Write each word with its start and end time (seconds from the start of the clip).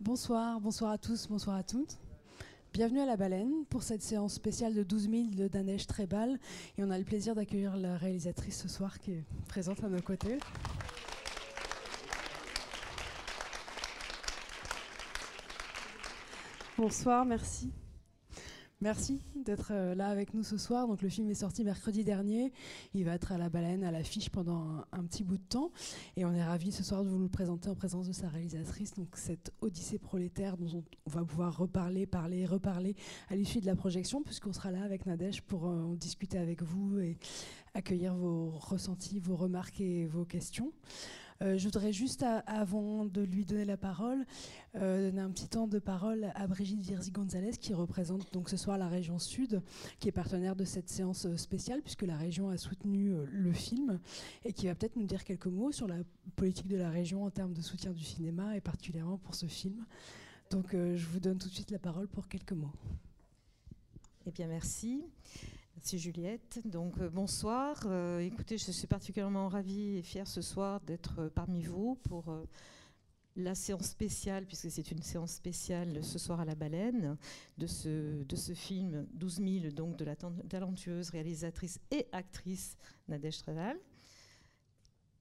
Bonsoir, 0.00 0.60
bonsoir 0.60 0.90
à 0.90 0.98
tous, 0.98 1.26
bonsoir 1.26 1.56
à 1.56 1.62
toutes. 1.62 1.96
Bienvenue 2.74 3.00
à 3.00 3.06
la 3.06 3.16
baleine 3.16 3.64
pour 3.70 3.82
cette 3.82 4.02
séance 4.02 4.34
spéciale 4.34 4.74
de 4.74 4.82
12 4.82 5.08
000 5.08 5.24
de 5.32 5.48
Danesh 5.48 5.86
Trebal. 5.86 6.38
Et 6.76 6.84
on 6.84 6.90
a 6.90 6.98
le 6.98 7.04
plaisir 7.04 7.34
d'accueillir 7.34 7.78
la 7.78 7.96
réalisatrice 7.96 8.60
ce 8.60 8.68
soir 8.68 8.98
qui 8.98 9.12
est 9.12 9.24
présente 9.48 9.82
à 9.82 9.88
nos 9.88 10.02
côtés. 10.02 10.38
Bonsoir, 16.76 17.24
merci. 17.24 17.72
Merci 18.82 19.22
d'être 19.34 19.72
euh, 19.72 19.94
là 19.94 20.08
avec 20.08 20.34
nous 20.34 20.42
ce 20.42 20.58
soir. 20.58 20.86
Donc 20.86 21.00
le 21.00 21.08
film 21.08 21.30
est 21.30 21.34
sorti 21.34 21.64
mercredi 21.64 22.04
dernier. 22.04 22.52
Il 22.92 23.06
va 23.06 23.14
être 23.14 23.32
à 23.32 23.38
la 23.38 23.48
baleine, 23.48 23.82
à 23.82 23.90
l'affiche 23.90 24.28
pendant 24.28 24.84
un, 24.92 25.04
petit 25.04 25.24
bout 25.24 25.38
de 25.38 25.46
temps. 25.48 25.70
Et 26.18 26.26
on 26.26 26.32
est 26.34 26.44
ravis 26.44 26.72
ce 26.72 26.84
soir 26.84 27.02
de 27.02 27.08
vous 27.08 27.18
le 27.18 27.28
présenter 27.28 27.70
en 27.70 27.74
présence 27.74 28.06
de 28.06 28.12
sa 28.12 28.28
réalisatrice. 28.28 28.92
Donc 28.92 29.16
cette 29.16 29.50
Odyssée 29.62 29.98
prolétaire 29.98 30.58
dont 30.58 30.84
on, 31.06 31.10
va 31.10 31.24
pouvoir 31.24 31.56
reparler, 31.56 32.04
parler, 32.04 32.44
reparler 32.44 32.96
à 33.30 33.36
l'issue 33.36 33.60
de 33.60 33.66
la 33.66 33.76
projection, 33.76 34.22
puisqu'on 34.22 34.52
sera 34.52 34.70
là 34.70 34.82
avec 34.82 35.06
Nadège 35.06 35.40
pour 35.40 35.68
euh, 35.68 35.96
discuter 35.96 36.36
avec 36.36 36.62
vous 36.62 36.98
et 36.98 37.16
accueillir 37.72 38.14
vos 38.14 38.50
ressentis, 38.50 39.20
vos 39.20 39.36
remarques 39.36 39.80
et 39.80 40.04
vos 40.04 40.26
questions. 40.26 40.70
Euh, 41.42 41.58
je 41.58 41.64
voudrais 41.64 41.92
juste, 41.92 42.24
avant 42.46 43.04
de 43.04 43.22
lui 43.22 43.44
donner 43.44 43.64
la 43.64 43.76
parole, 43.76 44.24
euh, 44.76 45.10
donner 45.10 45.20
un 45.20 45.30
petit 45.30 45.48
temps 45.48 45.66
de 45.66 45.78
parole 45.78 46.32
à 46.34 46.46
Brigitte 46.46 46.80
Virzi-Gonzalez, 46.80 47.52
qui 47.58 47.74
représente 47.74 48.32
donc 48.32 48.48
ce 48.48 48.56
soir 48.56 48.78
la 48.78 48.88
région 48.88 49.18
Sud, 49.18 49.62
qui 49.98 50.08
est 50.08 50.12
partenaire 50.12 50.56
de 50.56 50.64
cette 50.64 50.88
séance 50.88 51.26
euh, 51.26 51.36
spéciale, 51.36 51.82
puisque 51.82 52.02
la 52.02 52.16
région 52.16 52.48
a 52.48 52.56
soutenu 52.56 53.14
le 53.30 53.52
film, 53.52 54.00
et 54.44 54.52
qui 54.52 54.66
va 54.66 54.74
peut-être 54.74 54.96
nous 54.96 55.06
dire 55.06 55.24
quelques 55.24 55.46
mots 55.46 55.72
sur 55.72 55.86
la 55.86 55.98
politique 56.36 56.68
de 56.68 56.76
la 56.76 56.90
région 56.90 57.24
en 57.24 57.30
termes 57.30 57.52
de 57.52 57.62
soutien 57.62 57.92
du 57.92 58.04
cinéma, 58.04 58.56
et 58.56 58.60
particulièrement 58.60 59.18
pour 59.18 59.34
ce 59.34 59.46
film. 59.46 59.84
Donc 60.50 60.72
je 60.72 61.06
vous 61.06 61.20
donne 61.20 61.38
tout 61.38 61.48
de 61.48 61.54
suite 61.54 61.70
la 61.70 61.78
parole 61.78 62.08
pour 62.08 62.28
quelques 62.28 62.52
mots. 62.52 62.72
Eh 64.26 64.30
bien, 64.30 64.46
merci. 64.46 65.04
Merci 65.76 65.98
Juliette. 65.98 66.60
Donc 66.64 66.96
euh, 66.98 67.10
bonsoir. 67.10 67.82
Euh, 67.84 68.20
écoutez, 68.20 68.56
je 68.56 68.72
suis 68.72 68.86
particulièrement 68.86 69.48
ravie 69.48 69.98
et 69.98 70.02
fière 70.02 70.26
ce 70.26 70.40
soir 70.40 70.80
d'être 70.80 71.20
euh, 71.20 71.28
parmi 71.28 71.62
vous 71.62 71.96
pour 71.96 72.34
la 73.36 73.54
séance 73.54 73.88
spéciale, 73.88 74.46
puisque 74.46 74.70
c'est 74.70 74.90
une 74.90 75.02
séance 75.02 75.32
spéciale 75.32 76.02
ce 76.02 76.18
soir 76.18 76.40
à 76.40 76.46
la 76.46 76.54
baleine, 76.54 77.18
de 77.58 77.66
ce, 77.66 78.24
de 78.24 78.36
ce 78.36 78.54
film 78.54 79.06
12 79.12 79.34
000, 79.60 79.72
donc 79.74 79.98
de 79.98 80.06
la 80.06 80.16
talentueuse 80.16 81.10
réalisatrice 81.10 81.78
et 81.90 82.06
actrice 82.12 82.78
Nadège 83.08 83.36
Treval. 83.42 83.76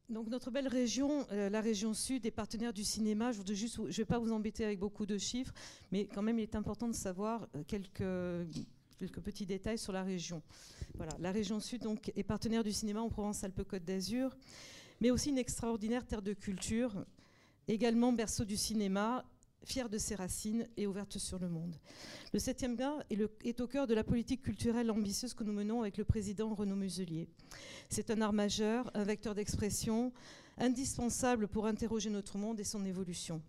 Donc 0.08 0.30
notre 0.30 0.52
belle 0.52 0.70
région, 0.70 1.28
la 1.32 1.60
région 1.60 1.94
sud, 1.94 2.26
est 2.26 2.32
partenaire 2.32 2.72
du 2.72 2.86
cinéma. 2.86 3.34
Je 3.34 3.42
ne 3.42 3.92
vais 3.92 4.06
pas 4.06 4.20
vous 4.20 4.32
embêter 4.32 4.64
avec 4.64 4.80
beaucoup 4.80 5.06
de 5.06 5.18
chiffres, 5.18 5.54
mais 5.92 6.06
quand 6.06 6.22
même 6.22 6.40
il 6.40 6.44
est 6.44 6.56
important 6.56 6.88
de 6.88 6.94
savoir 6.94 7.50
quelques 7.68 8.04
quelques 8.98 9.20
petits 9.20 9.46
détails 9.46 9.78
sur 9.78 9.94
la 9.94 10.04
région. 10.04 10.42
Voilà, 10.96 11.14
la 11.20 11.32
région 11.32 11.60
sud 11.60 11.82
donc, 11.82 12.12
est 12.16 12.24
partenaire 12.24 12.64
du 12.64 12.72
cinéma 12.72 13.02
en 13.02 13.10
Provence-Alpes-Côte 13.10 13.84
d'Azur, 13.84 14.36
mais 15.02 15.12
aussi 15.12 15.30
une 15.30 15.38
extraordinaire 15.38 16.06
terre 16.06 16.22
de 16.22 16.34
culture, 16.34 17.06
également 17.68 18.14
berceau 18.14 18.46
du 18.46 18.58
cinéma, 18.58 19.26
fière 19.64 19.90
de 19.90 19.98
ses 19.98 20.16
racines 20.16 20.68
et 20.78 20.88
ouverte 20.88 21.18
sur 21.18 21.40
le 21.40 21.50
monde. 21.50 21.76
Le 22.34 22.40
7e 22.40 22.76
gars 22.76 23.04
est, 23.10 23.20
est, 23.44 23.62
au 23.62 23.68
cœur 23.68 23.88
de 23.88 23.94
la 23.94 24.04
politique 24.04 24.44
culturelle 24.44 24.92
ambitieuse 24.92 25.34
que 25.34 25.44
nous 25.44 25.54
menons 25.54 25.82
avec 25.82 25.98
le 25.98 26.06
président 26.06 26.54
Renaud 26.54 26.76
Muselier. 26.76 27.28
C'est 27.90 28.12
un 28.12 28.22
art 28.22 28.34
majeur, 28.34 28.92
un 28.94 29.04
vecteur 29.04 29.34
d'expression 29.34 30.14
indispensable 30.58 31.48
pour 31.48 31.66
interroger 31.66 32.10
notre 32.10 32.38
monde 32.38 32.60
et 32.60 32.64
son 32.64 32.86
évolution. 32.86 33.42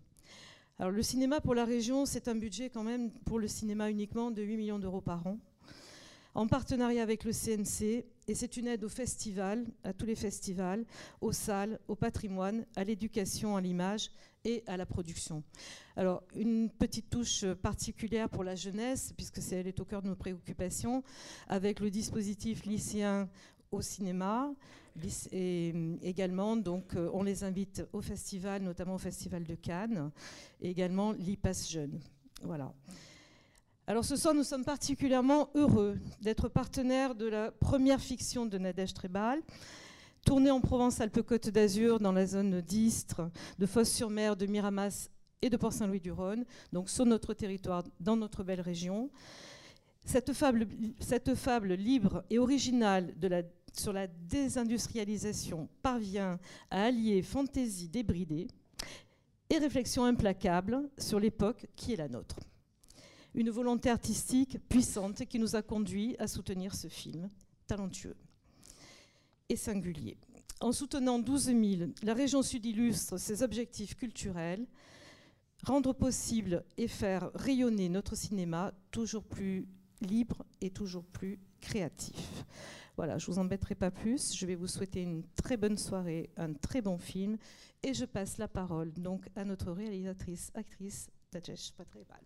Alors 0.79 0.91
le 0.91 1.01
cinéma 1.01 1.41
pour 1.41 1.55
la 1.55 1.65
région, 1.65 2.05
c'est 2.05 2.27
un 2.27 2.35
budget 2.35 2.69
quand 2.69 2.83
même 2.83 3.09
pour 3.25 3.39
le 3.39 3.47
cinéma 3.47 3.89
uniquement 3.89 4.29
de 4.29 4.43
8 4.43 4.57
millions 4.57 4.77
d'euros 4.77 5.01
par 5.01 5.25
an, 5.25 5.39
en 6.35 6.45
partenariat 6.45 7.01
avec 7.01 7.23
le 7.23 7.31
CNC, 7.31 8.05
et 8.27 8.35
c'est 8.35 8.57
une 8.57 8.67
aide 8.67 8.83
aux 8.83 8.89
festivals, 8.89 9.65
à 9.83 9.91
tous 9.93 10.05
les 10.05 10.15
festivals, 10.15 10.85
aux 11.19 11.31
salles, 11.31 11.79
au 11.87 11.95
patrimoine, 11.95 12.63
à 12.75 12.83
l'éducation, 12.83 13.55
à 13.55 13.61
l'image 13.61 14.11
et 14.45 14.63
à 14.67 14.77
la 14.77 14.85
production. 14.85 15.41
Alors 15.95 16.21
une 16.35 16.69
petite 16.69 17.09
touche 17.09 17.43
particulière 17.53 18.29
pour 18.29 18.43
la 18.43 18.53
jeunesse, 18.53 19.13
puisque 19.17 19.41
c'est, 19.41 19.55
elle 19.55 19.67
est 19.67 19.79
au 19.79 19.85
cœur 19.85 20.03
de 20.03 20.09
nos 20.09 20.15
préoccupations, 20.15 21.01
avec 21.47 21.79
le 21.79 21.89
dispositif 21.89 22.65
lycéen 22.65 23.27
au 23.71 23.81
cinéma, 23.81 24.53
et 25.31 25.73
également, 26.01 26.57
donc, 26.57 26.95
euh, 26.95 27.09
on 27.13 27.23
les 27.23 27.43
invite 27.43 27.85
au 27.93 28.01
festival, 28.01 28.61
notamment 28.61 28.95
au 28.95 28.99
festival 28.99 29.43
de 29.43 29.55
Cannes, 29.55 30.11
et 30.61 30.69
également 30.69 31.11
l'IPAS 31.13 31.67
Jeune. 31.69 31.99
Voilà. 32.43 32.73
Alors 33.89 34.03
ce 34.03 34.17
soir, 34.17 34.33
nous 34.33 34.43
sommes 34.43 34.65
particulièrement 34.65 35.49
heureux 35.55 35.97
d'être 36.21 36.49
partenaires 36.49 37.15
de 37.15 37.25
la 37.25 37.51
première 37.51 38.01
fiction 38.01 38.45
de 38.45 38.57
Nadège 38.57 38.93
Trebal, 38.93 39.41
tournée 40.25 40.51
en 40.51 40.59
Provence-Alpes-Côte 40.59 41.49
d'Azur, 41.49 41.99
dans 41.99 42.11
la 42.11 42.25
zone 42.25 42.59
d'Istres, 42.59 43.29
de 43.57 43.65
Fosse-sur-Mer, 43.65 44.35
de 44.35 44.45
Miramas 44.45 45.09
et 45.41 45.49
de 45.49 45.55
Port-Saint-Louis-du-Rhône, 45.55 46.43
donc 46.73 46.89
sur 46.89 47.05
notre 47.05 47.33
territoire, 47.33 47.83
dans 48.01 48.17
notre 48.17 48.43
belle 48.43 48.59
région. 48.59 49.09
Cette 50.03 50.33
fable, 50.33 50.67
cette 50.99 51.33
fable 51.35 51.73
libre 51.73 52.25
et 52.29 52.39
originale 52.39 53.17
de 53.17 53.27
la 53.29 53.43
sur 53.73 53.93
la 53.93 54.07
désindustrialisation 54.07 55.69
parvient 55.81 56.39
à 56.69 56.83
allier 56.83 57.21
fantaisie 57.21 57.89
débridée 57.89 58.47
et 59.49 59.57
réflexion 59.57 60.05
implacable 60.05 60.89
sur 60.97 61.19
l'époque 61.19 61.67
qui 61.75 61.93
est 61.93 61.97
la 61.97 62.07
nôtre. 62.07 62.39
Une 63.33 63.49
volonté 63.49 63.89
artistique 63.89 64.57
puissante 64.67 65.25
qui 65.25 65.39
nous 65.39 65.55
a 65.55 65.61
conduit 65.61 66.15
à 66.19 66.27
soutenir 66.27 66.73
ce 66.75 66.87
film 66.87 67.29
talentueux 67.67 68.15
et 69.49 69.55
singulier. 69.55 70.17
En 70.59 70.71
soutenant 70.71 71.19
12 71.19 71.43
000, 71.45 71.91
la 72.03 72.13
région 72.13 72.41
sud 72.41 72.65
illustre 72.65 73.17
ses 73.17 73.43
objectifs 73.43 73.95
culturels, 73.95 74.65
rendre 75.63 75.93
possible 75.93 76.63
et 76.77 76.87
faire 76.87 77.29
rayonner 77.35 77.89
notre 77.89 78.15
cinéma 78.15 78.73
toujours 78.91 79.23
plus 79.23 79.67
libre 80.01 80.45
et 80.61 80.71
toujours 80.71 81.05
plus 81.05 81.39
créatif. 81.61 82.43
Voilà, 82.97 83.19
je 83.19 83.27
vous 83.27 83.37
embêterai 83.37 83.75
pas 83.75 83.91
plus. 83.91 84.35
Je 84.35 84.45
vais 84.47 84.55
vous 84.55 84.65
souhaiter 84.65 85.03
une 85.03 85.23
très 85.35 85.55
bonne 85.55 85.77
soirée, 85.77 86.31
un 86.35 86.53
très 86.53 86.81
bon 86.81 86.97
film, 86.97 87.37
et 87.83 87.93
je 87.93 88.05
passe 88.05 88.39
la 88.39 88.47
parole 88.47 88.91
donc 88.93 89.29
à 89.35 89.45
notre 89.45 89.71
réalisatrice, 89.71 90.51
actrice 90.55 91.07
Tajesh 91.29 91.73
Patrebal. 91.73 92.19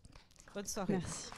Bonne 0.55 0.65
soirée. 0.65 0.93
Merci. 0.93 1.29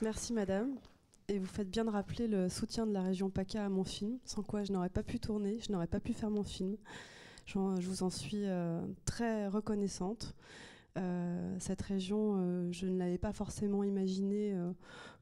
Merci 0.00 0.32
Madame. 0.32 0.76
Et 1.26 1.38
vous 1.38 1.46
faites 1.46 1.70
bien 1.70 1.84
de 1.84 1.90
rappeler 1.90 2.28
le 2.28 2.48
soutien 2.48 2.86
de 2.86 2.92
la 2.92 3.02
région 3.02 3.30
PACA 3.30 3.64
à 3.64 3.68
mon 3.68 3.84
film, 3.84 4.18
sans 4.24 4.42
quoi 4.42 4.62
je 4.62 4.72
n'aurais 4.72 4.88
pas 4.90 5.02
pu 5.02 5.18
tourner, 5.18 5.58
je 5.58 5.72
n'aurais 5.72 5.86
pas 5.86 6.00
pu 6.00 6.12
faire 6.12 6.30
mon 6.30 6.42
film. 6.42 6.76
Je 7.46 7.58
vous 7.58 8.02
en 8.04 8.10
suis 8.10 8.46
euh, 8.46 8.80
très 9.04 9.48
reconnaissante. 9.48 10.34
Euh, 10.98 11.56
cette 11.60 11.82
région, 11.82 12.34
euh, 12.36 12.72
je 12.72 12.86
ne 12.86 12.98
l'avais 12.98 13.18
pas 13.18 13.32
forcément 13.32 13.84
imaginée 13.84 14.52
euh, 14.54 14.72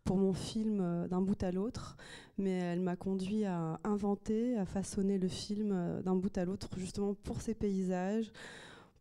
pour 0.05 0.17
mon 0.17 0.33
film 0.33 1.07
d'un 1.09 1.21
bout 1.21 1.43
à 1.43 1.53
l'autre, 1.53 1.97
mais 2.39 2.53
elle 2.53 2.81
m'a 2.81 2.97
conduit 2.97 3.45
à 3.45 3.79
inventer, 3.85 4.57
à 4.57 4.65
façonner 4.65 5.19
le 5.19 5.29
film 5.29 6.01
d'un 6.03 6.15
bout 6.15 6.37
à 6.39 6.47
l'autre, 6.47 6.71
justement 6.79 7.13
pour 7.13 7.43
ces 7.43 7.55
paysages, 7.55 8.33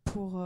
pour 0.04 0.42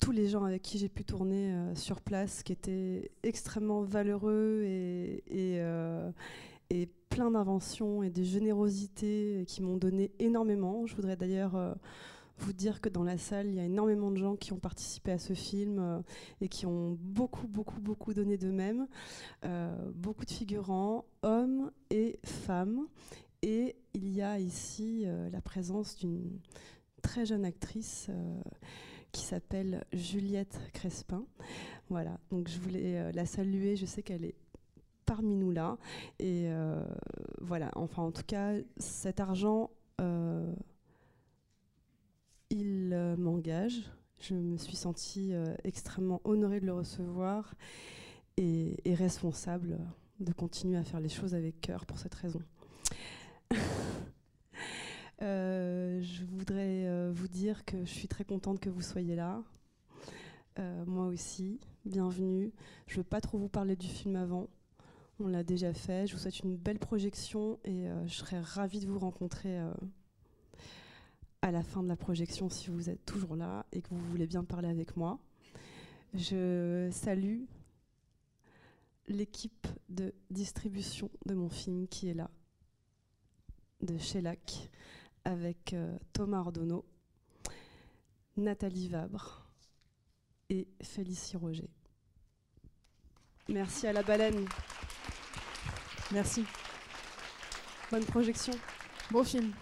tous 0.00 0.10
les 0.10 0.26
gens 0.26 0.42
avec 0.42 0.62
qui 0.62 0.78
j'ai 0.78 0.88
pu 0.88 1.04
tourner 1.04 1.54
sur 1.76 2.00
place, 2.00 2.42
qui 2.42 2.52
étaient 2.52 3.12
extrêmement 3.22 3.82
valeureux 3.82 4.64
et, 4.64 5.22
et, 6.70 6.86
plein 7.10 7.30
d'inventions 7.30 8.02
et 8.02 8.10
de 8.10 8.24
générosité 8.24 9.44
qui 9.46 9.62
m'ont 9.62 9.76
donné 9.76 10.10
énormément. 10.18 10.84
Je 10.84 10.96
voudrais 10.96 11.16
d'ailleurs 11.16 11.76
vous 12.38 12.52
dire 12.52 12.80
que 12.80 12.88
dans 12.88 13.04
la 13.04 13.18
salle, 13.18 13.48
il 13.48 13.54
y 13.54 13.60
a 13.60 13.64
énormément 13.64 14.10
de 14.10 14.16
gens 14.16 14.36
qui 14.36 14.52
ont 14.52 14.58
participé 14.58 15.12
à 15.12 15.18
ce 15.18 15.32
film 15.32 15.78
euh, 15.78 16.00
et 16.40 16.48
qui 16.48 16.66
ont 16.66 16.96
beaucoup, 17.00 17.46
beaucoup, 17.46 17.80
beaucoup 17.80 18.14
donné 18.14 18.36
d'eux-mêmes. 18.36 18.86
Euh, 19.44 19.74
beaucoup 19.94 20.24
de 20.24 20.30
figurants, 20.30 21.06
hommes 21.22 21.70
et 21.90 22.18
femmes. 22.24 22.86
Et 23.42 23.76
il 23.94 24.08
y 24.08 24.22
a 24.22 24.38
ici 24.38 25.04
euh, 25.06 25.30
la 25.30 25.40
présence 25.40 25.96
d'une 25.96 26.40
très 27.02 27.24
jeune 27.24 27.44
actrice 27.44 28.10
qui 29.12 29.22
s'appelle 29.22 29.84
Juliette 29.92 30.58
Crespin. 30.72 31.24
Voilà, 31.88 32.18
donc 32.30 32.48
je 32.48 32.58
voulais 32.58 33.12
la 33.12 33.26
saluer. 33.26 33.76
Je 33.76 33.86
sais 33.86 34.02
qu'elle 34.02 34.24
est 34.24 34.34
parmi 35.04 35.36
nous 35.36 35.52
là. 35.52 35.78
Et 36.18 36.48
voilà, 37.40 37.70
enfin 37.76 38.02
en 38.02 38.10
tout 38.10 38.24
cas, 38.26 38.54
cet 38.78 39.20
argent 39.20 39.70
il 42.50 42.90
euh, 42.92 43.16
m'engage. 43.16 43.90
Je 44.20 44.34
me 44.34 44.56
suis 44.56 44.76
sentie 44.76 45.34
euh, 45.34 45.54
extrêmement 45.64 46.20
honorée 46.24 46.60
de 46.60 46.66
le 46.66 46.74
recevoir 46.74 47.54
et, 48.36 48.76
responsable 48.86 49.78
de 50.20 50.32
continuer 50.32 50.78
à 50.78 50.84
faire 50.84 51.00
les 51.00 51.08
choses 51.08 51.34
avec 51.34 51.60
cœur 51.60 51.84
pour 51.84 51.98
cette 51.98 52.14
raison. 52.14 52.40
dire 57.46 57.64
que 57.64 57.84
je 57.84 57.90
suis 57.90 58.08
très 58.08 58.24
contente 58.24 58.58
que 58.58 58.70
vous 58.70 58.82
soyez 58.82 59.14
là. 59.14 59.42
Euh, 60.58 60.84
moi 60.86 61.06
aussi, 61.06 61.60
bienvenue. 61.84 62.50
Je 62.88 62.94
ne 62.94 62.96
veux 62.98 63.04
pas 63.04 63.20
trop 63.20 63.38
vous 63.38 63.48
parler 63.48 63.76
du 63.76 63.86
film 63.86 64.16
avant. 64.16 64.48
On 65.20 65.28
l'a 65.28 65.44
déjà 65.44 65.72
fait. 65.72 66.06
Je 66.06 66.14
vous 66.14 66.18
souhaite 66.18 66.40
une 66.40 66.56
belle 66.56 66.78
projection 66.78 67.60
et 67.64 67.88
euh, 67.88 68.06
je 68.06 68.14
serais 68.14 68.40
ravie 68.40 68.80
de 68.80 68.86
vous 68.86 68.98
rencontrer 68.98 69.60
euh, 69.60 69.70
à 71.42 71.50
la 71.50 71.62
fin 71.62 71.82
de 71.82 71.88
la 71.88 71.96
projection 71.96 72.48
si 72.48 72.70
vous 72.70 72.90
êtes 72.90 73.04
toujours 73.04 73.36
là 73.36 73.66
et 73.72 73.82
que 73.82 73.90
vous 73.90 74.04
voulez 74.10 74.26
bien 74.26 74.44
parler 74.44 74.68
avec 74.68 74.96
moi. 74.96 75.18
Je 76.14 76.88
salue 76.92 77.42
l'équipe 79.08 79.66
de 79.88 80.14
distribution 80.30 81.10
de 81.26 81.34
mon 81.34 81.48
film 81.48 81.86
qui 81.88 82.08
est 82.08 82.14
là, 82.14 82.30
de 83.82 83.98
Shellac, 83.98 84.70
avec 85.24 85.76
Thomas 86.12 86.40
Ordonneau, 86.40 86.84
Nathalie 88.36 88.88
Vabre 88.88 89.46
et 90.48 90.68
Félicie 90.82 91.36
Roger. 91.36 91.68
Merci 93.48 93.86
à 93.86 93.92
la 93.92 94.02
baleine. 94.02 94.46
Merci. 96.12 96.44
Bonne 97.90 98.04
projection. 98.04 98.52
Bon 99.10 99.22
film. 99.22 99.52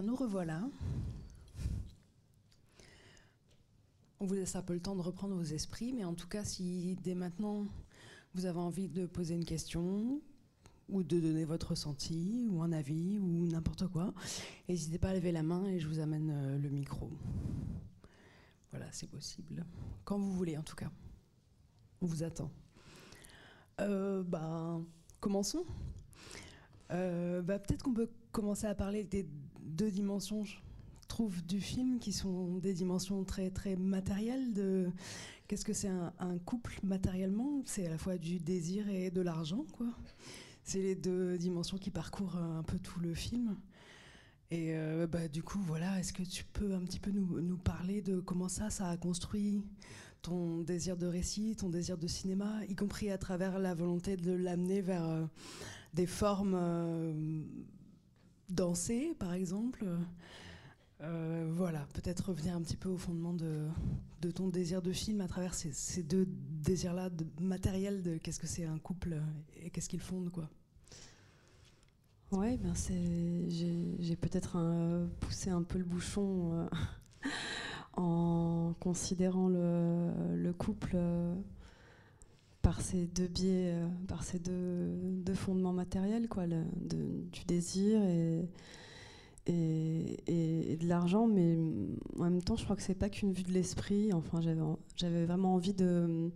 Nous 0.00 0.16
revoilà. 0.16 0.62
On 4.20 4.26
vous 4.26 4.34
laisse 4.34 4.56
un 4.56 4.62
peu 4.62 4.72
le 4.72 4.80
temps 4.80 4.96
de 4.96 5.02
reprendre 5.02 5.34
vos 5.34 5.42
esprits, 5.42 5.92
mais 5.92 6.04
en 6.04 6.14
tout 6.14 6.28
cas, 6.28 6.44
si 6.44 6.96
dès 7.02 7.14
maintenant 7.14 7.66
vous 8.34 8.46
avez 8.46 8.60
envie 8.60 8.88
de 8.88 9.04
poser 9.04 9.34
une 9.34 9.44
question 9.44 10.20
ou 10.88 11.02
de 11.02 11.20
donner 11.20 11.44
votre 11.44 11.70
ressenti 11.70 12.48
ou 12.50 12.62
un 12.62 12.72
avis 12.72 13.18
ou 13.18 13.46
n'importe 13.46 13.88
quoi, 13.88 14.14
n'hésitez 14.68 14.98
pas 14.98 15.10
à 15.10 15.14
lever 15.14 15.32
la 15.32 15.42
main 15.42 15.66
et 15.66 15.78
je 15.78 15.88
vous 15.88 15.98
amène 15.98 16.30
euh, 16.30 16.58
le 16.58 16.70
micro. 16.70 17.10
Voilà, 18.70 18.86
c'est 18.92 19.10
possible. 19.10 19.66
Quand 20.04 20.18
vous 20.18 20.32
voulez, 20.32 20.56
en 20.56 20.62
tout 20.62 20.76
cas. 20.76 20.90
On 22.00 22.06
vous 22.06 22.22
attend. 22.22 22.50
Euh, 23.80 24.22
bah, 24.22 24.80
commençons. 25.20 25.64
Euh, 26.90 27.42
bah, 27.42 27.58
Peut-être 27.58 27.82
qu'on 27.82 27.92
peut 27.92 28.10
commencer 28.30 28.66
à 28.66 28.74
parler 28.74 29.04
des 29.04 29.26
deux 29.62 29.90
dimensions, 29.90 30.44
je 30.44 30.56
trouve, 31.08 31.44
du 31.44 31.60
film 31.60 31.98
qui 31.98 32.12
sont 32.12 32.58
des 32.58 32.74
dimensions 32.74 33.24
très, 33.24 33.50
très 33.50 33.76
matérielles. 33.76 34.52
De 34.52 34.90
qu'est-ce 35.48 35.64
que 35.64 35.72
c'est 35.72 35.88
un, 35.88 36.38
couple 36.44 36.78
matériellement? 36.82 37.62
C'est 37.64 37.86
à 37.86 37.90
la 37.90 37.98
fois 37.98 38.18
du 38.18 38.38
désir 38.38 38.88
et 38.88 39.10
de 39.10 39.20
l'argent, 39.20 39.64
quoi. 39.72 39.86
C'est 40.64 40.80
les 40.80 40.94
deux 40.94 41.38
dimensions 41.38 41.76
qui 41.76 41.90
parcourent 41.90 42.36
un 42.36 42.62
peu 42.62 42.78
tout 42.78 43.00
le 43.00 43.14
film. 43.14 43.56
Et 44.50 44.76
euh, 44.76 45.06
bah, 45.06 45.28
du 45.28 45.42
coup, 45.42 45.58
voilà, 45.60 45.98
est-ce 45.98 46.12
que 46.12 46.22
tu 46.22 46.44
peux 46.44 46.74
un 46.74 46.80
petit 46.80 47.00
peu 47.00 47.10
nous, 47.10 47.40
nous, 47.40 47.56
parler 47.56 48.02
de 48.02 48.20
comment 48.20 48.48
ça, 48.48 48.68
ça 48.68 48.88
a 48.88 48.96
construit 48.96 49.62
ton 50.20 50.62
désir 50.62 50.96
de 50.96 51.06
récit, 51.06 51.56
ton 51.56 51.68
désir 51.68 51.98
de 51.98 52.06
cinéma, 52.06 52.60
y 52.68 52.74
compris 52.76 53.10
à 53.10 53.18
travers 53.18 53.58
la 53.58 53.74
volonté 53.74 54.16
de 54.16 54.32
l'amener 54.32 54.80
vers 54.80 55.08
euh, 55.08 55.24
des 55.94 56.06
formes 56.06 56.54
euh, 56.54 57.42
danser, 58.48 59.14
par 59.18 59.32
exemple. 59.32 59.86
Euh, 61.02 61.50
voilà, 61.50 61.86
peut-être 61.94 62.28
revenir 62.28 62.54
un 62.54 62.62
petit 62.62 62.76
peu 62.76 62.88
au 62.88 62.96
fondement 62.96 63.32
de, 63.32 63.68
ton 64.34 64.48
désir 64.48 64.82
de 64.82 64.92
film 64.92 65.20
à 65.20 65.26
travers 65.26 65.52
ces, 65.54 66.02
deux 66.02 66.26
désirs-là 66.28 67.10
de 67.10 67.26
matériel 67.40 68.02
de 68.02 68.18
qu'est-ce 68.18 68.38
que 68.38 68.46
c'est 68.46 68.64
un 68.64 68.78
couple 68.78 69.20
et 69.56 69.70
qu'est-ce 69.70 69.88
qu'ils 69.88 70.00
fondent, 70.00 70.30
quoi. 70.30 70.48
Ouais, 72.30 72.56
ben 72.56 72.72
j'ai, 73.48 74.16
peut-être 74.16 74.56
poussé 75.20 75.50
un 75.50 75.62
peu 75.62 75.78
le 75.78 75.84
bouchon 75.84 76.52
euh, 76.54 76.68
en 77.96 78.74
considérant 78.80 79.48
le, 79.48 80.10
le 80.36 80.52
couple 80.54 80.92
euh, 80.94 81.34
par 82.62 82.80
ces 82.80 83.06
deux 83.06 83.26
biais, 83.26 83.72
euh, 83.74 83.86
par 84.06 84.22
ces 84.24 84.38
deux, 84.38 85.34
fondements 85.34 85.72
matériels, 85.72 86.28
quoi, 86.28 86.44
du 86.46 87.44
désir 87.46 88.00
et, 88.02 88.48
de 89.46 90.86
l'argent, 90.86 91.26
mais 91.26 91.58
en 92.18 92.24
même 92.24 92.42
temps, 92.42 92.56
je 92.56 92.64
crois 92.64 92.76
que 92.76 92.82
c'est 92.82 92.94
pas 92.94 93.08
qu'une 93.08 93.32
vue 93.32 93.42
de 93.42 93.52
l'esprit. 93.52 94.12
Enfin, 94.12 94.40
j'avais, 94.40 95.24
vraiment 95.24 95.54
envie 95.54 95.74
de 95.74 96.30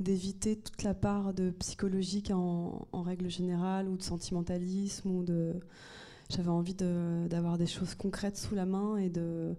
d'éviter 0.00 0.54
toute 0.54 0.84
la 0.84 0.94
part 0.94 1.34
de 1.34 1.50
psychologique 1.50 2.30
en, 2.30 2.86
règle 2.92 3.28
générale 3.28 3.88
ou 3.88 3.96
de 3.96 4.02
sentimentalisme 4.02 5.10
ou 5.10 5.24
de 5.24 5.54
j'avais 6.30 6.50
envie 6.50 6.74
d'avoir 6.74 7.58
des 7.58 7.66
choses 7.66 7.96
concrètes 7.96 8.36
sous 8.36 8.54
la 8.54 8.64
main 8.64 8.96
et 8.96 9.10
de 9.10 9.56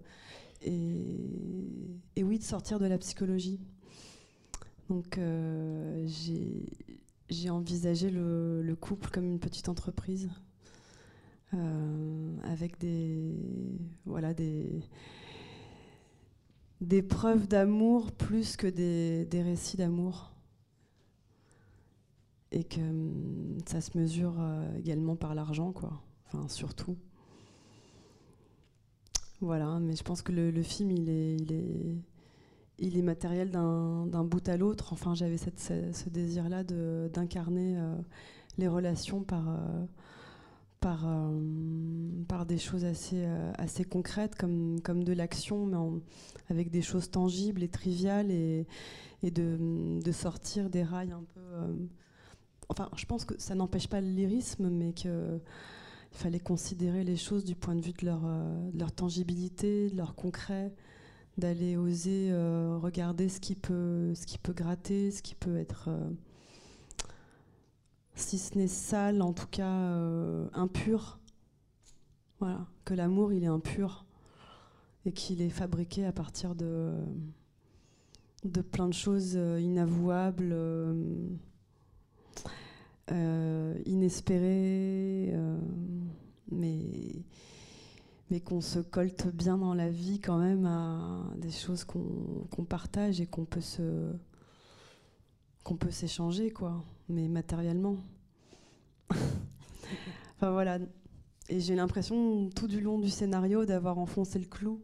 et 0.62 2.22
oui 2.22 2.38
de 2.38 2.42
sortir 2.42 2.78
de 2.78 2.86
la 2.86 2.96
psychologie 2.96 3.60
donc 4.90 5.18
euh, 5.18 6.04
j'ai 7.28 7.48
envisagé 7.48 8.10
le, 8.10 8.60
le, 8.60 8.74
couple 8.74 9.08
comme 9.10 9.24
une 9.24 9.38
petite 9.38 9.68
entreprise 9.68 10.28
euh, 11.54 12.36
avec 12.42 12.76
des 12.80 13.36
voilà 14.04 14.34
des 14.34 14.82
des 16.80 17.02
preuves 17.02 17.46
d'amour 17.46 18.10
plus 18.10 18.56
que 18.56 18.66
des, 18.66 19.26
des 19.26 19.42
récits 19.42 19.76
d'amour. 19.76 20.32
Et 22.50 22.64
que 22.64 22.80
hum, 22.80 23.58
ça 23.66 23.80
se 23.80 23.96
mesure 23.96 24.34
euh, 24.40 24.76
également 24.76 25.14
par 25.14 25.36
l'argent 25.36 25.70
quoi. 25.70 26.02
Enfin 26.26 26.48
surtout. 26.48 26.96
Voilà 29.40 29.78
mais 29.78 29.94
je 29.94 30.02
pense 30.02 30.20
que 30.20 30.32
le, 30.32 30.62
film 30.64 30.90
il 30.90 31.08
est 31.10 31.96
il 32.80 32.96
est 32.96 33.02
matériel 33.02 33.50
d'un 33.50 34.24
bout 34.24 34.46
à 34.48 34.56
l'autre. 34.56 34.92
Enfin, 34.92 35.14
j'avais 35.14 35.36
ce, 35.36 35.50
ce 35.92 36.08
désir-là 36.08 36.64
d'incarner 36.64 37.76
euh, 37.76 37.94
les 38.56 38.68
relations 38.68 39.22
par, 39.22 39.50
euh, 39.50 39.84
par, 40.80 41.06
euh, 41.06 41.38
par 42.26 42.46
des 42.46 42.58
choses 42.58 42.86
assez, 42.86 43.24
assez 43.58 43.84
concrètes, 43.84 44.34
comme, 44.34 44.80
comme 44.82 45.04
de 45.04 45.12
l'action, 45.12 45.66
mais 45.66 45.76
avec 46.48 46.70
des 46.70 46.82
choses 46.82 47.10
tangibles 47.10 47.62
et 47.62 47.68
triviales, 47.68 48.30
et, 48.30 48.66
et 49.22 49.30
de, 49.30 50.00
de, 50.02 50.12
sortir 50.12 50.70
des 50.70 50.82
rails 50.82 51.12
un 51.12 51.24
peu. 51.34 51.40
Enfin, 52.70 52.88
je 52.96 53.04
pense 53.04 53.26
que 53.26 53.34
ça 53.38 53.54
n'empêche 53.54 53.88
pas 53.88 54.00
le 54.00 54.08
lyrisme, 54.08 54.68
mais 54.70 54.92
que. 54.92 55.38
Il 56.12 56.18
fallait 56.18 56.40
considérer 56.40 57.04
les 57.04 57.16
choses 57.16 57.44
du 57.44 57.54
point 57.54 57.76
de 57.76 57.82
vue 57.82 57.92
de 57.92 58.04
leur, 58.04 58.22
de 58.22 58.76
leur 58.76 58.90
tangibilité, 58.90 59.90
de 59.90 59.96
leur 59.96 60.16
concret, 60.16 60.74
d'aller 61.38 61.76
oser 61.76 62.30
euh, 62.30 62.78
regarder 62.78 63.28
ce 63.28 63.40
qui, 63.40 63.54
peut, 63.54 64.14
ce 64.14 64.26
qui 64.26 64.38
peut 64.38 64.52
gratter, 64.52 65.10
ce 65.10 65.22
qui 65.22 65.34
peut 65.34 65.56
être, 65.56 65.88
euh, 65.88 66.10
si 68.14 68.38
ce 68.38 68.56
n'est 68.58 68.68
sale, 68.68 69.22
en 69.22 69.32
tout 69.32 69.46
cas 69.46 69.72
euh, 69.72 70.48
impur. 70.52 71.18
Voilà, 72.38 72.66
que 72.84 72.94
l'amour, 72.94 73.32
il 73.32 73.44
est 73.44 73.48
impur 73.48 74.06
et 75.04 75.12
qu'il 75.12 75.42
est 75.42 75.50
fabriqué 75.50 76.06
à 76.06 76.12
partir 76.12 76.54
de, 76.54 76.94
de 78.44 78.60
plein 78.62 78.88
de 78.88 78.94
choses 78.94 79.34
inavouables, 79.34 80.56
inespérées, 83.86 85.34
mais 86.50 87.24
mais 88.30 88.40
qu'on 88.40 88.60
se 88.60 88.78
colte 88.78 89.26
bien 89.26 89.58
dans 89.58 89.74
la 89.74 89.90
vie 89.90 90.20
quand 90.20 90.38
même 90.38 90.64
à 90.64 91.24
des 91.36 91.50
choses 91.50 91.84
qu'on 91.84 92.46
qu 92.50 92.62
partage 92.62 93.20
et 93.20 93.26
qu'on 93.26 93.44
peut 93.44 93.60
se 93.60 94.12
qu'on 95.64 95.76
peut 95.76 95.90
s'échanger 95.90 96.50
quoi. 96.50 96.82
Mais 97.08 97.28
matériellement. 97.28 97.96
Enfin 100.36 100.52
voilà. 100.52 100.78
Et 101.48 101.60
j'ai 101.60 101.74
l'impression 101.74 102.48
tout 102.50 102.68
du 102.68 102.80
long 102.80 102.98
du 102.98 103.10
scénario 103.10 103.64
d'avoir 103.64 103.98
enfoncé 103.98 104.38
le 104.38 104.46
clou 104.46 104.80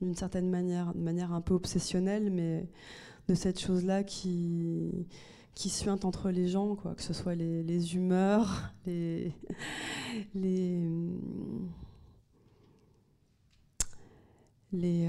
d'une 0.00 0.14
certaine 0.14 0.48
manière 0.48 0.94
de 0.94 1.00
manière 1.00 1.32
un 1.32 1.40
peu 1.40 1.54
obsessionnelle 1.54 2.30
mais 2.30 2.68
de 3.28 3.34
cette 3.34 3.58
chose 3.58 3.84
là 3.84 4.04
qui 4.04 5.06
qui 5.54 5.68
suinte 5.70 6.04
entre 6.04 6.30
les 6.30 6.46
gens 6.46 6.76
quoi. 6.76 6.94
Que 6.94 7.02
ce 7.02 7.12
soit 7.12 7.34
les, 7.34 7.64
les 7.64 7.96
humeurs 7.96 8.72
les 8.86 9.32
les 10.34 10.88
les, 14.72 15.08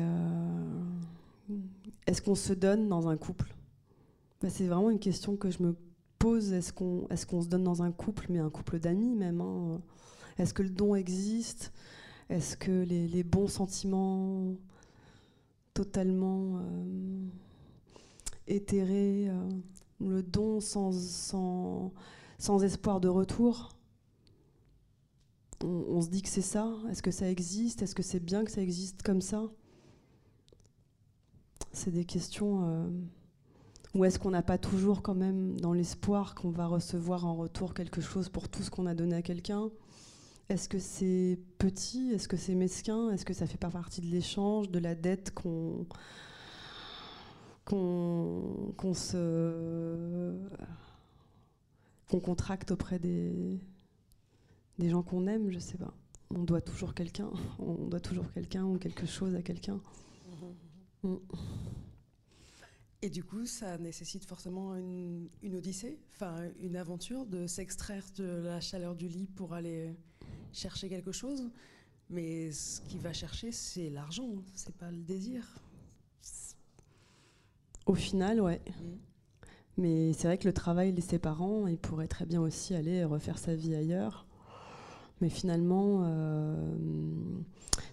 est-ce 2.07 2.21
qu'on 2.21 2.35
se 2.35 2.53
donne 2.53 2.87
dans 2.87 3.07
un 3.07 3.17
couple? 3.17 3.53
Bah, 4.41 4.49
C'est 4.49 4.67
vraiment 4.67 4.89
une 4.89 4.99
question 4.99 5.35
que 5.35 5.51
je 5.51 5.61
me 5.63 5.75
pose. 6.17 6.53
Est-ce 6.53 6.73
qu'on 6.73 7.41
se 7.41 7.47
donne 7.47 7.63
dans 7.63 7.83
un 7.83 7.91
couple, 7.91 8.27
mais 8.29 8.39
un 8.39 8.49
couple 8.49 8.79
d'amis 8.79 9.15
même 9.15 9.41
hein? 9.41 9.81
Est-ce 10.37 10.53
que 10.53 10.63
le 10.63 10.69
don 10.69 10.95
existe? 10.95 11.73
Est-ce 12.29 12.55
que 12.55 12.71
les, 12.71 13.23
bons 13.23 13.47
sentiments 13.47 14.55
totalement 15.73 16.61
éthérés, 18.47 19.29
le 19.99 20.23
don 20.23 20.61
sans 20.61 21.91
espoir 22.63 23.01
de 23.01 23.07
retour 23.07 23.78
on, 25.63 26.01
se 26.01 26.09
dit 26.09 26.21
que 26.21 26.29
c'est 26.29 26.41
ça. 26.41 26.73
Est-ce 26.89 27.01
que 27.01 27.11
ça 27.11 27.29
existe? 27.29 27.81
Est-ce 27.81 27.95
que 27.95 28.03
c'est 28.03 28.19
bien 28.19 28.43
que 28.43 28.51
ça 28.51 28.61
existe 28.61 29.01
comme 29.03 29.21
ça? 29.21 29.49
C'est 31.71 31.91
des 31.91 32.05
questions. 32.05 32.63
Euh, 32.63 32.89
ou 33.95 34.05
est-ce 34.05 34.19
qu'on 34.19 34.31
n'a 34.31 34.41
pas 34.41 34.57
toujours 34.57 35.01
quand 35.01 35.15
même 35.15 35.59
dans 35.59 35.73
l'espoir 35.73 36.35
qu'on 36.35 36.51
va 36.51 36.67
recevoir 36.67 37.25
en 37.25 37.35
retour 37.35 37.73
quelque 37.73 38.01
chose 38.01 38.29
pour 38.29 38.47
tout 38.49 38.63
ce 38.63 38.69
qu'on 38.69 38.85
a 38.85 38.93
donné 38.93 39.15
à 39.15 39.21
quelqu'un? 39.21 39.69
Est-ce 40.49 40.69
que 40.69 40.79
c'est 40.79 41.39
petit? 41.57 42.11
Est-ce 42.11 42.27
que 42.27 42.37
c'est 42.37 42.55
mesquin? 42.55 43.11
Est-ce 43.11 43.25
que 43.25 43.33
ça 43.33 43.45
fait 43.45 43.57
pas 43.57 43.69
partie 43.69 44.01
de 44.01 44.07
l'échange, 44.07 44.69
de 44.69 44.79
la 44.79 44.95
dette 44.95 45.33
qu'on 45.33 45.85
qu'on 47.65 48.95
se 48.95 50.33
qu'on 52.09 52.19
contracte 52.19 52.71
auprès 52.71 52.97
des, 52.97 53.59
des 54.79 54.89
gens 54.89 55.03
qu'on 55.03 55.27
aime, 55.27 55.51
je 55.51 55.59
sais 55.59 55.77
pas. 55.77 55.93
On 56.31 56.43
doit 56.43 56.61
toujours 56.61 56.93
quelqu'un, 56.95 57.29
on 57.59 57.87
doit 57.87 57.99
toujours 57.99 58.31
quelqu'un 58.31 58.65
ou 58.65 58.77
quelque 58.77 59.05
chose 59.05 59.35
à 59.35 59.41
quelqu'un. 59.41 59.79
Mm. 61.03 61.15
Et 63.01 63.09
du 63.09 63.23
coup, 63.23 63.45
ça 63.45 63.77
nécessite 63.77 64.25
forcément 64.25 64.75
une, 64.75 65.29
odyssée, 65.53 65.99
enfin 66.13 66.49
une 66.59 66.75
aventure 66.75 67.25
de 67.25 67.47
s'extraire 67.47 68.03
de 68.17 68.41
la 68.43 68.59
chaleur 68.59 68.95
du 68.95 69.07
lit 69.07 69.27
pour 69.27 69.53
aller 69.53 69.95
chercher 70.51 70.89
quelque 70.89 71.11
chose. 71.11 71.49
Mais 72.09 72.51
ce 72.51 72.81
qu'il 72.81 72.99
va 72.99 73.13
chercher, 73.13 73.51
c'est 73.51 73.89
l'argent, 73.89 74.29
c'est 74.55 74.75
pas 74.75 74.91
le 74.91 75.03
désir. 75.03 75.61
Au 77.85 77.95
final, 77.95 78.41
ouais. 78.41 78.61
Mm. 78.67 78.97
Mais 79.77 80.13
c'est 80.13 80.27
vrai 80.27 80.37
que 80.37 80.47
le 80.47 80.53
travail 80.53 80.91
les 80.91 81.01
séparant, 81.01 81.67
il 81.67 81.77
pourrait 81.77 82.09
très 82.09 82.25
bien 82.25 82.41
aussi 82.41 82.75
aller 82.75 83.03
refaire 83.05 83.37
sa 83.37 83.55
vie 83.55 83.75
ailleurs. 83.75 84.25
Mais 85.21 85.29
finalement, 85.29 86.01
euh, 86.03 86.55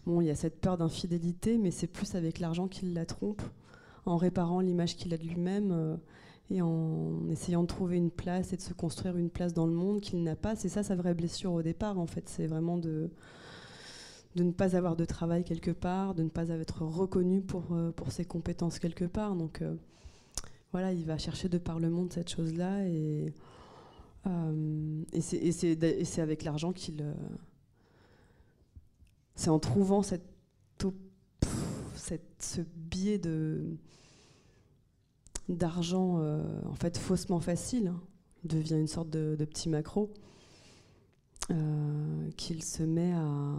bon, 0.06 0.20
il 0.20 0.26
y 0.26 0.30
a 0.30 0.34
cette 0.34 0.60
peur 0.60 0.76
d'infidélité, 0.76 1.58
mais 1.58 1.70
c'est 1.70 1.86
plus 1.86 2.14
avec 2.14 2.38
l'argent 2.38 2.68
qu'il 2.68 2.94
la 2.94 3.04
trompe, 3.04 3.42
en 4.04 4.16
réparant 4.16 4.60
l'image 4.60 4.96
qu'il 4.96 5.12
a 5.12 5.16
de 5.16 5.24
lui-même 5.24 5.72
euh, 5.72 5.96
et 6.50 6.62
en 6.62 7.28
essayant 7.28 7.62
de 7.62 7.66
trouver 7.66 7.96
une 7.96 8.10
place 8.10 8.52
et 8.52 8.56
de 8.56 8.62
se 8.62 8.72
construire 8.72 9.16
une 9.16 9.30
place 9.30 9.52
dans 9.52 9.66
le 9.66 9.72
monde 9.72 10.00
qu'il 10.00 10.22
n'a 10.22 10.36
pas. 10.36 10.54
C'est 10.54 10.68
ça 10.68 10.82
sa 10.82 10.94
vraie 10.94 11.14
blessure 11.14 11.52
au 11.52 11.62
départ, 11.62 11.98
en 11.98 12.06
fait. 12.06 12.28
C'est 12.28 12.46
vraiment 12.46 12.78
de, 12.78 13.10
de 14.36 14.42
ne 14.44 14.52
pas 14.52 14.76
avoir 14.76 14.94
de 14.94 15.04
travail 15.04 15.42
quelque 15.42 15.72
part, 15.72 16.14
de 16.14 16.22
ne 16.22 16.28
pas 16.28 16.48
être 16.50 16.82
reconnu 16.82 17.40
pour, 17.42 17.64
euh, 17.72 17.90
pour 17.90 18.12
ses 18.12 18.24
compétences 18.24 18.78
quelque 18.78 19.06
part. 19.06 19.34
Donc 19.34 19.62
voilà, 20.70 20.92
il 20.92 21.04
va 21.06 21.18
chercher 21.18 21.48
de 21.48 21.58
par 21.58 21.80
le 21.80 21.90
monde 21.90 22.12
cette 22.12 22.30
chose-là 22.30 22.86
et 22.86 23.32
et 25.12 25.20
c'est 25.20 26.20
avec 26.20 26.44
l'argent 26.44 26.72
qu'il. 26.72 27.02
Euh, 27.02 27.14
c'est 29.34 29.50
en 29.50 29.58
trouvant 29.58 30.02
cette, 30.02 30.24
ce 32.38 32.60
biais 32.76 33.18
de 33.18 33.76
d'argent 35.48 36.18
euh, 36.18 36.42
en 36.68 36.74
fait 36.74 36.96
faussement 36.98 37.40
facile, 37.40 37.88
hein. 37.88 38.00
devient 38.44 38.74
une 38.74 38.88
sorte 38.88 39.10
de, 39.10 39.36
petit 39.44 39.68
macro, 39.68 40.12
qu'il 42.36 42.62
se 42.62 42.82
met 42.82 43.12
à, 43.12 43.54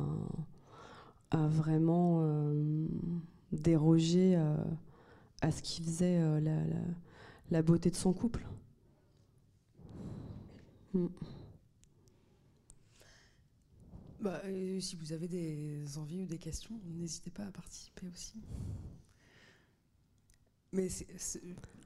à 1.31 1.47
vraiment 1.47 2.21
déroger 3.51 4.35
à 5.41 5.51
ce 5.51 5.61
qui 5.61 5.81
faisait 5.81 6.41
la, 6.41 6.57
la, 7.51 7.61
beauté 7.61 7.89
de 7.89 7.95
son 7.95 8.11
couple. 8.11 8.45
Mm. 10.93 11.07
Bah, 14.19 14.41
si 14.79 14.95
vous 14.95 15.13
avez 15.13 15.27
des 15.27 15.97
envies 15.97 16.23
ou 16.23 16.25
des 16.25 16.39
questions, 16.39 16.79
n'hésitez 16.85 17.29
pas 17.29 17.45
à 17.45 17.51
participer 17.51 18.07
aussi. 18.07 18.41
Mais 20.73 20.87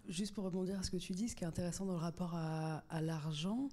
juste 0.08 0.34
pour 0.34 0.46
rebondir 0.46 0.80
à 0.80 0.84
ce 0.84 0.92
que 0.92 0.98
tu 0.98 1.14
dis, 1.14 1.30
ce 1.30 1.36
qui 1.36 1.44
est 1.44 1.48
intéressant 1.48 1.86
dans 1.86 1.94
le 1.94 2.00
rapport 2.00 2.34
à, 2.36 3.02
l'argent, 3.02 3.70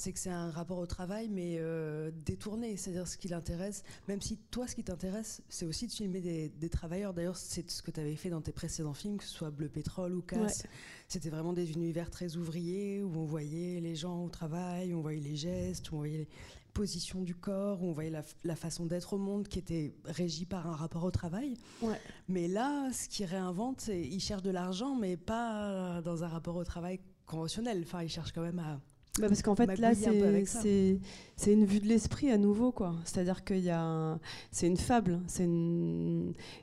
c'est 0.00 0.14
que 0.14 0.18
c'est 0.18 0.30
un 0.30 0.50
rapport 0.50 0.78
au 0.78 0.86
travail, 0.86 1.28
mais 1.28 1.56
euh, 1.58 2.10
détourné. 2.24 2.78
C'est-à-dire 2.78 3.06
ce 3.06 3.18
qui 3.18 3.28
l'intéresse, 3.28 3.84
même 4.08 4.22
si 4.22 4.38
toi, 4.50 4.66
ce 4.66 4.74
qui 4.74 4.82
t'intéresse, 4.82 5.42
c'est 5.50 5.66
aussi 5.66 5.86
de 5.86 5.92
filmer 5.92 6.20
des, 6.20 6.68
travailleurs. 6.70 7.12
D'ailleurs, 7.12 7.36
c'est 7.36 7.70
ce 7.70 7.82
que 7.82 7.90
tu 7.90 8.00
avais 8.00 8.16
fait 8.16 8.30
dans 8.30 8.40
tes 8.40 8.52
précédents 8.52 8.94
films, 8.94 9.18
que 9.18 9.24
ce 9.24 9.34
soit 9.34 9.50
Bleu 9.50 9.68
Pétrole 9.68 10.14
ou 10.14 10.22
Casse. 10.22 10.62
C'était 11.06 11.28
vraiment 11.28 11.52
des 11.52 11.72
univers 11.72 12.08
très 12.08 12.36
ouvriers 12.36 13.02
où 13.02 13.14
on 13.14 13.26
voyait 13.26 13.80
les 13.80 13.94
gens 13.94 14.24
au 14.24 14.30
travail, 14.30 14.94
on 14.94 15.02
voyait 15.02 15.20
les 15.20 15.36
gestes, 15.36 15.92
on 15.92 15.98
voyait 15.98 16.18
les 16.18 16.28
positions 16.72 17.20
du 17.20 17.34
corps, 17.34 17.82
où 17.82 17.88
on 17.88 17.92
voyait 17.92 18.22
la, 18.44 18.56
façon 18.56 18.86
d'être 18.86 19.12
au 19.12 19.18
monde 19.18 19.48
qui 19.48 19.58
était 19.58 19.92
régie 20.06 20.46
par 20.46 20.66
un 20.66 20.76
rapport 20.76 21.04
au 21.04 21.10
travail. 21.10 21.58
Mais 22.26 22.48
là, 22.48 22.90
ce 22.90 23.06
qu'ils 23.06 23.26
réinventent, 23.26 23.82
c'est 23.82 24.00
ils 24.00 24.20
cherchent 24.20 24.42
de 24.42 24.50
l'argent, 24.50 24.94
mais 24.94 25.18
pas 25.18 26.00
dans 26.00 26.24
un 26.24 26.28
rapport 26.28 26.56
au 26.56 26.64
travail 26.64 27.00
conventionnel. 27.26 27.82
Enfin, 27.84 28.02
ils 28.02 28.08
cherchent 28.08 28.32
quand 28.32 28.42
même 28.42 28.60
à 28.60 28.80
bah, 29.20 29.28
parce 29.28 29.42
qu'en 29.42 29.54
fait, 29.54 29.78
là, 29.78 29.92
c'est 29.94 31.52
une 31.52 31.64
vue 31.64 31.80
de 31.80 31.86
l'esprit 31.86 32.30
à 32.30 32.38
nouveau, 32.38 32.72
quoi. 32.72 32.94
C'est-à-dire 33.04 33.44
qu'il 33.44 33.60
y 33.60 33.70
a, 33.70 34.18
c'est 34.50 34.66
une 34.66 34.76
fable, 34.76 35.20
c'est 35.26 35.48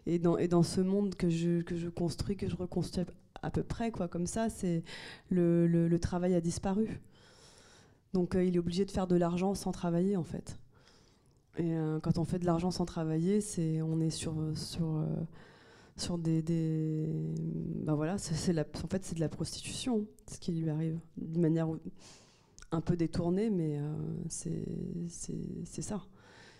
et 0.05 0.19
dans 0.19 0.37
et 0.37 0.47
dans 0.47 0.63
ce 0.63 0.81
monde 0.81 1.15
que 1.15 1.29
je 1.29 1.61
que 1.61 1.75
je 1.75 1.89
construis, 1.89 2.35
que 2.35 2.47
je 2.47 2.55
reconstruis 2.55 3.05
à 3.41 3.51
peu 3.51 3.63
près, 3.63 3.91
quoi, 3.91 4.07
comme 4.07 4.27
ça, 4.27 4.49
c'est 4.49 4.83
le, 5.29 5.67
le, 5.67 5.99
travail 5.99 6.35
a 6.35 6.41
disparu. 6.41 7.01
Donc 8.13 8.35
euh, 8.35 8.43
il 8.43 8.55
est 8.55 8.59
obligé 8.59 8.85
de 8.85 8.91
faire 8.91 9.07
de 9.07 9.15
l'argent 9.15 9.53
sans 9.53 9.71
travailler, 9.71 10.15
en 10.17 10.23
fait. 10.23 10.57
Et 11.57 11.75
euh, 11.75 11.99
quand 11.99 12.17
on 12.17 12.25
fait 12.25 12.39
de 12.39 12.45
l'argent 12.45 12.71
sans 12.71 12.85
travailler, 12.85 13.41
c'est 13.41 13.81
on 13.81 13.99
est 13.99 14.09
sur 14.09 14.35
sur 14.55 14.97
euh, 14.97 15.05
sur 15.95 16.17
des, 16.17 16.41
des 16.41 17.07
ben 17.83 17.95
voilà, 17.95 18.17
c'est 18.17 18.59
en 18.59 18.87
fait 18.87 19.03
c'est 19.03 19.15
de 19.15 19.19
la 19.19 19.29
prostitution, 19.29 20.05
ce 20.31 20.39
qui 20.39 20.51
lui 20.51 20.69
arrive, 20.69 20.99
d'une 21.17 21.41
manière 21.41 21.67
un 22.71 22.81
peu 22.81 22.97
détournée, 22.97 23.49
mais 23.49 23.79
c'est 24.29 25.81
ça. 25.81 26.05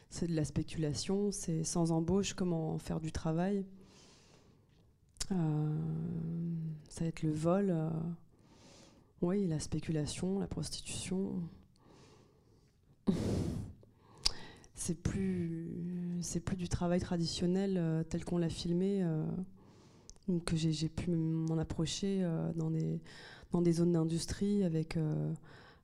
C'est 0.10 0.28
de 0.28 0.36
la 0.36 0.46
spéculation, 0.46 1.32
c'est 1.32 1.64
sans 1.64 1.92
embauche, 1.92 2.34
comment 2.34 2.78
faire 2.80 3.00
du 3.00 3.12
travail. 3.12 3.66
Euh, 5.32 5.76
ça 6.90 7.04
va 7.04 7.08
être 7.08 7.24
le 7.24 7.32
vol, 7.32 7.70
euh, 7.70 7.90
oui, 9.22 9.46
la 9.48 9.60
spéculation, 9.60 10.40
la 10.40 10.48
prostitution. 10.48 11.34
c'est 14.76 14.96
plus, 14.96 16.20
c'est 16.22 16.40
plus 16.40 16.56
du 16.56 16.70
travail 16.70 17.02
traditionnel 17.02 17.76
euh, 17.78 18.04
tel 18.04 18.24
qu'on 18.24 18.38
l'a 18.38 18.50
filmé, 18.50 19.06
que 20.46 20.56
j'ai 20.56 20.90
pu 20.90 21.12
m'en 21.12 21.58
approcher 21.58 22.22
dans 22.56 22.70
des 22.70 23.00
dans 23.52 23.62
des 23.62 23.72
zones 23.72 23.94
d'industrie 23.94 24.66
avec 24.66 24.98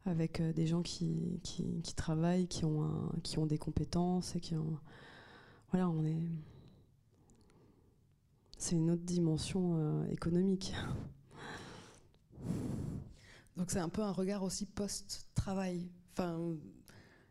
avec 0.06 0.42
des 0.42 0.68
gens 0.68 0.82
qui, 0.82 1.40
qui, 1.44 1.82
qui, 1.82 1.96
travaillent, 1.96 2.48
qui 2.48 2.66
ont 2.66 2.84
un, 2.84 3.12
qui 3.24 3.40
ont 3.40 3.46
des 3.46 3.58
compétences 3.58 4.36
et 4.36 4.40
qui 4.40 4.56
ont 4.56 4.78
voilà, 5.72 5.90
on 5.90 6.04
est 6.06 6.22
c'est 8.58 8.76
une 8.76 8.92
autre 8.92 9.04
dimension 9.04 9.76
euh, 9.76 10.06
économique. 10.08 10.74
Donc 13.58 13.72
c'est 13.72 13.80
un 13.80 13.90
peu 13.90 14.02
un 14.02 14.12
regard 14.12 14.44
aussi 14.44 14.66
post-travail. 14.66 15.90
Enfin, 16.14 16.56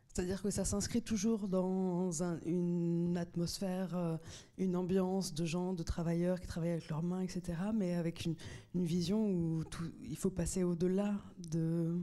c'est-à-dire 0.08 0.42
que 0.42 0.50
ça 0.50 0.66
s'inscrit 0.66 1.00
toujours 1.00 1.48
dans 1.48 2.10
une 2.44 3.16
atmosphère, 3.16 3.96
euh, 3.96 4.16
une 4.58 4.76
ambiance 4.76 5.32
de 5.32 5.46
gens, 5.46 5.72
de 5.72 5.82
travailleurs 5.82 6.38
qui 6.38 6.46
travaillent 6.46 6.72
avec 6.72 6.90
leurs 6.90 7.02
mains, 7.02 7.22
etc. 7.22 7.58
Mais 7.74 7.94
avec 7.94 8.26
une, 8.26 8.36
vision 8.74 9.26
où 9.26 9.64
il 10.02 10.16
faut 10.16 10.30
passer 10.30 10.64
au-delà 10.64 11.14
de, 11.50 11.96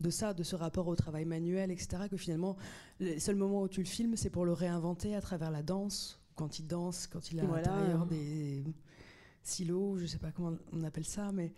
de 0.00 0.10
ça, 0.10 0.34
de 0.34 0.42
ce 0.42 0.56
rapport 0.56 0.86
au 0.88 0.96
travail 0.96 1.24
manuel, 1.24 1.70
etc. 1.70 2.04
Que 2.10 2.16
finalement, 2.16 2.56
le 3.00 3.18
seul 3.18 3.36
moment 3.36 3.62
où 3.62 3.68
tu 3.68 3.80
le 3.80 3.86
filmes, 3.86 4.16
c'est 4.16 4.30
pour 4.30 4.44
le 4.44 4.52
réinventer 4.52 5.14
à 5.14 5.20
travers 5.20 5.50
la 5.50 5.62
danse 5.62 6.20
quand 6.34 6.60
il 6.60 6.66
danse, 6.66 7.06
quand 7.08 7.32
il 7.32 7.38
est 7.38 7.42
à 7.42 7.46
l'intérieur 7.46 8.06
des 8.06 8.64
silos, 9.42 9.96
je 9.96 10.02
ne 10.02 10.06
sais 10.06 10.18
pas 10.18 10.30
comment 10.30 10.56
on 10.72 10.84
appelle 10.84 11.04
ça, 11.04 11.32
mais 11.32 11.52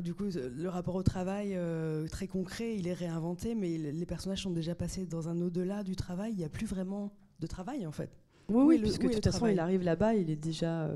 du 0.00 0.12
coup, 0.12 0.24
le 0.24 0.68
rapport 0.68 0.96
au 0.96 1.04
travail 1.04 1.52
euh, 1.54 2.08
très 2.08 2.26
concret, 2.26 2.76
il 2.76 2.88
est 2.88 2.94
réinventé, 2.94 3.54
mais 3.54 3.78
les 3.78 4.06
personnages 4.06 4.42
sont 4.42 4.50
déjà 4.50 4.74
passés 4.74 5.06
dans 5.06 5.28
un 5.28 5.40
au-delà 5.40 5.84
du 5.84 5.94
travail. 5.94 6.32
Il 6.32 6.38
n'y 6.38 6.44
a 6.44 6.48
plus 6.48 6.66
vraiment 6.66 7.12
de 7.38 7.46
travail, 7.46 7.86
en 7.86 7.92
fait. 7.92 8.10
Oui, 8.48 8.64
oui, 8.64 8.78
puisque 8.80 9.06
de 9.06 9.14
toute 9.14 9.24
façon, 9.24 9.46
il 9.46 9.60
arrive 9.60 9.82
là-bas, 9.82 10.14
il 10.14 10.30
est 10.30 10.36
déjà 10.36 10.90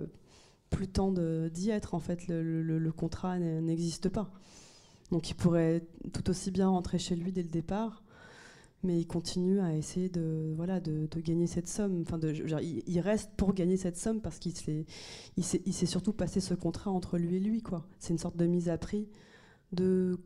plus 0.70 0.88
temps 0.88 1.12
d'y 1.12 1.70
être. 1.70 1.94
En 1.94 2.00
fait, 2.00 2.26
le, 2.26 2.90
contrat 2.90 3.38
n'existe 3.38 4.08
pas. 4.08 4.32
Donc 5.10 5.30
il 5.30 5.34
pourrait 5.34 5.86
tout 6.12 6.28
aussi 6.30 6.50
bien 6.50 6.68
rentrer 6.68 6.98
chez 6.98 7.16
lui 7.16 7.32
dès 7.32 7.42
le 7.42 7.48
départ, 7.48 8.02
mais 8.82 8.98
il 9.00 9.06
continue 9.06 9.60
à 9.60 9.74
essayer 9.74 10.08
de, 10.08 10.52
voilà, 10.56 10.80
de, 10.80 11.08
gagner 11.20 11.46
cette 11.46 11.68
somme. 11.68 12.02
Enfin, 12.02 12.20
il, 12.60 13.00
reste 13.00 13.30
pour 13.36 13.54
gagner 13.54 13.76
cette 13.76 13.96
somme 13.96 14.20
parce 14.20 14.38
qu'il 14.38 14.54
s'est, 14.54 14.84
il 15.36 15.44
s'est, 15.44 15.86
surtout 15.86 16.12
passé 16.12 16.40
ce 16.40 16.54
contrat 16.54 16.90
entre 16.90 17.18
lui 17.18 17.36
et 17.36 17.40
lui. 17.40 17.62
Quoi. 17.62 17.86
C'est 17.98 18.12
une 18.12 18.18
sorte 18.18 18.36
de 18.36 18.46
mise 18.46 18.68
à 18.68 18.78
prix 18.78 19.08
de 19.72 20.18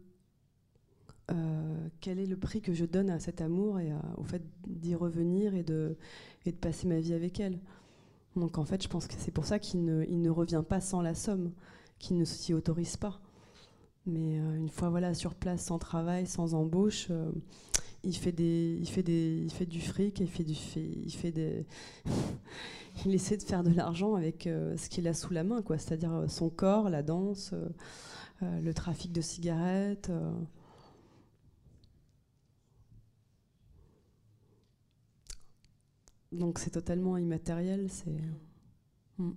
euh, 1.31 1.89
quel 2.01 2.19
est 2.19 2.27
le 2.27 2.37
prix 2.37 2.61
que 2.61 2.75
je 2.75 2.85
donne 2.85 3.09
à 3.09 3.21
cet 3.21 3.41
amour 3.41 3.79
et 3.79 3.93
au 4.17 4.25
fait 4.25 4.43
d'y 4.67 4.95
revenir 4.95 5.55
et 5.55 5.62
de, 5.62 5.97
et 6.45 6.53
de 6.53 6.57
passer 6.57 6.87
ma 6.89 6.99
vie 6.99 7.15
avec 7.15 7.41
elle. 7.41 7.61
Donc 8.37 8.59
en 8.59 8.65
fait, 8.65 8.83
je 8.83 8.89
pense 8.89 9.07
que 9.07 9.15
c'est 9.19 9.31
pour 9.31 9.47
ça 9.47 9.59
qu'il 9.59 9.85
ne, 9.85 10.05
il 10.09 10.21
ne 10.21 10.31
revient 10.31 10.65
pas 10.69 10.81
sans 10.81 11.01
la 11.01 11.15
somme, 11.15 11.53
qu'il 11.99 12.19
ne 12.19 12.25
s'y 12.25 12.53
autorise 12.53 12.97
pas. 12.97 13.22
Mais 14.06 14.38
euh, 14.38 14.56
une 14.56 14.68
fois 14.68 14.90
voilà 14.90 15.14
sur 15.14 15.35
place, 15.35 15.64
sans 15.64 15.78
travail, 15.78 16.26
sans 16.26 16.54
embauche, 16.54 17.06
euh, 17.11 17.30
il 18.04 18.16
fait 18.16 18.32
des, 18.32 18.76
il 18.80 18.88
fait 18.88 19.02
des, 19.02 19.42
il 19.44 19.50
fait 19.52 19.66
du 19.66 19.80
fric, 19.80 20.18
il 20.21 20.28
fait 20.28 20.42
du, 20.44 20.54
il 20.76 21.12
fait 21.12 21.30
des, 21.30 21.66
il 23.06 23.14
essaie 23.14 23.37
de 23.37 23.42
faire 23.42 23.62
de 23.62 23.71
l'argent 23.71 24.14
avec 24.14 24.47
euh, 24.47 24.76
ce 24.76 24.88
qu'il 24.88 25.06
a 25.09 25.14
sous 25.14 25.32
la 25.32 25.44
main, 25.44 25.62
quoi. 25.62 25.78
C'est-à-dire 25.78 26.25
son 26.28 26.50
corps, 26.50 26.90
la 26.90 27.02
danse, 27.02 27.54
le 28.42 28.73
trafic 28.75 29.12
de 29.12 29.21
cigarettes. 29.21 30.11
Donc 36.32 36.59
c'est 36.59 36.71
totalement 36.71 37.16
immatériel. 37.16 37.88
C'est. 37.90 38.11
Hmm. 39.18 39.32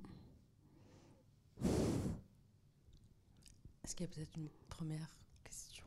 Est-ce 3.86 3.96
qu'il 3.96 4.08
y 4.08 4.10
a 4.10 4.16
peut-être 4.16 4.36
une 4.36 4.50
première 4.68 5.16
question, 5.44 5.86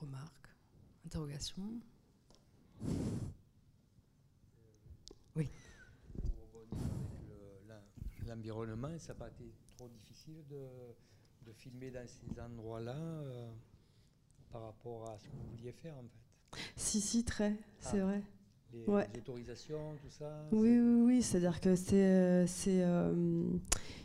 remarque, 0.00 0.48
interrogation? 1.06 1.62
Oui. 5.36 5.48
L'environnement, 8.26 8.98
ça 8.98 9.12
n'a 9.12 9.18
pas 9.20 9.28
été 9.28 9.44
trop 9.76 9.88
difficile 9.88 10.44
de, 10.48 11.52
filmer 11.52 11.92
dans 11.92 12.04
ces 12.08 12.40
endroits-là 12.40 12.96
euh, 12.96 13.52
par 14.50 14.62
rapport 14.62 15.08
à 15.08 15.16
ce 15.16 15.28
que 15.28 15.36
vous 15.36 15.50
vouliez 15.50 15.70
faire 15.70 15.96
en 15.98 16.02
fait 16.02 16.60
Si, 16.74 17.00
si, 17.00 17.24
très, 17.24 17.56
c'est 17.78 18.00
ah. 18.00 18.06
vrai 18.06 18.22
les, 18.72 19.18
autorisations, 19.18 19.96
tout 20.02 20.10
ça 20.10 20.48
Oui, 20.50 20.78
oui, 20.80 21.02
oui. 21.02 21.22
C'est-à-dire 21.22 21.60
que 21.60 21.76
c'est, 21.76 21.94
euh, 21.94 22.46
c'est 22.46 22.82
euh, 22.82 23.44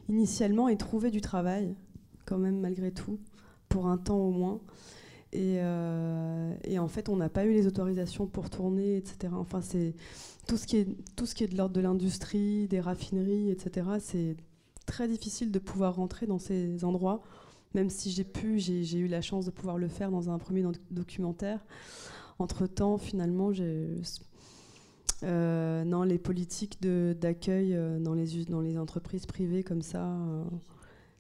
initialement 0.09 0.67
et 0.69 0.77
trouver 0.77 1.11
du 1.11 1.21
travail, 1.21 1.75
quand 2.25 2.37
même, 2.37 2.59
malgré 2.59 2.91
tout, 2.91 3.19
pour 3.69 3.87
un 3.87 3.97
temps 3.97 4.19
au 4.19 4.31
moins. 4.31 4.59
Et, 5.31 5.57
euh, 5.59 6.53
et 6.63 6.79
en 6.79 6.87
fait, 6.87 7.09
on 7.09 7.17
n'a 7.17 7.29
pas 7.29 7.45
eu 7.45 7.51
les 7.51 7.67
autorisations 7.67 8.27
pour 8.27 8.49
tourner, 8.49 8.97
etc. 8.97 9.33
Enfin, 9.35 9.61
c'est 9.61 9.93
tout 10.47 10.57
ce 10.57 10.65
qui 10.65 10.77
est 10.77 10.87
tout 11.15 11.25
ce 11.25 11.35
qui 11.35 11.43
est 11.43 11.47
de 11.47 11.57
l'ordre 11.57 11.75
de 11.75 11.81
l'industrie, 11.81 12.67
des 12.67 12.79
raffineries, 12.79 13.49
etc. 13.49 13.87
C'est 13.99 14.37
très 14.85 15.07
difficile 15.07 15.51
de 15.51 15.59
pouvoir 15.59 15.95
rentrer 15.95 16.25
dans 16.25 16.39
ces 16.39 16.85
endroits, 16.85 17.21
même 17.73 17.89
si 17.89 18.11
j'ai 18.11 18.23
pu, 18.23 18.59
j'ai, 18.59 18.97
eu 18.97 19.07
la 19.07 19.21
chance 19.21 19.45
de 19.45 19.51
pouvoir 19.51 19.77
le 19.77 19.87
faire 19.87 20.11
dans 20.11 20.29
un 20.29 20.37
premier 20.37 20.63
documentaire. 20.91 21.59
Entre 22.39 22.67
temps, 22.67 22.97
finalement, 22.97 23.51
j'ai 23.51 23.95
euh, 25.23 25.83
non, 25.83 26.03
les 26.03 26.17
politiques 26.19 26.81
d'accueil 26.81 27.73
euh, 27.73 27.99
dans, 27.99 28.13
les, 28.13 28.77
entreprises 28.77 29.25
privées 29.25 29.63
comme 29.63 29.81
ça, 29.81 30.17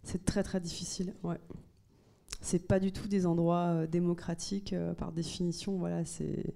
c'est 0.05 0.23
très 0.23 0.43
très 0.43 0.61
difficile. 0.61 1.13
Ouais. 1.23 1.39
C'est 2.41 2.67
pas 2.67 2.79
du 2.79 2.91
tout 2.91 3.07
des 3.07 3.25
endroits 3.25 3.87
démocratiques 3.87 4.75
par 4.97 5.11
définition. 5.11 5.77
Voilà, 5.77 6.05
c'est 6.05 6.53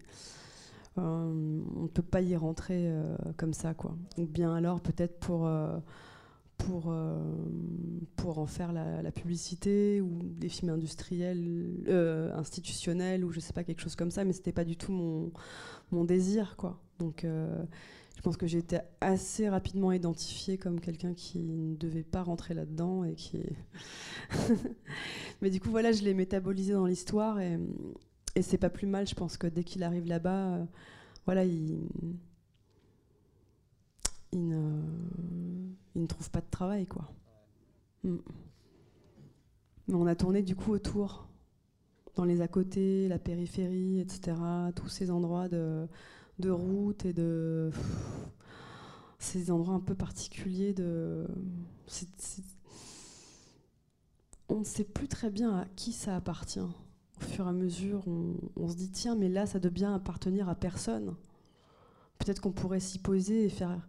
on 0.98 1.84
ne 1.84 1.88
peut 1.88 2.04
pas 2.04 2.22
y 2.22 2.36
rentrer 2.36 2.92
comme 3.38 3.54
ça, 3.54 3.74
quoi. 3.74 3.96
Ou 4.18 4.26
bien 4.26 4.54
alors 4.54 4.82
peut-être 4.82 5.20
pour 5.20 5.50
pour, 6.58 6.94
pour 8.18 8.38
en 8.38 8.46
faire 8.46 8.72
la, 8.74 9.12
publicité 9.12 10.02
ou 10.02 10.20
des 10.22 10.50
films 10.50 10.74
industriels, 10.74 11.84
institutionnels 12.36 13.26
ou 13.26 13.32
je 13.32 13.40
sais 13.40 13.54
pas, 13.54 13.64
quelque 13.64 13.82
chose 13.82 13.96
comme 13.96 14.12
ça, 14.12 14.26
mais 14.26 14.34
c'était 14.34 14.52
pas 14.52 14.66
du 14.66 14.78
tout 14.78 14.92
mon, 14.92 15.32
mon 15.92 16.04
désir, 16.04 16.56
quoi. 16.58 16.80
Donc, 17.00 17.24
euh, 17.24 17.64
je 18.20 18.22
pense 18.22 18.36
que 18.36 18.48
j'ai 18.48 18.58
été 18.58 18.80
assez 19.00 19.48
rapidement 19.48 19.94
identifiée 19.94 20.58
comme 20.58 20.82
quelqu'un 20.82 21.14
qui 21.14 21.40
ne 21.40 21.78
devait 21.78 22.04
pas 22.04 22.22
rentrer 22.22 22.54
là-dedans 22.54 23.06
et 23.06 23.16
qui. 23.16 23.42
Mais 25.42 25.50
du 25.50 25.62
coup, 25.62 25.70
voilà, 25.70 25.94
je 25.94 26.04
l'ai 26.04 26.14
métabolisé 26.14 26.74
dans 26.74 26.86
l'histoire 26.86 27.40
et, 27.40 27.58
c'est 28.42 28.58
pas 28.58 28.70
plus 28.70 28.88
mal. 28.88 29.08
Je 29.08 29.16
pense 29.16 29.38
que 29.38 29.48
dès 29.48 29.64
qu'il 29.64 29.84
arrive 29.84 30.06
là-bas, 30.06 30.56
euh, 30.56 30.66
voilà, 31.24 31.46
il, 31.46 31.80
il 34.34 34.50
ne 34.50 36.06
trouve 36.06 36.30
pas 36.30 36.42
de 36.42 36.50
travail, 36.52 36.88
quoi. 36.88 37.10
Mm. 38.04 38.18
Mais 39.88 39.96
on 39.96 40.08
a 40.08 40.16
tourné 40.16 40.44
du 40.44 40.58
coup 40.58 40.74
autour, 40.74 41.30
dans 42.16 42.26
les 42.26 42.42
à 42.42 42.50
côté, 42.50 43.08
la 43.08 43.18
périphérie, 43.18 44.02
etc. 44.02 44.36
Tous 44.76 44.90
ces 44.90 45.10
endroits 45.10 45.48
de 45.48 45.88
de 46.40 46.50
route 46.50 47.06
et 47.06 47.14
de 47.14 47.70
ces 49.20 49.52
endroits 49.52 49.76
un 49.76 49.80
peu 49.80 49.96
particuliers 49.96 50.74
de 50.74 51.28
on 54.48 54.60
ne 54.60 54.64
sait 54.64 54.84
plus 54.84 55.08
très 55.08 55.30
bien 55.30 55.56
à 55.58 55.66
qui 55.76 55.92
ça 55.92 56.16
appartient. 56.16 56.60
Au 56.60 57.22
fur 57.22 57.46
et 57.46 57.50
à 57.50 57.52
mesure 57.52 58.04
on, 58.08 58.68
se 58.70 58.76
dit 58.76 58.90
tiens 58.90 59.16
mais 59.16 59.30
là 59.30 59.46
ça 59.46 59.60
doit 59.60 59.72
bien 59.72 59.94
appartenir 59.94 60.50
à 60.50 60.56
personne. 60.56 61.16
Peut-être 62.18 62.42
qu'on 62.42 62.52
pourrait 62.52 62.80
s'y 62.80 63.00
poser 63.00 63.46
et 63.46 63.50
faire 63.50 63.86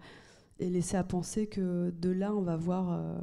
et 0.59 0.69
laisser 0.69 0.97
à 0.97 1.05
penser 1.05 1.47
que 1.47 1.91
de 1.91 2.11
là 2.11 2.35
on 2.35 2.43
va 2.43 2.57
voir 2.57 2.93
euh, 2.93 3.19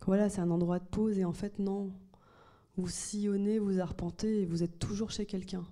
que 0.00 0.06
voilà 0.06 0.28
c'est 0.28 0.40
un 0.40 0.50
endroit 0.50 0.78
de 0.78 0.84
pause 0.84 1.18
et 1.18 1.24
en 1.24 1.32
fait 1.32 1.58
non. 1.58 1.90
Vous 2.76 2.88
sillonnez 2.88 3.58
vous 3.58 3.80
arpentez 3.80 4.42
et 4.42 4.46
vous 4.46 4.62
êtes 4.62 4.78
toujours 4.78 5.10
chez 5.10 5.26
quelqu'un 5.26 5.64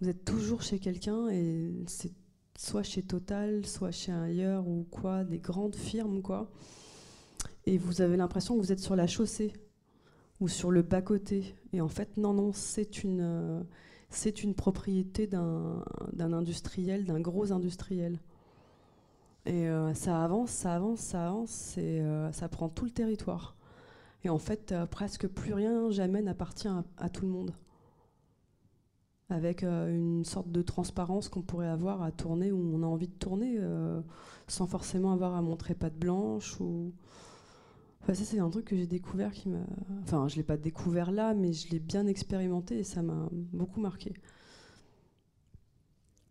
vous 0.00 0.08
êtes 0.08 0.24
toujours 0.24 0.62
chez 0.62 0.78
quelqu'un 0.78 1.28
et 1.28 1.72
c'est 1.86 2.12
soit 2.56 2.82
chez 2.82 3.02
Total, 3.02 3.64
soit 3.66 3.90
chez 3.90 4.12
ailleurs 4.12 4.66
ou 4.66 4.86
quoi, 4.90 5.24
des 5.24 5.38
grandes 5.38 5.76
firmes 5.76 6.22
quoi. 6.22 6.50
Et 7.66 7.78
vous 7.78 8.00
avez 8.00 8.16
l'impression 8.16 8.56
que 8.56 8.60
vous 8.60 8.72
êtes 8.72 8.80
sur 8.80 8.96
la 8.96 9.06
chaussée 9.06 9.52
ou 10.40 10.48
sur 10.48 10.70
le 10.70 10.82
bas-côté. 10.82 11.54
Et 11.72 11.80
en 11.80 11.88
fait, 11.88 12.16
non, 12.16 12.32
non, 12.32 12.52
c'est 12.52 13.02
une, 13.04 13.64
une 14.42 14.54
propriété 14.54 15.26
d'un, 15.26 15.84
industriel, 16.16 17.04
d'un 17.04 17.20
gros 17.20 17.52
industriel. 17.52 18.18
Et 19.46 19.68
euh, 19.68 19.94
ça 19.94 20.22
avance, 20.24 20.50
ça 20.50 20.74
avance, 20.74 21.00
ça 21.00 21.26
avance, 21.26 21.78
et 21.78 22.00
euh, 22.00 22.30
ça 22.32 22.48
prend 22.48 22.68
tout 22.68 22.84
le 22.84 22.90
territoire. 22.90 23.56
Et 24.24 24.28
en 24.28 24.38
fait, 24.38 24.72
euh, 24.72 24.86
presque 24.86 25.26
plus 25.26 25.54
rien 25.54 25.90
jamais 25.90 26.22
n'appartient 26.22 26.68
à 26.96 27.08
tout 27.08 27.22
le 27.22 27.28
monde 27.28 27.52
avec 29.30 29.62
euh, 29.62 29.94
une 29.94 30.24
sorte 30.24 30.50
de 30.50 30.62
transparence 30.62 31.28
qu'on 31.28 31.42
pourrait 31.42 31.68
avoir 31.68 32.02
à 32.02 32.10
tourner 32.10 32.50
où 32.50 32.58
on 32.74 32.82
a 32.82 32.86
envie 32.86 33.08
de 33.08 33.14
tourner 33.14 33.56
euh, 33.58 34.00
sans 34.46 34.66
forcément 34.66 35.12
avoir 35.12 35.34
à 35.34 35.42
montrer 35.42 35.74
patte 35.74 35.98
blanche 35.98 36.58
ou 36.60 36.92
enfin, 38.02 38.14
ça 38.14 38.24
c'est 38.24 38.38
un 38.38 38.48
truc 38.48 38.64
que 38.64 38.76
j'ai 38.76 38.86
découvert 38.86 39.32
qui 39.32 39.50
m'a 39.50 39.58
enfin 40.02 40.28
je 40.28 40.36
l'ai 40.36 40.42
pas 40.42 40.56
découvert 40.56 41.10
là 41.10 41.34
mais 41.34 41.52
je 41.52 41.68
l'ai 41.68 41.78
bien 41.78 42.06
expérimenté 42.06 42.78
et 42.78 42.84
ça 42.84 43.02
m'a 43.02 43.28
beaucoup 43.32 43.80
marqué. 43.80 44.14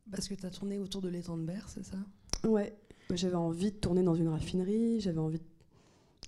Parce 0.10 0.27
que 0.27 0.33
tu 0.33 0.45
as 0.45 0.49
tourné 0.49 0.79
autour 0.79 1.01
de 1.01 1.10
l'étang 1.10 1.38
de 1.38 1.43
Berre 1.43 1.69
c'est 1.69 1.83
ça? 1.83 1.97
Ouais. 2.47 2.75
J'avais 3.13 3.36
envie 3.36 3.71
de 3.71 3.77
tourner 3.77 4.01
dans 4.01 4.15
une 4.15 4.29
raffinerie 4.29 5.01
j'avais 5.01 5.19
envie 5.19 5.41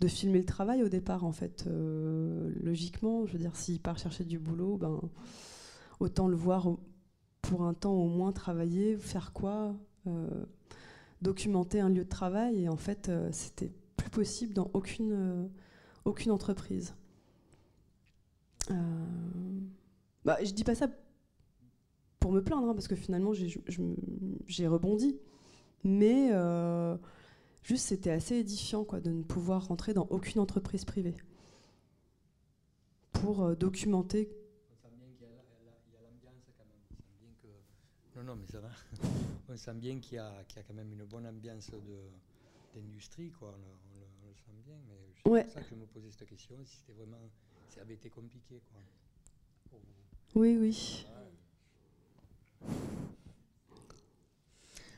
de 0.02 0.08
filmer 0.08 0.38
le 0.38 0.46
travail 0.46 0.84
au 0.84 0.88
départ 0.88 1.26
en 1.26 1.32
fait 1.32 1.66
euh, 1.66 2.54
logiquement. 2.62 3.26
Je 3.26 3.34
veux 3.34 3.40
dire 3.40 3.56
s'il 3.56 3.80
part 3.80 3.98
chercher 3.98 4.24
du 4.24 4.38
boulot 4.38 4.78
ben 4.78 5.02
autant 6.00 6.28
le 6.28 6.36
voir 6.36 6.68
pour 7.42 7.64
un 7.64 7.74
temps 7.74 7.94
au 7.94 8.08
moins 8.08 8.32
travailler, 8.32 8.98
faire 8.98 9.34
quoi, 9.34 9.76
euh, 10.08 10.46
documenter 11.22 11.80
un 11.80 11.90
lieu 11.90 12.04
de 12.04 12.10
travail. 12.10 12.64
Et 12.64 12.70
en 12.70 12.78
fait, 12.78 13.10
euh, 13.10 13.30
c'était 13.32 13.72
plus 13.98 14.10
possible 14.10 14.54
dans 14.54 14.70
aucune, 14.74 15.12
euh, 15.14 15.48
aucune 16.06 16.32
entreprise. 16.32 16.96
Bah, 20.26 20.38
je 20.44 20.52
dis 20.52 20.64
pas 20.64 20.76
ça 20.76 20.88
pour 22.20 22.32
me 22.32 22.44
plaindre, 22.44 22.70
hein, 22.70 22.74
parce 22.76 22.88
que 22.88 22.96
finalement, 22.96 23.32
j'ai 23.34 24.68
rebondi. 24.68 25.18
Mais 25.84 26.30
juste, 27.64 27.88
c'était 27.88 28.12
assez 28.12 28.36
édifiant 28.36 28.84
quoi, 28.84 29.00
de 29.00 29.10
ne 29.10 29.24
pouvoir 29.24 29.68
rentrer 29.68 29.96
dans 29.96 30.06
aucune 30.12 30.40
entreprise 30.40 30.86
privée 30.86 31.16
pour 33.12 33.56
documenter 33.56 34.30
Non, 38.20 38.26
non, 38.26 38.36
mais 38.36 38.48
ça 38.48 38.60
va. 38.60 38.70
On 39.48 39.56
sent 39.56 39.76
bien 39.76 39.98
qu'il 40.02 40.16
y, 40.16 40.20
a 40.20 40.44
quand 40.68 40.74
même 40.74 40.92
une 40.92 41.06
bonne 41.06 41.26
ambiance 41.26 41.72
d'industrie, 42.76 43.32
quoi. 43.32 43.56
On, 43.58 44.28
le 44.28 44.34
sent 44.36 44.52
bien, 44.66 44.76
mais 44.90 44.96
c'est 45.16 45.30
Ouais. 45.32 45.44
pour 45.46 45.54
ça 45.54 45.62
que 45.62 45.70
je 45.70 45.76
me 45.76 45.86
posais 45.86 46.12
cette 46.12 46.28
question, 46.28 46.58
si 46.66 46.76
c'était 46.80 46.92
vraiment, 46.92 47.18
si 47.70 47.76
ça 47.76 47.82
avait 47.82 47.94
été 47.94 48.10
compliqué, 48.10 48.62
quoi. 48.70 48.82
pour 49.70 49.80
vous. 49.80 50.40
Oui, 50.42 50.58
oui. 50.58 51.06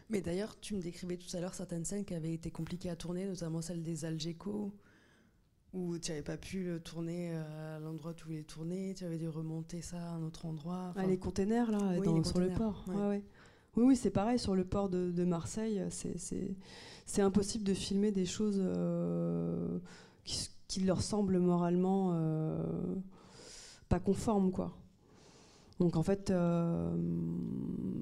Mais 0.09 0.21
d'ailleurs, 0.21 0.59
tu 0.59 0.73
me 0.73 0.81
décrivais 0.81 1.17
tout 1.17 1.37
à 1.37 1.39
l'heure 1.41 1.53
certaines 1.53 1.85
scènes 1.85 2.05
qui 2.05 2.15
avaient 2.15 2.33
été 2.33 2.49
compliquées 2.49 2.89
à 2.89 2.95
tourner, 2.95 3.25
notamment 3.25 3.61
celle 3.61 3.83
des 3.83 4.03
Algeco, 4.03 4.73
où 5.73 5.97
tu 5.97 6.11
n'avais 6.11 6.23
pas 6.23 6.37
pu 6.37 6.63
le 6.63 6.79
tourner 6.79 7.31
euh, 7.33 7.77
à 7.77 7.79
l'endroit 7.79 8.11
où 8.11 8.13
tu 8.13 8.25
voulais 8.25 8.43
tourner, 8.43 8.93
tu 8.93 9.05
avais 9.05 9.17
dû 9.17 9.29
remonter 9.29 9.81
ça 9.81 9.97
à 9.97 10.09
un 10.15 10.23
autre 10.23 10.45
endroit. 10.45 10.93
Ah, 10.95 11.05
les 11.05 11.17
containers, 11.17 11.71
là, 11.71 11.79
Oui, 11.97 12.05
dans- 12.05 12.17
les 12.17 12.23
sur 12.23 12.39
le 12.39 12.49
port. 12.49 12.83
ouais. 12.87 12.95
Ouais, 12.95 13.07
ouais. 13.07 13.23
Oui, 13.77 13.83
oui, 13.87 13.95
c'est 13.95 14.09
pareil, 14.09 14.37
sur 14.37 14.53
le 14.53 14.65
port 14.65 14.89
de, 14.89 15.11
de 15.11 15.23
Marseille, 15.23 15.81
c'est- 15.89 17.21
impossible 17.21 17.63
de 17.63 17.73
filmer 17.73 18.11
des 18.11 18.25
choses 18.25 18.57
euh, 18.59 19.79
qui, 20.67 20.81
leur 20.81 21.01
semblent 21.01 21.39
moralement 21.39 22.11
euh, 22.13 22.63
pas 23.87 23.99
conformes, 23.99 24.51
quoi. 24.51 24.75
Donc 25.79 25.95
en 25.95 26.03
fait, 26.03 26.29
euh, 26.31 26.93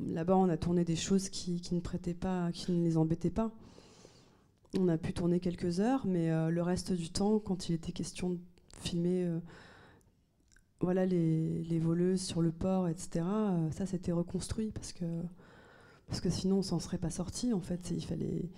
là-bas, 0.07 0.37
on 0.37 0.49
a 0.49 0.57
tourné 0.57 0.83
des 0.83 0.95
choses 0.95 1.29
qui, 1.29 1.61
qui 1.61 1.75
ne 1.75 1.79
prêtaient 1.81 2.13
pas, 2.15 2.51
qui 2.51 2.71
ne 2.71 2.83
les 2.83 2.97
embêtaient 2.97 3.29
pas. 3.29 3.51
On 4.77 4.87
a 4.87 4.97
pu 4.97 5.13
tourner 5.13 5.39
quelques 5.39 5.79
heures, 5.79 6.05
mais 6.05 6.29
euh, 6.29 6.49
le 6.49 6.61
reste 6.61 6.91
du 6.93 7.09
temps, 7.09 7.39
quand 7.39 7.69
il 7.69 7.75
était 7.75 7.91
question 7.91 8.29
de 8.31 8.39
filmer 8.81 9.23
euh, 9.23 9.39
voilà, 10.79 11.07
les, 11.07 11.79
voleuses 11.79 12.21
sur 12.21 12.41
le 12.41 12.51
port, 12.51 12.87
etc., 12.87 13.25
euh, 13.25 13.71
ça 13.71 13.87
c'était 13.87 14.11
reconstruit 14.11 14.71
parce 14.71 14.93
que, 14.93 15.05
parce 16.07 16.21
que 16.21 16.29
sinon 16.29 16.57
on 16.57 16.61
s'en 16.61 16.79
serait 16.79 16.99
pas 16.99 17.09
sorti. 17.09 17.51
En 17.51 17.61
fait, 17.61 17.89
il 17.89 18.05
fallait, 18.05 18.49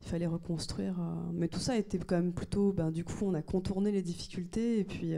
il 0.00 0.08
fallait 0.08 0.26
reconstruire. 0.26 0.96
mais 1.34 1.48
tout 1.48 1.60
ça 1.60 1.76
était 1.76 1.98
quand 1.98 2.16
même 2.16 2.32
plutôt. 2.32 2.72
Ben, 2.72 2.90
du 2.90 3.04
coup, 3.04 3.26
on 3.26 3.34
a 3.34 3.42
contourné 3.42 3.92
les 3.92 4.02
difficultés 4.02 4.78
et 4.78 4.84
puis, 4.84 5.12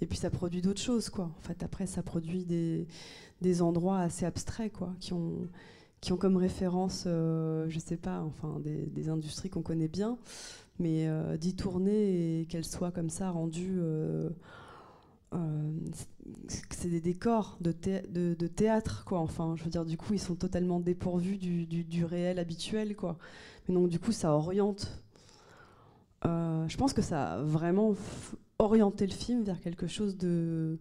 et 0.00 0.06
puis 0.06 0.18
ça 0.18 0.30
produit 0.30 0.60
d'autres 0.60 0.80
choses. 0.82 1.08
Quoi. 1.08 1.26
En 1.26 1.40
fait, 1.40 1.62
après, 1.62 1.86
ça 1.86 2.02
produit 2.02 2.44
des, 2.44 2.88
des 3.42 3.62
endroits 3.62 4.00
assez 4.00 4.26
abstraits 4.26 4.72
quoi, 4.72 4.92
qui 4.98 5.12
ont 5.12 5.48
qui 6.00 6.12
ont 6.12 6.16
comme 6.16 6.36
référence, 6.36 7.04
euh, 7.06 7.66
je 7.68 7.78
sais 7.78 7.96
pas, 7.96 8.22
enfin 8.22 8.60
des, 8.60 9.08
industries 9.08 9.50
qu'on 9.50 9.62
connaît 9.62 9.88
bien, 9.88 10.18
mais 10.78 11.08
euh, 11.08 11.36
d'y 11.36 11.56
tourner 11.56 12.40
et 12.42 12.46
qu'elles 12.46 12.64
soient 12.64 12.92
comme 12.92 13.10
ça 13.10 13.30
rendues, 13.30 13.78
euh, 13.80 14.30
euh, 15.34 15.72
c'est 16.70 16.88
des 16.88 17.00
décors 17.00 17.58
de, 17.60 17.72
thé- 17.72 18.02
de, 18.08 18.34
de 18.34 18.46
théâtre, 18.46 19.04
quoi. 19.04 19.18
Enfin, 19.20 19.54
je 19.56 19.64
veux 19.64 19.70
dire, 19.70 19.84
du 19.84 19.96
coup, 19.96 20.14
ils 20.14 20.20
sont 20.20 20.34
totalement 20.36 20.80
dépourvus 20.80 21.36
du, 21.36 21.66
du- 21.66 22.04
réel 22.04 22.38
habituel, 22.38 22.96
quoi. 22.96 23.18
Mais 23.68 23.74
donc, 23.74 23.88
du 23.88 23.98
coup, 23.98 24.12
ça 24.12 24.32
oriente. 24.32 25.02
Euh, 26.24 26.66
je 26.68 26.76
pense 26.76 26.92
que 26.92 27.02
ça 27.02 27.34
a 27.34 27.42
vraiment 27.42 27.94
orienté 28.58 29.06
le 29.06 29.12
film 29.12 29.42
vers 29.44 29.60
quelque 29.60 29.86
chose 29.86 30.16
de. 30.16 30.78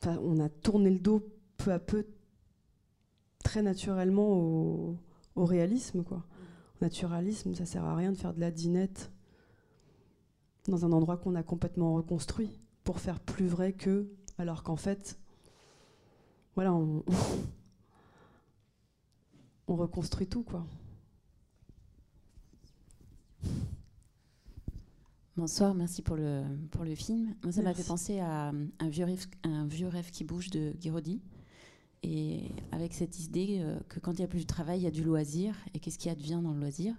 Enfin, 0.00 0.18
on 0.22 0.38
a 0.40 0.48
tourné 0.48 0.90
le 0.90 0.98
dos 0.98 1.22
peu 1.56 1.72
à 1.72 1.78
peu 1.78 2.06
très 3.48 3.62
naturellement 3.62 4.28
au, 4.28 4.98
au 5.34 5.46
réalisme. 5.46 6.04
Quoi. 6.04 6.18
Au 6.18 6.84
naturalisme, 6.84 7.54
ça 7.54 7.64
sert 7.64 7.82
à 7.82 7.96
rien 7.96 8.12
de 8.12 8.16
faire 8.16 8.34
de 8.34 8.40
la 8.40 8.50
dinette 8.50 9.10
dans 10.66 10.84
un 10.84 10.92
endroit 10.92 11.16
qu'on 11.16 11.34
a 11.34 11.42
complètement 11.42 11.94
reconstruit 11.94 12.60
pour 12.84 13.00
faire 13.00 13.18
plus 13.20 13.46
vrai 13.46 13.72
que, 13.72 14.06
alors 14.36 14.62
qu'en 14.62 14.76
fait, 14.76 15.18
voilà, 16.56 16.74
on, 16.74 17.02
on 19.66 19.76
reconstruit 19.76 20.26
tout, 20.26 20.42
quoi. 20.42 20.66
Bonsoir, 25.38 25.72
merci 25.72 26.02
pour 26.02 26.16
le, 26.16 26.44
pour 26.70 26.84
le 26.84 26.94
film. 26.94 27.34
Moi, 27.42 27.52
ça 27.52 27.62
m'a 27.62 27.72
fait 27.72 27.86
penser 27.86 28.18
à 28.18 28.52
un 28.78 28.88
vieux, 28.90 29.06
rêve, 29.06 29.24
un 29.44 29.66
vieux 29.66 29.88
rêve 29.88 30.10
qui 30.10 30.24
bouge 30.24 30.50
de 30.50 30.72
Guiraudy. 30.72 31.22
Et 32.02 32.52
avec 32.72 32.94
cette 32.94 33.18
idée 33.20 33.58
euh, 33.60 33.78
que 33.88 33.98
quand 34.00 34.12
il 34.12 34.18
n'y 34.18 34.24
a 34.24 34.28
plus 34.28 34.42
de 34.42 34.46
travail, 34.46 34.80
il 34.80 34.84
y 34.84 34.86
a 34.86 34.90
du 34.90 35.02
loisir. 35.04 35.54
Et 35.74 35.80
qu'est-ce 35.80 35.98
qui 35.98 36.08
advient 36.08 36.40
dans 36.42 36.52
le 36.52 36.60
loisir? 36.60 36.94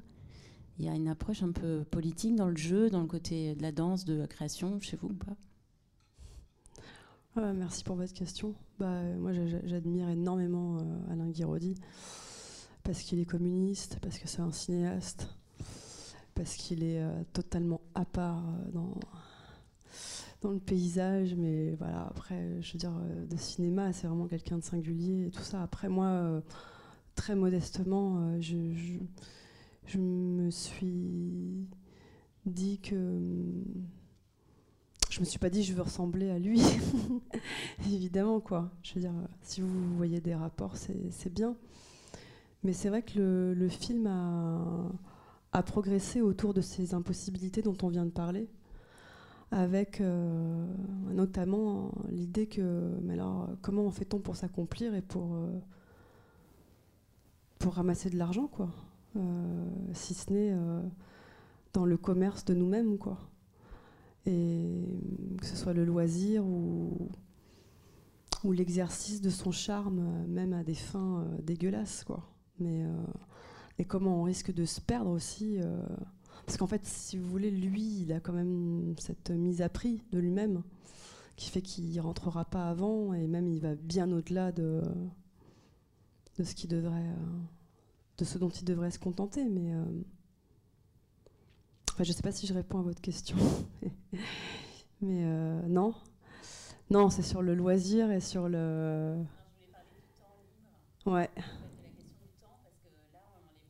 Il 0.77 0.85
y 0.85 0.89
a 0.89 0.95
une 0.95 1.07
approche 1.07 1.43
un 1.43 1.51
peu 1.51 1.83
politique 1.89 2.35
dans 2.35 2.47
le 2.47 2.55
jeu, 2.55 2.89
dans 2.89 3.01
le 3.01 3.07
côté 3.07 3.55
de 3.55 3.61
la 3.61 3.71
danse, 3.71 4.05
de 4.05 4.13
la 4.13 4.27
création, 4.27 4.79
chez 4.79 4.97
vous 4.97 5.09
ou 5.09 5.13
pas? 5.13 5.35
Ah, 7.35 7.53
merci 7.53 7.83
pour 7.83 7.95
votre 7.95 8.13
question. 8.13 8.55
Bah, 8.79 9.03
moi, 9.17 9.31
j'a- 9.33 9.65
j'admire 9.65 10.09
énormément 10.09 10.77
euh, 10.79 11.11
Alain 11.11 11.29
Guiraudy 11.29 11.75
parce 12.83 13.01
qu'il 13.01 13.19
est 13.19 13.25
communiste, 13.25 13.99
parce 14.01 14.17
que 14.17 14.27
c'est 14.27 14.41
un 14.41 14.51
cinéaste, 14.51 15.27
parce 16.33 16.55
qu'il 16.55 16.83
est 16.83 17.01
euh, 17.01 17.23
totalement 17.33 17.81
à 17.93 18.03
part 18.05 18.43
dans, 18.73 18.95
dans 20.41 20.51
le 20.51 20.59
paysage. 20.59 21.35
Mais 21.35 21.75
voilà, 21.75 22.07
après, 22.07 22.61
je 22.61 22.73
veux 22.73 22.79
dire, 22.79 22.93
euh, 22.97 23.25
de 23.25 23.37
cinéma, 23.37 23.93
c'est 23.93 24.07
vraiment 24.07 24.27
quelqu'un 24.27 24.57
de 24.57 24.63
singulier 24.63 25.27
et 25.27 25.31
tout 25.31 25.41
ça. 25.41 25.61
Après, 25.63 25.89
moi, 25.89 26.07
euh, 26.07 26.41
très 27.15 27.35
modestement, 27.35 28.17
euh, 28.19 28.41
je, 28.41 29.97
me 29.97 30.49
suis 30.49 31.67
dit 32.45 32.79
que. 32.79 32.95
Je 35.09 35.21
me 35.21 35.25
suis 35.25 35.39
pas 35.39 35.49
dit 35.49 35.63
je 35.63 35.73
veux 35.73 35.81
ressembler 35.81 36.29
à 36.29 36.37
lui. 36.37 36.61
Évidemment, 37.87 38.39
quoi. 38.39 38.71
Je 38.83 38.93
veux 38.93 39.01
dire, 39.01 39.13
si 39.41 39.59
vous 39.61 39.95
voyez 39.97 40.21
des 40.21 40.35
rapports, 40.35 40.77
c'est 40.77 41.33
bien. 41.33 41.57
Mais 42.63 42.73
c'est 42.73 42.89
vrai 42.89 43.01
que 43.01 43.53
le, 43.57 43.69
film 43.69 44.05
a 44.05 45.63
progressé 45.63 46.21
autour 46.21 46.53
de 46.53 46.61
ces 46.61 46.93
impossibilités 46.93 47.63
dont 47.63 47.75
on 47.81 47.87
vient 47.87 48.05
de 48.05 48.11
parler, 48.11 48.47
avec 49.51 49.99
euh, 49.99 50.67
notamment 51.11 51.91
l'idée 52.09 52.47
que, 52.47 52.97
mais 53.01 53.13
alors, 53.13 53.49
comment 53.61 53.89
fait-on 53.89 54.19
pour 54.19 54.35
s'accomplir 54.35 54.93
et 54.93 55.01
pour, 55.01 55.35
euh, 55.35 55.59
pour 57.57 57.73
ramasser 57.73 58.09
de 58.09 58.17
l'argent, 58.17 58.47
quoi 58.47 58.69
Euh, 59.15 59.65
Si 59.93 60.13
ce 60.13 60.31
n'est 60.31 60.55
dans 61.73 61.85
le 61.85 61.97
commerce 61.97 62.45
de 62.45 62.53
nous-mêmes, 62.53 62.97
quoi. 62.97 63.17
Et 64.25 64.83
que 65.39 65.45
ce 65.45 65.55
soit 65.55 65.73
le 65.73 65.85
loisir 65.85 66.45
ou, 66.45 67.09
ou 68.43 68.51
l'exercice 68.51 69.21
de 69.21 69.29
son 69.29 69.51
charme, 69.51 70.25
même 70.27 70.53
à 70.53 70.63
des 70.63 70.75
fins 70.75 71.25
dégueulasses, 71.41 72.03
quoi. 72.03 72.29
Mais 72.59 72.83
et 73.79 73.85
comment 73.85 74.19
on 74.19 74.23
risque 74.23 74.53
de 74.53 74.65
se 74.65 74.81
perdre 74.81 75.09
aussi, 75.09 75.57
parce 76.49 76.57
qu'en 76.57 76.65
fait, 76.65 76.83
si 76.83 77.15
vous 77.19 77.29
voulez, 77.29 77.51
lui, 77.51 78.01
il 78.01 78.11
a 78.11 78.19
quand 78.19 78.33
même 78.33 78.95
cette 78.97 79.29
mise 79.29 79.61
à 79.61 79.69
prix 79.69 80.01
de 80.11 80.17
lui-même 80.17 80.63
qui 81.35 81.49
fait 81.51 81.61
qu'il 81.61 81.99
rentrera 82.01 82.45
pas 82.45 82.69
avant 82.69 83.13
et 83.13 83.27
même 83.27 83.47
il 83.47 83.61
va 83.61 83.75
bien 83.75 84.11
au-delà 84.11 84.51
de 84.51 84.81
de 86.37 86.43
ce 86.43 86.55
devrait, 86.67 86.97
euh, 87.09 87.39
de 88.17 88.25
ce 88.25 88.37
dont 88.37 88.49
il 88.49 88.65
devrait 88.65 88.91
se 88.91 88.99
contenter. 88.99 89.45
Mais 89.45 89.73
euh, 89.73 89.83
enfin, 91.91 92.03
je 92.03 92.11
sais 92.11 92.21
pas 92.21 92.31
si 92.31 92.47
je 92.47 92.53
réponds 92.53 92.79
à 92.79 92.83
votre 92.83 93.01
question, 93.01 93.37
mais 95.01 95.23
euh, 95.25 95.61
non, 95.67 95.93
non, 96.91 97.09
c'est 97.09 97.23
sur 97.23 97.41
le 97.41 97.55
loisir 97.55 98.11
et 98.11 98.21
sur 98.21 98.49
le. 98.49 99.15
Ouais. 101.05 101.29
Ouais. 101.29 101.29
Ouais, 101.29 101.29
ouais. 101.29 101.29
de 101.29 101.57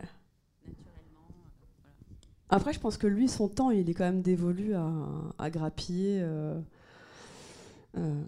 naturellement. 0.67 1.29
Après, 2.51 2.73
je 2.73 2.81
pense 2.81 2.97
que 2.97 3.07
lui, 3.07 3.29
son 3.29 3.49
temps, 3.49 3.71
il 3.71 3.89
est 3.89 3.95
quand 3.95 4.05
même 4.05 4.23
dévolu 4.23 4.75
à, 4.75 4.91
à 5.39 5.51
grappiller, 5.51 6.21
euh, 6.23 6.61
euh, 7.97 8.23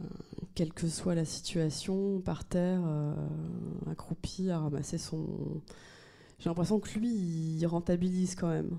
quelle 0.55 0.73
que 0.73 0.89
soit 0.89 1.15
la 1.15 1.25
situation, 1.25 2.21
par 2.21 2.45
terre, 2.45 2.83
euh, 2.85 3.15
accroupi, 3.91 4.51
à 4.51 4.59
ramasser 4.59 4.99
son. 4.99 5.63
J'ai 6.40 6.48
l'impression 6.48 6.81
que 6.81 6.98
lui, 6.98 7.11
il 7.11 7.66
rentabilise 7.66 8.35
quand 8.35 8.48
même. 8.48 8.79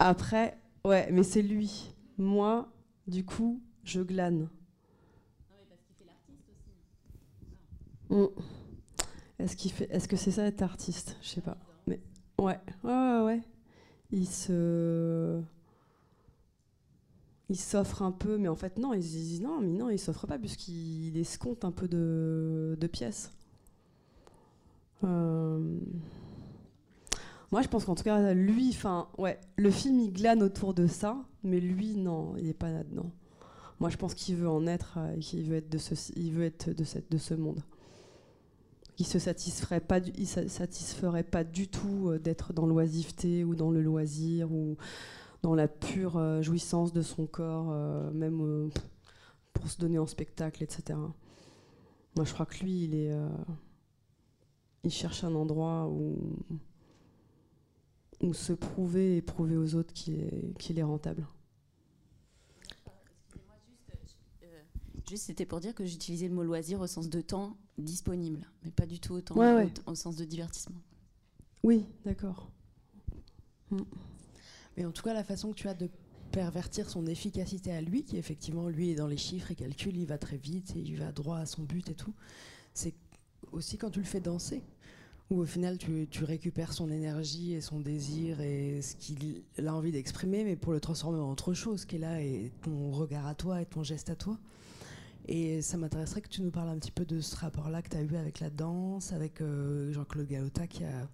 Après, 0.00 0.58
ouais, 0.84 1.08
mais 1.12 1.22
c'est 1.22 1.42
lui. 1.42 1.94
Moi, 2.18 2.68
du 3.06 3.24
coup, 3.24 3.62
je 3.84 4.00
glane. 4.00 4.40
Non, 4.40 4.48
mais 5.52 5.64
parce 5.68 5.80
qu'il 5.84 5.94
fait 5.94 6.04
l'artiste 6.04 6.48
aussi. 8.10 8.20
Mm. 8.20 8.42
Est-ce 9.38 9.56
qu'il 9.56 9.70
fait, 9.70 9.88
est-ce 9.92 10.08
que 10.08 10.16
c'est 10.16 10.32
ça 10.32 10.44
être 10.44 10.62
artiste? 10.62 11.16
Je 11.22 11.28
sais 11.28 11.40
pas. 11.40 11.56
Mais 11.86 12.00
ouais, 12.40 12.58
ouais, 12.82 13.20
ouais. 13.22 13.42
Il 14.10 14.26
il 17.50 17.56
s'offre 17.56 18.02
un 18.02 18.12
peu, 18.12 18.38
mais 18.38 18.48
en 18.48 18.56
fait 18.56 18.76
non, 18.76 18.92
ils 18.92 19.04
se 19.04 19.40
mais 19.60 19.78
non, 19.78 19.88
il 19.88 19.98
s'offre 20.00 20.26
pas 20.26 20.38
puisqu'il 20.38 21.16
escompte 21.16 21.64
un 21.64 21.70
peu 21.70 21.86
de 21.86 22.86
pièces. 22.88 23.30
Euh, 25.04 25.78
moi, 27.50 27.62
je 27.62 27.68
pense 27.68 27.84
qu'en 27.84 27.94
tout 27.94 28.04
cas, 28.04 28.34
lui, 28.34 28.70
enfin, 28.70 29.08
ouais, 29.18 29.38
le 29.56 29.70
film 29.70 30.00
il 30.00 30.12
glane 30.12 30.42
autour 30.42 30.74
de 30.74 30.86
ça, 30.86 31.16
mais 31.42 31.60
lui, 31.60 31.96
non, 31.96 32.34
il 32.36 32.48
est 32.48 32.54
pas 32.54 32.70
là-dedans. 32.70 33.10
Moi, 33.80 33.90
je 33.90 33.96
pense 33.96 34.14
qu'il 34.14 34.36
veut 34.36 34.48
en 34.48 34.66
être, 34.66 34.98
euh, 34.98 35.16
qu'il 35.18 35.44
veut 35.44 35.56
être 35.56 35.70
de 35.70 35.78
ce, 35.78 35.94
il 36.16 36.32
veut 36.32 36.44
être 36.44 36.70
de 36.70 36.84
cette, 36.84 37.10
de 37.10 37.18
ce 37.18 37.34
monde. 37.34 37.60
Il 38.98 39.06
se 39.06 39.20
satisferait 39.20 39.80
pas, 39.80 40.00
du, 40.00 40.10
il 40.18 40.26
satisferait 40.26 41.22
pas 41.22 41.44
du 41.44 41.68
tout 41.68 42.08
euh, 42.08 42.18
d'être 42.18 42.52
dans 42.52 42.66
l'oisiveté 42.66 43.44
ou 43.44 43.54
dans 43.54 43.70
le 43.70 43.80
loisir 43.80 44.50
ou 44.52 44.76
dans 45.42 45.54
la 45.54 45.68
pure 45.68 46.42
jouissance 46.42 46.92
de 46.92 47.00
son 47.00 47.26
corps, 47.26 47.72
même 48.12 48.70
pour 49.52 49.68
se 49.68 49.78
donner 49.78 50.00
en 50.00 50.06
spectacle, 50.08 50.64
etc. 50.64 50.98
Moi, 52.16 52.24
je 52.24 52.34
crois 52.34 52.44
que 52.44 52.58
lui, 52.58 52.82
il 52.82 52.96
est, 52.96 53.12
il 54.84 54.90
cherche 54.90 55.24
un 55.24 55.34
endroit 55.34 55.88
où 55.88 56.16
ou 58.20 58.34
se 58.34 58.52
prouver 58.52 59.16
et 59.16 59.22
prouver 59.22 59.56
aux 59.56 59.74
autres 59.74 59.92
qu'il 59.92 60.18
est, 60.18 60.78
est, 60.78 60.82
rentable. 60.82 61.26
Juste, 65.08 65.24
c'était 65.24 65.46
pour 65.46 65.60
dire 65.60 65.74
que 65.74 65.86
j'utilisais 65.86 66.28
le 66.28 66.34
mot 66.34 66.42
loisir 66.42 66.80
au 66.80 66.86
sens 66.86 67.08
de 67.08 67.20
temps 67.20 67.56
disponible, 67.78 68.46
mais 68.62 68.70
pas 68.70 68.84
du 68.84 69.00
tout 69.00 69.14
autant 69.14 69.36
Au, 69.86 69.94
sens 69.94 70.16
de 70.16 70.24
divertissement. 70.24 70.80
Oui, 71.62 71.86
d'accord. 72.04 72.50
Mm. 73.70 73.82
Mais 74.76 74.84
en 74.84 74.92
tout 74.92 75.02
cas, 75.02 75.14
la 75.14 75.24
façon 75.24 75.50
que 75.52 75.56
tu 75.56 75.68
as 75.68 75.74
de 75.74 75.88
pervertir 76.30 76.90
son 76.90 77.06
efficacité 77.06 77.72
à 77.72 77.80
lui, 77.80 78.04
qui 78.04 78.18
effectivement, 78.18 78.68
lui, 78.68 78.90
est 78.90 78.96
dans 78.96 79.06
les 79.06 79.16
chiffres 79.16 79.50
et 79.50 79.54
calcule, 79.54 79.96
il 79.96 80.06
va 80.06 80.18
très 80.18 80.36
vite 80.36 80.76
et 80.76 80.80
il 80.80 80.98
va 80.98 81.10
droit 81.10 81.38
à 81.38 81.46
son 81.46 81.62
but 81.62 81.88
et 81.88 81.94
tout, 81.94 82.14
c'est 82.74 82.94
aussi 83.52 83.78
quand 83.78 83.90
tu 83.90 84.00
le 84.00 84.04
fais 84.04 84.20
danser 84.20 84.62
où 85.30 85.40
au 85.40 85.44
final 85.44 85.76
tu, 85.76 86.24
récupères 86.24 86.72
son 86.72 86.90
énergie 86.90 87.52
et 87.52 87.60
son 87.60 87.80
désir 87.80 88.40
et 88.40 88.80
ce 88.80 88.96
qu'il 88.96 89.42
a 89.66 89.74
envie 89.74 89.92
d'exprimer, 89.92 90.44
mais 90.44 90.56
pour 90.56 90.72
le 90.72 90.80
transformer 90.80 91.18
en 91.18 91.30
autre 91.30 91.52
chose 91.52 91.84
qui 91.84 91.96
est 91.96 91.98
là 91.98 92.22
et 92.22 92.50
ton 92.62 92.90
regard 92.90 93.26
à 93.26 93.34
toi 93.34 93.60
et 93.60 93.66
ton 93.66 93.82
geste 93.82 94.08
à 94.08 94.16
toi. 94.16 94.38
Et 95.26 95.60
ça 95.60 95.76
m'intéresserait 95.76 96.22
que 96.22 96.28
tu 96.28 96.40
nous 96.40 96.50
parles 96.50 96.70
un 96.70 96.78
petit 96.78 96.90
peu 96.90 97.04
de 97.04 97.20
ce 97.20 97.36
rapport-là 97.36 97.82
que 97.82 97.90
tu 97.90 97.96
as 97.98 98.02
eu 98.02 98.16
avec 98.16 98.40
la 98.40 98.48
danse, 98.48 99.12
avec 99.12 99.42
euh, 99.42 99.92
Jean-Claude 99.92 100.26
Galota 100.26 100.66
qui 100.66 100.84
a 100.84 101.06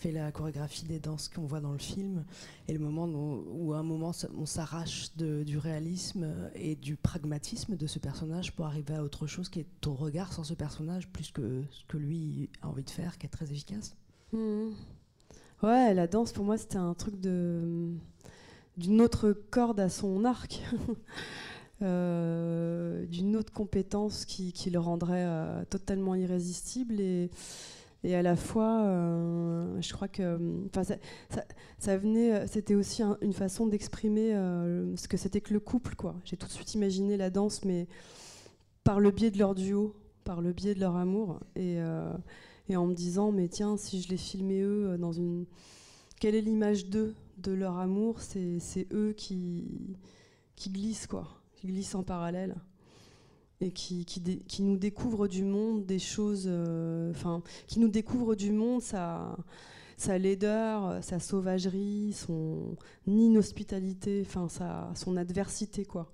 fait 0.00 0.12
la 0.12 0.32
chorégraphie 0.32 0.86
des 0.86 0.98
danses 0.98 1.28
qu'on 1.28 1.44
voit 1.44 1.60
dans 1.60 1.72
le 1.72 1.78
film, 1.78 2.24
et 2.68 2.72
le 2.72 2.78
moment 2.78 3.06
où, 3.06 3.74
à 3.74 3.78
un 3.78 3.82
moment 3.82 4.12
on 4.36 4.46
s'arrache 4.46 5.14
du 5.16 5.58
réalisme 5.58 6.26
et 6.54 6.74
du 6.74 6.96
pragmatisme 6.96 7.76
de 7.76 7.86
ce 7.86 7.98
personnage 7.98 8.52
pour 8.52 8.64
arriver 8.64 8.94
à 8.94 9.04
autre 9.04 9.26
chose 9.26 9.50
qui 9.50 9.60
est 9.60 9.66
ton 9.82 9.94
regard 9.94 10.32
sur 10.32 10.46
ce 10.46 10.54
personnage 10.54 11.08
plus 11.08 11.30
que 11.30 11.62
ce 11.70 11.84
que 11.84 11.98
lui 11.98 12.48
a 12.62 12.68
envie 12.68 12.82
de 12.82 12.90
faire, 12.90 13.18
qui 13.18 13.26
est 13.26 13.30
très 13.30 13.52
efficace. 13.52 13.94
Mmh. 14.32 14.70
Ouais, 15.62 15.92
la 15.92 16.06
danse 16.06 16.32
pour 16.32 16.44
moi 16.46 16.56
c'était 16.56 16.78
un 16.78 16.94
truc 16.94 17.20
de 17.20 17.92
d'une 18.78 19.02
autre 19.02 19.32
corde 19.50 19.80
à 19.80 19.90
son 19.90 20.24
arc. 20.24 20.62
Euh, 21.82 23.06
d'une 23.06 23.36
autre 23.36 23.54
compétence 23.54 24.26
qui, 24.26 24.52
qui 24.52 24.68
le 24.68 24.78
rendrait 24.78 25.24
euh, 25.24 25.64
totalement 25.64 26.14
irrésistible 26.14 27.00
et 27.00 27.30
et 28.02 28.14
à 28.14 28.22
la 28.22 28.34
fois, 28.34 28.84
euh, 28.84 29.80
je 29.80 29.92
crois 29.92 30.08
que 30.08 30.38
ça, 30.72 30.96
ça, 31.78 31.98
venait, 31.98 32.34
euh, 32.34 32.46
c'était 32.46 32.74
aussi 32.74 33.02
une 33.20 33.34
façon 33.34 33.66
d'exprimer 33.66 34.34
euh, 34.34 34.96
ce 34.96 35.06
que 35.06 35.18
c'était 35.18 35.42
que 35.42 35.52
le 35.52 35.60
couple. 35.60 35.94
quoi. 35.96 36.14
J'ai 36.24 36.36
tout 36.36 36.46
de 36.46 36.52
suite 36.52 36.74
imaginé 36.74 37.18
la 37.18 37.28
danse, 37.28 37.64
mais 37.64 37.88
par 38.84 39.00
le 39.00 39.10
biais 39.10 39.30
de 39.30 39.38
leur 39.38 39.54
duo, 39.54 39.94
par 40.24 40.40
le 40.40 40.52
biais 40.52 40.74
de 40.74 40.80
leur 40.80 40.96
amour. 40.96 41.40
Et, 41.56 41.78
en 42.74 42.86
me 42.86 42.94
disant, 42.94 43.32
mais 43.32 43.48
tiens, 43.48 43.76
si 43.76 44.00
je 44.00 44.08
les 44.08 44.16
filmais 44.16 44.60
eux 44.60 44.96
dans 44.96 45.12
une. 45.12 45.44
Quelle 46.20 46.36
est 46.36 46.40
l'image 46.40 46.86
d'eux, 46.86 47.14
de 47.38 47.52
leur 47.52 47.78
amour? 47.78 48.20
C'est 48.20 48.86
eux 48.92 49.12
qui, 49.16 49.96
qui 50.54 50.70
glissent, 50.70 51.08
quoi, 51.08 51.26
qui 51.56 51.66
glissent 51.66 51.96
en 51.96 52.04
parallèle 52.04 52.54
et 53.60 53.72
qui, 53.72 54.06
nous 54.60 54.76
découvre 54.76 55.28
du 55.28 55.44
monde 55.44 55.84
des 55.84 55.98
choses, 55.98 56.44
euh, 56.46 57.10
enfin, 57.10 57.42
qui 57.66 57.78
nous 57.78 57.88
découvre 57.88 58.34
du 58.34 58.52
monde 58.52 58.80
sa, 58.80 59.36
sa 59.98 60.16
laideur, 60.16 61.04
sa 61.04 61.18
sauvagerie, 61.18 62.14
son 62.14 62.76
inhospitalité, 63.06 64.24
enfin, 64.26 64.48
son 64.94 65.16
adversité, 65.16 65.84
quoi. 65.84 66.10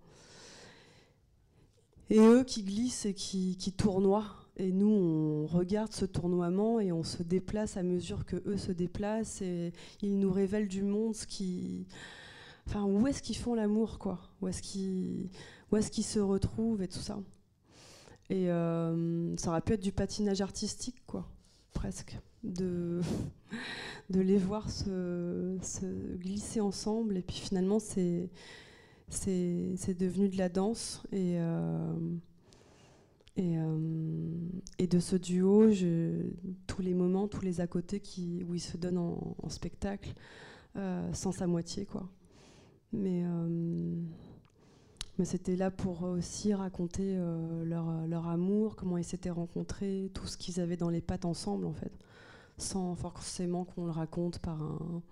Et 2.10 2.18
eux 2.18 2.44
qui 2.44 2.62
glissent 2.62 3.06
et 3.06 3.14
qui, 3.14 3.56
qui 3.56 3.72
tournoient. 3.72 4.34
Et 4.56 4.72
nous, 4.72 4.88
on 4.88 5.46
regarde 5.46 5.92
ce 5.92 6.04
tournoiement 6.04 6.80
et 6.80 6.90
on 6.90 7.02
se 7.02 7.22
déplace 7.22 7.76
à 7.76 7.82
mesure 7.82 8.24
que 8.24 8.36
eux 8.46 8.56
se 8.56 8.72
déplacent 8.72 9.42
et 9.42 9.72
ils 10.02 10.18
nous 10.18 10.32
révèlent 10.32 10.68
du 10.68 10.82
monde 10.82 11.14
ce 11.14 11.26
qui, 11.26 11.86
enfin, 12.66 12.84
où 12.84 13.06
est-ce 13.06 13.22
qu'ils 13.22 13.36
font 13.36 13.54
l'amour, 13.54 13.98
quoi? 13.98 14.18
Où 14.40 14.48
est-ce 14.48 14.62
qu'ils, 14.62 15.28
est-ce 15.76 15.90
qu'ils 15.90 16.04
se 16.04 16.20
retrouvent 16.20 16.82
et 16.82 16.88
tout 16.88 17.00
ça? 17.00 17.18
Et 18.28 18.50
euh, 18.50 19.36
ça 19.36 19.50
aurait 19.50 19.60
pu 19.60 19.74
être 19.74 19.82
du 19.82 19.92
patinage 19.92 20.40
artistique, 20.40 20.96
quoi, 21.06 21.28
presque. 21.72 22.18
De, 22.42 23.00
de 24.10 24.20
les 24.20 24.38
voir 24.38 24.70
se, 24.70 25.56
se, 25.62 26.16
glisser 26.16 26.60
ensemble. 26.60 27.16
Et 27.16 27.22
puis 27.22 27.36
finalement, 27.36 27.78
c'est, 27.78 28.28
c'est, 29.08 29.96
devenu 29.98 30.28
de 30.28 30.38
la 30.38 30.48
danse. 30.48 31.02
Et, 31.12 31.36
euh, 31.38 31.94
et, 33.36 33.58
euh, 33.58 34.30
et, 34.78 34.86
de 34.86 34.98
ce 34.98 35.14
duo, 35.14 35.70
tous 36.66 36.82
les 36.82 36.94
moments, 36.94 37.28
tous 37.28 37.42
les 37.42 37.60
à 37.60 37.66
côté 37.66 38.02
où 38.48 38.54
ils 38.54 38.60
se 38.60 38.76
donnent 38.76 38.98
en, 38.98 39.36
en 39.40 39.48
spectacle, 39.48 40.14
sans 41.12 41.32
sa 41.32 41.46
moitié, 41.46 41.86
quoi. 41.86 42.08
Mais 42.92 43.24
mais 45.18 45.24
c'était 45.24 45.56
là 45.56 45.70
pour 45.70 46.02
aussi 46.02 46.52
raconter 46.52 47.16
euh, 47.16 47.64
leur, 47.64 48.06
leur, 48.06 48.28
amour, 48.28 48.76
comment 48.76 48.98
ils 48.98 49.04
s'étaient 49.04 49.30
rencontrés, 49.30 50.10
tout 50.14 50.26
ce 50.26 50.36
qu'ils 50.36 50.60
avaient 50.60 50.76
dans 50.76 50.90
les 50.90 51.00
pattes 51.00 51.24
ensemble, 51.24 51.64
en 51.66 51.72
fait, 51.72 51.92
sans 52.58 52.94
forcément 52.94 53.64
qu'on 53.64 53.86
le 53.86 53.92
raconte 53.92 54.38
par 54.40 54.62
un, 54.62 55.02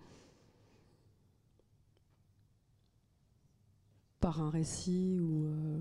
par 4.21 4.43
un 4.43 4.51
récit 4.51 5.19
ou 5.21 5.47
euh, 5.47 5.79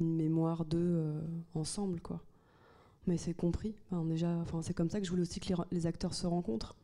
une 0.00 0.14
mémoire 0.14 0.64
d'eux 0.64 0.78
euh, 0.78 1.20
ensemble, 1.54 2.00
quoi. 2.00 2.22
Mais 3.08 3.16
c'est 3.16 3.34
compris. 3.34 3.76
Déjà, 4.06 4.30
enfin, 4.38 4.62
c'est 4.62 4.74
comme 4.74 4.90
ça 4.90 4.98
que 4.98 5.06
je 5.06 5.10
voulais 5.10 5.22
aussi 5.22 5.38
que 5.38 5.48
les, 5.48 5.54
les 5.70 5.86
acteurs 5.86 6.12
se 6.12 6.26
rencontrent, 6.26 6.76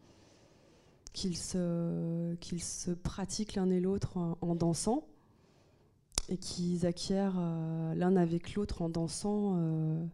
qu'ils 1.12 1.36
se, 1.36 2.34
qu'ils 2.36 2.62
se 2.62 2.92
pratiquent 2.92 3.54
l'un 3.56 3.68
et 3.70 3.80
l'autre 3.80 4.36
en 4.40 4.54
dansant 4.54 5.04
et 6.28 6.36
qu'ils 6.36 6.86
acquièrent 6.86 7.36
euh, 7.38 7.94
l'un 7.94 8.16
avec 8.16 8.54
l'autre 8.54 8.82
en 8.82 8.88
dansant 8.88 9.56
euh, 9.56 10.06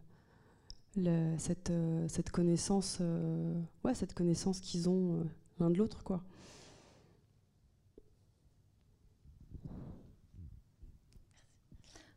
cette, 1.37 1.69
euh, 1.69 2.07
cette, 2.07 2.31
connaissance, 2.31 3.01
ouais, 3.83 3.93
cette 3.93 4.13
connaissance 4.13 4.59
qu'ils 4.59 4.89
ont 4.89 5.25
l'un 5.59 5.69
de 5.69 5.77
l'autre, 5.77 6.03
quoi. 6.03 6.23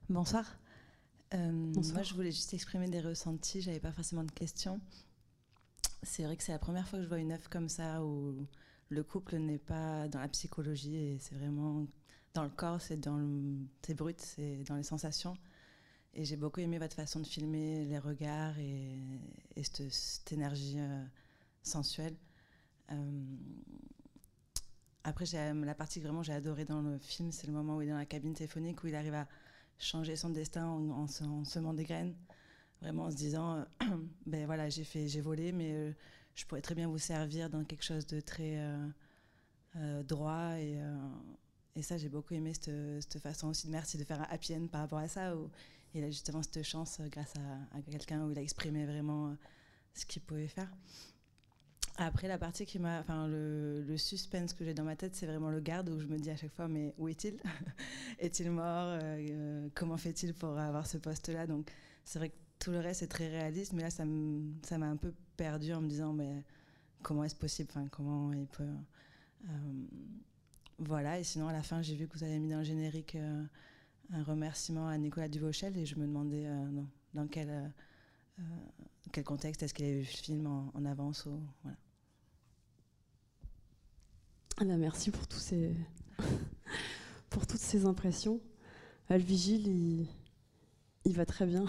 Bonsoir. 0.09 0.59
Moi, 1.33 2.03
je 2.03 2.13
voulais 2.13 2.33
juste 2.33 2.53
exprimer 2.53 2.89
des 2.89 3.01
ressentis. 3.01 3.63
J'avais 3.63 3.81
pas 3.81 3.93
forcément 3.93 4.25
de 4.25 4.31
questions. 4.31 4.81
C'est 6.03 6.25
vrai 6.25 6.37
que 6.37 6.43
c'est 6.43 6.53
la 6.53 6.59
première 6.59 6.87
fois 6.87 6.99
que 6.99 7.05
je 7.05 7.09
vois 7.09 7.19
une 7.19 7.33
œuvre 7.33 7.49
comme 7.49 7.71
ça 7.71 8.05
où 8.05 8.47
le 8.91 9.03
couple 9.03 9.37
n'est 9.37 9.59
pas 9.59 10.09
dans 10.09 10.21
la 10.21 10.29
psychologie 10.29 10.97
et 10.97 11.19
c'est 11.19 11.35
vraiment 11.35 11.87
dans 12.35 12.45
le 12.45 12.51
corps, 12.51 12.81
c'est 12.81 12.97
dans 12.97 13.21
c'est 13.83 13.95
brut, 13.95 14.21
c'est 14.21 14.65
dans 14.65 14.77
les 14.77 14.83
sensations. 14.83 15.37
Et 16.15 16.25
j'ai 16.25 16.37
beaucoup 16.37 16.61
aimé 16.61 16.79
votre 16.79 16.95
façon 16.95 17.21
de 17.21 17.27
filmer 17.27 17.85
les 17.85 17.99
regards 17.99 18.59
et, 18.59 18.99
cette, 19.63 20.33
énergie 20.33 20.77
euh, 20.79 21.05
sensuelle. 21.63 22.15
Euh, 22.91 23.23
après, 25.05 25.25
la 25.35 25.75
partie 25.75 26.01
que 26.01 26.05
vraiment 26.05 26.23
j'ai 26.23 26.35
adoré 26.35 26.65
dans 26.65 26.83
le 26.83 26.99
film, 26.99 27.33
c'est 27.33 27.47
le 27.47 27.53
moment 27.53 27.77
où 27.77 27.83
il 27.83 27.89
est 27.89 27.93
dans 27.93 27.99
la 27.99 28.07
cabine 28.07 28.35
téléphonique, 28.35 28.85
où 28.85 28.89
il 28.89 28.95
arrive 28.95 29.15
à 29.15 29.27
changer 29.79 30.15
son 30.17 30.31
destin 30.31 30.67
en, 30.67 31.07
semant 31.07 31.75
des 31.75 31.85
graines, 31.85 32.15
vraiment 32.81 33.05
en 33.05 33.11
se 33.11 33.17
disant, 33.17 33.65
ben 34.27 34.47
voilà, 34.47 34.69
j'ai 34.69 34.85
fait, 34.85 35.09
j'ai 35.09 35.21
volé, 35.21 35.51
mais 35.51 35.73
euh, 35.73 35.93
je 36.35 36.45
pourrais 36.45 36.61
très 36.61 36.75
bien 36.75 36.89
vous 36.89 36.99
servir 36.99 37.51
dans 37.51 37.65
quelque 37.65 37.85
chose 37.85 38.07
de 38.07 38.21
très 38.21 38.63
droit 40.05 40.59
et 40.59 40.79
et 41.75 41.83
ça, 41.83 41.97
j'ai 41.97 42.09
beaucoup 42.09 42.35
aimé 42.35 42.53
cette, 42.53 43.19
façon 43.19 43.49
aussi 43.49 43.67
de 43.67 43.73
merci 43.73 43.97
de 43.97 44.05
faire 44.05 44.21
un 44.21 44.27
happy 44.31 44.55
end 44.55 44.67
par 44.67 44.83
rapport 44.83 44.99
à 44.99 45.09
ça, 45.09 45.37
où 45.37 45.51
il 45.95 46.05
a 46.05 46.11
justement 46.11 46.43
cette 46.43 46.63
chance 46.63 46.99
euh, 47.01 47.09
grâce 47.09 47.33
à, 47.37 47.81
quelqu'un 47.91 48.25
où 48.25 48.31
il 48.31 48.39
a 48.39 48.43
exprimé 48.43 48.85
vraiment 48.85 49.29
euh, 49.29 49.35
ce 49.95 50.05
qu'il 50.05 50.23
pouvait 50.23 50.49
faire. 50.49 50.71
Après, 51.97 52.29
la 52.29 52.39
partie 52.39 52.65
qui 52.67 52.79
m'a. 52.79 53.01
Enfin, 53.01 53.27
le, 53.29 53.97
suspense 53.97 54.55
que 54.55 54.65
j'ai 54.65 54.75
dans 54.75 54.85
ma 54.85 54.97
tête, 54.97 55.15
c'est 55.15 55.27
vraiment 55.27 55.51
le 55.51 55.61
garde 55.61 55.91
où 55.91 56.01
je 56.01 56.07
me 56.07 56.19
dis 56.19 56.31
à 56.31 56.37
chaque 56.37 56.53
fois 56.55 56.69
mais 56.69 56.95
où 56.99 57.09
est-il? 57.09 57.39
Est-il 58.19 58.51
mort? 58.51 58.99
Euh, 59.03 59.69
Comment 59.75 59.97
fait-il 59.97 60.35
pour 60.35 60.59
avoir 60.59 60.87
ce 60.87 60.99
poste-là? 60.99 61.47
Donc, 61.47 61.71
c'est 62.05 62.19
vrai 62.19 62.31
que 62.31 62.37
tout 62.59 62.71
le 62.71 62.81
reste 62.81 63.03
est 63.03 63.09
très 63.09 63.29
réaliste, 63.29 63.73
mais 63.75 63.83
là, 63.83 63.91
ça 63.91 64.05
m'a 64.05 64.87
un 64.87 64.97
peu 64.97 65.13
perdu 65.37 65.73
en 65.73 65.81
me 65.81 65.89
disant 65.89 66.13
mais 66.13 66.45
comment 67.03 67.25
est-ce 67.25 67.37
possible? 67.37 67.71
Enfin, 67.75 67.87
comment 67.89 68.33
il 68.33 68.47
peut. 68.47 68.65
Voilà, 70.87 71.19
et 71.19 71.25
sinon, 71.25 71.49
à 71.49 71.53
la 71.53 71.63
fin, 71.63 71.83
j'ai 71.83 71.95
vu 71.95 72.09
que 72.09 72.17
vous 72.17 72.25
avez 72.25 72.39
mis 72.39 72.51
dans 72.51 72.59
le 72.59 72.65
générique 72.65 73.15
euh, 73.15 73.45
un 74.13 74.23
remerciement 74.23 74.89
à 74.89 74.99
Nicolas 74.99 75.29
Duvauchel 75.29 75.77
et 75.77 75.87
je 75.87 75.97
me 75.97 76.07
demandais 76.07 76.45
dans, 76.45 76.87
dans 77.15 77.27
quel 77.27 77.73
euh, 78.39 78.43
quel 79.13 79.25
contexte 79.25 79.63
Est-ce 79.63 79.75
qu'il 79.75 79.85
a 79.85 79.91
vu 79.91 79.99
le 79.99 80.05
film 80.05 80.47
en, 80.47 80.85
avance 80.85 81.27
ou, 81.27 81.39
voilà. 81.63 81.77
Ah 84.59 84.65
ben, 84.65 84.79
merci 84.79 85.11
pour, 85.11 85.27
tous 85.27 85.39
ces 85.39 85.75
pour 87.31 87.47
toutes 87.47 87.61
ces 87.61 87.85
impressions. 87.87 88.41
le 89.11 89.17
vigile, 89.17 89.67
il, 89.67 90.07
il 91.05 91.17
va 91.17 91.27
très 91.27 91.47
bien. 91.47 91.65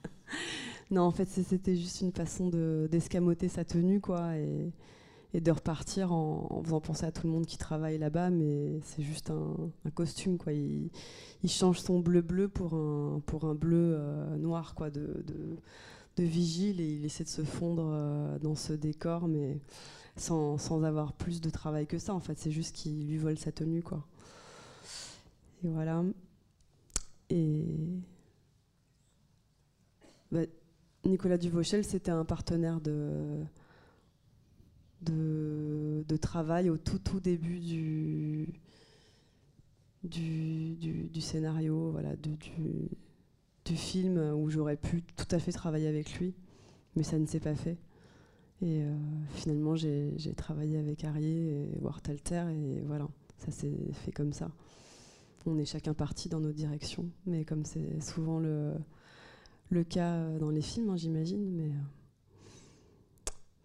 non, 0.90 1.02
en 1.02 1.10
fait, 1.10 1.26
c'était 1.26 1.76
juste 1.76 2.00
une 2.00 2.12
façon 2.12 2.48
d'escamoter 2.88 3.48
sa 3.48 3.64
tenue, 3.64 4.00
quoi, 4.00 4.36
et, 4.36 4.72
et 5.36 5.40
de 5.42 5.50
repartir 5.50 6.14
en, 6.14 6.62
faisant 6.64 6.80
penser 6.80 7.04
à 7.04 7.12
tout 7.12 7.26
le 7.26 7.32
monde 7.34 7.44
qui 7.44 7.58
travaille 7.58 7.98
là-bas, 7.98 8.30
mais 8.30 8.80
c'est 8.84 9.02
juste 9.02 9.30
un, 9.30 9.90
costume, 9.90 10.38
quoi. 10.38 10.54
Il, 10.54 10.90
change 11.46 11.78
son 11.80 12.00
bleu-bleu 12.00 12.48
pour 12.48 12.72
un, 12.72 13.20
pour 13.26 13.44
un 13.44 13.54
bleu 13.54 13.96
euh, 13.98 14.36
noir, 14.38 14.74
quoi, 14.74 14.88
de, 14.88 15.22
de, 15.26 15.56
de, 16.16 16.24
vigile, 16.24 16.80
et 16.80 16.88
il 16.88 17.04
essaie 17.04 17.22
de 17.22 17.28
se 17.28 17.42
fondre 17.42 17.90
euh, 17.92 18.38
dans 18.38 18.54
ce 18.54 18.72
décor, 18.72 19.28
mais 19.28 19.60
sans, 20.16 20.56
sans, 20.56 20.82
avoir 20.84 21.12
plus 21.12 21.42
de 21.42 21.50
travail 21.50 21.86
que 21.86 21.98
ça, 21.98 22.14
en 22.14 22.20
fait. 22.20 22.38
C'est 22.38 22.50
juste 22.50 22.74
qu'il 22.74 23.06
lui 23.06 23.18
vole 23.18 23.36
sa 23.36 23.52
tenue, 23.52 23.82
quoi. 23.82 24.06
Et 25.62 25.68
voilà. 25.68 26.02
Et... 27.28 27.62
Bah, 30.32 30.40
Nicolas 31.04 31.36
Duvauchel, 31.36 31.84
c'était 31.84 32.10
un 32.10 32.24
partenaire 32.24 32.80
de 32.80 33.44
de, 35.10 36.16
travail 36.16 36.70
au 36.70 36.78
tout 36.78 36.98
tout 36.98 37.20
début 37.20 37.60
du, 37.60 38.48
du, 40.02 41.20
scénario, 41.20 41.90
voilà, 41.90 42.16
du, 42.16 42.36
du, 43.64 43.76
film 43.76 44.18
où 44.34 44.48
j'aurais 44.50 44.76
pu 44.76 45.02
tout 45.02 45.26
à 45.30 45.38
fait 45.38 45.52
travailler 45.52 45.88
avec 45.88 46.18
lui, 46.18 46.34
mais 46.94 47.02
ça 47.02 47.18
ne 47.18 47.26
s'est 47.26 47.40
pas 47.40 47.54
fait. 47.54 47.76
Et 48.62 48.82
euh, 48.82 48.94
finalement, 49.34 49.76
j'ai 49.76 50.34
travaillé 50.36 50.78
avec 50.78 51.04
Arié 51.04 51.74
et 51.74 51.78
Wartalter, 51.80 52.46
et 52.50 52.80
voilà, 52.86 53.06
ça 53.38 53.50
s'est 53.50 53.92
fait 53.92 54.12
comme 54.12 54.32
ça. 54.32 54.50
On 55.44 55.58
est 55.58 55.66
chacun 55.66 55.94
parti 55.94 56.28
dans 56.28 56.40
nos 56.40 56.52
directions, 56.52 57.08
mais 57.26 57.44
comme 57.44 57.64
c'est 57.64 58.02
souvent 58.02 58.40
le, 58.40 58.72
le 59.70 59.84
cas 59.84 60.28
dans 60.38 60.50
les 60.50 60.62
films, 60.62 60.90
hein, 60.90 60.96
j'imagine, 60.96 61.50
mais. 61.52 61.70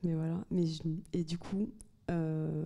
Mais 0.04 0.14
voilà. 0.14 0.44
Mais 0.50 0.66
et 1.14 1.24
du 1.24 1.38
coup, 1.38 1.72
euh, 2.10 2.66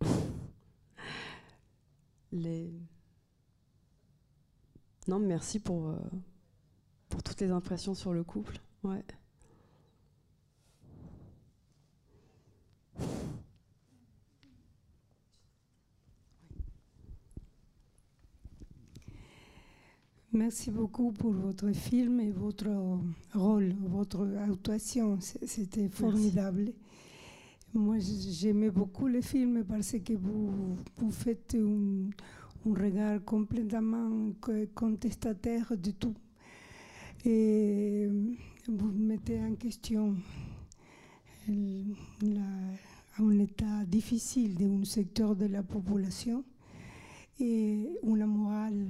les. 2.32 2.72
Non, 5.06 5.18
merci 5.18 5.60
pour, 5.60 5.88
euh, 5.88 5.98
pour 7.08 7.22
toutes 7.22 7.40
les 7.40 7.50
impressions 7.50 7.94
sur 7.94 8.12
le 8.12 8.24
couple. 8.24 8.58
Ouais. 8.84 9.04
Merci 20.34 20.72
beaucoup 20.72 21.12
pour 21.12 21.30
votre 21.30 21.70
film 21.70 22.18
et 22.18 22.32
votre 22.32 22.66
rôle, 23.34 23.72
votre 23.86 24.26
actuation. 24.50 25.16
C'était 25.20 25.88
formidable. 25.88 26.72
Moi, 27.72 27.98
j'aimais 28.00 28.70
beaucoup 28.70 29.06
le 29.06 29.20
film 29.20 29.62
parce 29.62 29.94
que 30.04 30.12
vous, 30.14 30.76
vous 30.96 31.10
faites 31.12 31.54
un, 31.54 32.10
regard 32.68 33.24
complètement 33.24 34.32
contestataire 34.74 35.72
de 35.76 35.92
tout. 35.92 36.16
Et 37.24 38.08
vous 38.66 38.90
mettez 38.90 39.40
en 39.40 39.54
question 39.54 40.16
un 41.48 43.38
état 43.38 43.84
difficile 43.86 44.56
d'un 44.56 44.84
secteur 44.84 45.36
de 45.36 45.46
la 45.46 45.62
population 45.62 46.42
et 47.38 47.88
une 48.02 48.26
morale 48.26 48.88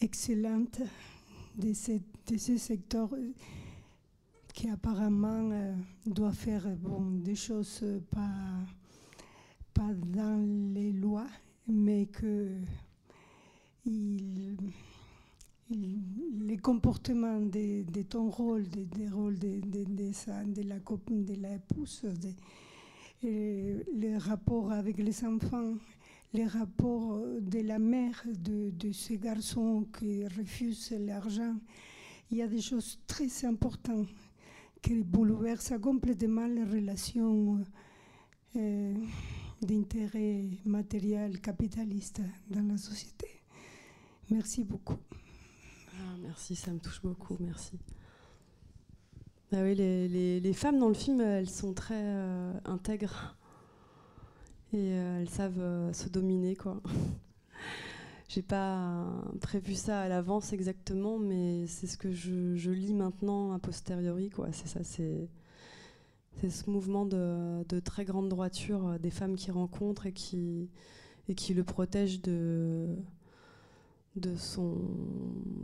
excellente 0.00 0.80
de, 1.56 1.72
ce 1.72 2.56
secteur 2.58 3.10
qui 4.52 4.68
apparemment 4.68 5.50
euh, 5.52 5.74
doit 6.06 6.32
faire 6.32 6.66
bon, 6.76 7.02
des 7.22 7.34
choses 7.34 7.84
pas, 8.10 8.64
pas 9.74 9.92
dans 9.94 10.44
les 10.74 10.92
lois, 10.92 11.28
mais 11.68 12.06
que 12.06 12.50
il, 13.84 14.56
les 15.70 16.56
comportements 16.58 17.40
de, 17.40 18.02
ton 18.02 18.30
rôle, 18.30 18.68
des 18.68 18.84
de 18.84 19.10
rôles 19.12 19.38
de, 19.38 19.60
de, 19.60 19.84
de, 19.84 20.62
la 20.62 20.78
copine, 20.80 21.24
de 21.24 21.34
la 21.34 21.54
épouse, 21.54 22.06
les 23.22 24.18
rapports 24.18 24.70
avec 24.70 24.98
les 24.98 25.24
enfants, 25.24 25.74
les 26.36 26.46
rapports 26.46 27.18
de 27.40 27.60
la 27.60 27.78
mère 27.78 28.22
de, 28.26 28.70
de 28.70 28.92
ces 28.92 29.16
garçons 29.16 29.86
qui 29.98 30.26
refusent 30.26 30.94
l'argent. 31.00 31.56
Il 32.30 32.36
y 32.36 32.42
a 32.42 32.46
des 32.46 32.60
choses 32.60 32.98
très 33.06 33.46
importantes 33.46 34.08
qui 34.82 35.02
bouleversent 35.02 35.78
complètement 35.80 36.46
les 36.46 36.64
relations 36.64 37.64
euh, 38.56 38.94
d'intérêt 39.62 40.44
matériel 40.66 41.40
capitaliste 41.40 42.20
dans 42.50 42.62
la 42.62 42.76
société. 42.76 43.28
Merci 44.30 44.62
beaucoup. 44.62 44.98
Ah, 45.92 46.16
merci, 46.20 46.54
ça 46.54 46.70
me 46.70 46.78
touche 46.80 47.00
beaucoup, 47.00 47.36
merci. 47.40 47.78
Ah 49.52 49.62
oui, 49.62 49.74
les, 49.74 50.08
les, 50.08 50.40
les, 50.40 50.52
femmes 50.52 50.78
dans 50.78 50.88
le 50.88 50.94
film, 50.94 51.20
elles 51.20 51.48
sont 51.48 51.72
très 51.72 51.94
euh, 51.94 52.52
intègres 52.66 53.36
et 54.72 54.92
euh, 54.92 55.20
elles 55.20 55.28
savent 55.28 55.60
euh, 55.60 55.92
se 55.92 56.08
dominer 56.08 56.56
quoi. 56.56 56.80
J'ai 58.28 58.42
pas 58.42 59.06
prévu 59.40 59.74
ça 59.74 60.00
à 60.00 60.08
l'avance 60.08 60.52
exactement, 60.52 61.16
mais 61.18 61.68
c'est 61.68 61.86
ce 61.86 61.96
que 61.96 62.10
je, 62.10 62.70
lis 62.70 62.92
maintenant 62.92 63.52
a 63.52 63.60
posteriori 63.60 64.30
quoi. 64.30 64.48
C'est 64.52 64.66
ça, 64.66 64.82
c'est 64.82 65.28
c'est 66.40 66.50
ce 66.50 66.68
mouvement 66.68 67.06
de, 67.06 67.80
très 67.80 68.04
grande 68.04 68.28
droiture 68.28 68.86
euh, 68.88 68.98
des 68.98 69.10
femmes 69.10 69.36
qui 69.36 69.50
rencontrent 69.50 70.06
et 70.06 70.12
qui 70.12 70.68
et 71.28 71.34
qui 71.34 71.54
le 71.54 71.64
protègent 71.64 72.20
de 72.20 72.96
de 74.16 74.34
son 74.34 74.76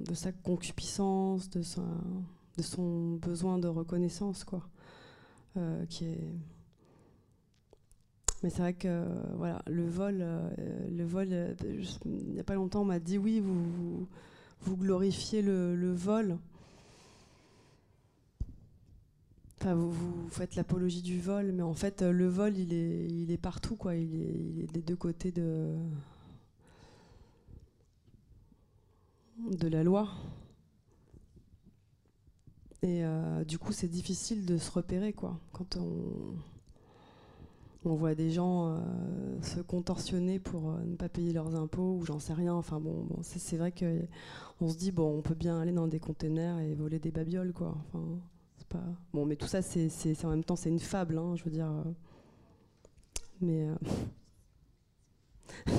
de 0.07 0.15
sa 0.15 0.31
concupiscence, 0.33 1.51
de 1.51 1.63
sa 1.63 1.83
de 2.57 2.63
son 2.63 3.17
besoin 3.17 3.59
de 3.59 3.67
reconnaissance 3.67 4.45
quoi, 4.45 4.69
qui 5.89 6.05
est 6.05 6.33
mais 8.43 8.51
c'est 8.51 8.63
vrai 8.63 8.75
que 8.75 9.07
voilà, 9.37 9.63
le 9.67 9.89
vol, 9.89 10.19
euh, 10.21 10.51
le 10.91 11.05
vol 11.05 11.29
euh, 11.31 11.55
il 12.05 12.33
n'y 12.33 12.41
a 12.41 12.45
pas 12.45 12.55
longtemps, 12.55 12.83
on 12.83 12.87
m'a 12.87 12.99
dit 12.99 13.19
oui, 13.19 13.41
vous, 13.41 14.07
vous, 14.63 14.77
glorifiez 14.77 15.43
le, 15.43 15.93
vol. 15.93 16.39
Enfin, 19.61 19.75
vous, 19.75 20.29
faites 20.31 20.57
l'apologie 20.57 21.03
du 21.03 21.21
vol, 21.21 21.53
mais 21.53 21.63
en 21.63 21.75
fait, 21.75 22.03
le 22.03 22.27
vol, 22.27 22.57
il 22.59 22.75
est, 22.75 23.07
il 23.07 23.31
est 23.31 23.39
partout, 23.39 23.77
quoi. 23.77 23.95
Il 23.95 24.61
est, 24.61 24.73
des 24.73 24.83
deux 24.83 24.97
côtés 24.97 25.31
de, 25.31 25.77
de 29.39 29.69
la 29.69 29.85
loi. 29.85 30.09
Et 32.83 33.05
euh, 33.05 33.45
du 33.45 33.61
coup, 33.61 33.73
c'est 33.73 33.87
difficile 33.87 34.45
de 34.45 34.59
se 34.59 34.71
repérer, 34.73 35.13
quoi. 35.13 35.39
Quand 35.53 35.77
on 35.77 36.35
on 37.85 37.95
voit 37.95 38.15
des 38.15 38.31
gens 38.31 38.69
euh, 38.69 38.79
se 39.43 39.61
contorsionner 39.61 40.39
pour 40.39 40.71
euh, 40.71 40.85
ne 40.85 40.95
pas 40.97 41.09
payer 41.09 41.33
leurs 41.33 41.57
impôts 41.57 41.97
ou 41.97 42.05
j'en 42.05 42.19
sais 42.19 42.33
rien. 42.33 42.55
Enfin 42.55 42.81
bon, 42.81 43.09
c'est 43.23 43.57
vrai 43.57 43.73
que 43.73 44.03
on 44.61 44.69
se 44.69 44.77
dit 44.77 44.93
bon, 44.93 45.19
on 45.19 45.23
peut 45.23 45.35
bien 45.35 45.61
aller 45.61 45.73
dans 45.73 45.89
des 45.89 45.99
containers 45.99 46.59
et 46.61 46.75
voler 46.75 46.99
des 46.99 47.11
babioles 47.11 47.53
quoi. 47.53 47.77
Bon, 49.13 49.27
mais 49.27 49.37
tout 49.37 49.47
ça 49.47 49.61
c'est 49.61 50.25
en 50.25 50.31
même 50.31 50.45
temps 50.45 50.57
c'est 50.57 50.71
une 50.71 50.79
fable, 50.79 51.19
hein, 51.19 51.35
je 51.37 51.45
veux 51.45 51.51
dire. 51.51 51.71
Euh. 53.43 53.75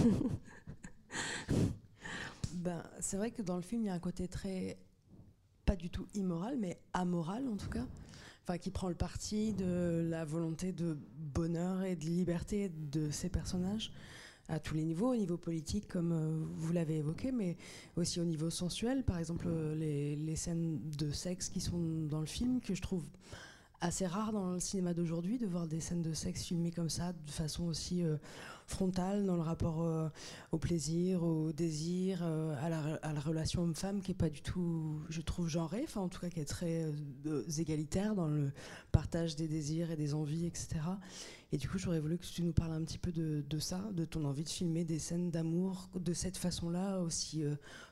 ben, 2.53 2.83
c'est 2.99 3.17
vrai 3.17 3.31
que 3.31 3.41
dans 3.41 3.55
le 3.55 3.61
film 3.61 3.81
il 3.83 3.85
y 3.85 3.89
a 3.89 3.93
un 3.93 3.99
côté 3.99 4.27
très 4.27 4.77
pas 5.65 5.75
du 5.75 5.89
tout 5.89 6.05
immoral, 6.13 6.57
mais 6.59 6.77
amoral 6.93 7.47
en 7.47 7.55
tout 7.55 7.69
cas 7.69 7.85
enfin 8.43 8.57
qui 8.57 8.71
prend 8.71 8.89
le 8.89 8.95
parti 8.95 9.53
de 9.53 10.05
la 10.09 10.25
volonté 10.25 10.71
de 10.71 10.97
bonheur 11.33 11.83
et 11.83 11.95
de 11.95 12.05
liberté 12.05 12.71
de 12.91 13.09
ces 13.09 13.29
personnages 13.29 13.91
à 14.49 14.59
tous 14.59 14.75
les 14.75 14.83
niveaux, 14.83 15.11
au 15.11 15.15
niveau 15.15 15.37
politique 15.37 15.87
comme 15.87 16.11
euh, 16.11 16.45
vous 16.57 16.73
l'avez 16.73 16.97
évoqué, 16.97 17.31
mais 17.31 17.55
aussi 17.95 18.19
au 18.19 18.25
niveau 18.25 18.49
sensuel. 18.49 19.03
Par 19.03 19.17
exemple, 19.17 19.45
euh, 19.47 19.75
les, 19.75 20.35
scènes 20.35 20.79
de 20.97 21.11
sexe 21.11 21.47
qui 21.49 21.61
sont 21.61 21.79
dans 22.09 22.19
le 22.19 22.25
film, 22.25 22.59
que 22.59 22.75
je 22.75 22.81
trouve 22.81 23.05
assez 23.79 24.05
rare 24.05 24.33
dans 24.33 24.51
le 24.53 24.59
cinéma 24.59 24.93
d'aujourd'hui, 24.93 25.37
de 25.37 25.47
voir 25.47 25.67
des 25.67 25.79
scènes 25.79 26.01
de 26.01 26.13
sexe 26.13 26.43
filmées 26.43 26.71
comme 26.71 26.89
ça, 26.89 27.13
de 27.13 27.31
façon 27.31 27.65
aussi 27.65 28.03
euh, 28.03 28.17
frontale 28.67 29.25
dans 29.25 29.35
le 29.35 29.41
rapport 29.41 29.81
euh, 29.81 30.09
au 30.51 30.57
plaisir, 30.57 31.23
au 31.23 31.51
désir, 31.51 32.21
euh, 32.23 32.55
à, 32.61 32.69
la, 33.13 33.19
relation 33.19 33.63
homme-femme 33.63 34.01
qui 34.01 34.11
est 34.11 34.15
pas 34.15 34.29
du 34.29 34.41
tout, 34.41 35.01
je 35.09 35.21
trouve, 35.21 35.47
genrée, 35.47 35.81
enfin 35.83 36.01
en 36.01 36.09
tout 36.09 36.19
cas 36.19 36.29
qui 36.29 36.39
est 36.39 36.45
très 36.45 36.85
euh, 37.25 37.43
égalitaire 37.57 38.15
dans 38.15 38.27
le 38.27 38.51
partage 38.91 39.35
des 39.35 39.47
désirs 39.47 39.91
et 39.91 39.95
des 39.95 40.13
envies, 40.13 40.45
etc. 40.45 40.79
Et 41.51 41.57
du 41.57 41.69
coup, 41.69 41.77
j'aurais 41.77 41.99
voulu 41.99 42.17
que 42.17 42.25
tu 42.25 42.41
nous 42.41 42.51
parles 42.51 42.71
un 42.71 42.83
petit 42.83 42.97
peu 42.97 43.11
de, 43.11 43.59
ça, 43.59 43.79
de 43.93 44.05
ton 44.05 44.25
envie 44.25 44.43
de 44.43 44.49
filmer 44.49 44.85
des 44.85 44.97
scènes 44.97 45.29
d'amour 45.29 45.87
de 45.93 46.11
cette 46.11 46.35
façon-là, 46.35 46.99
aussi 46.99 47.43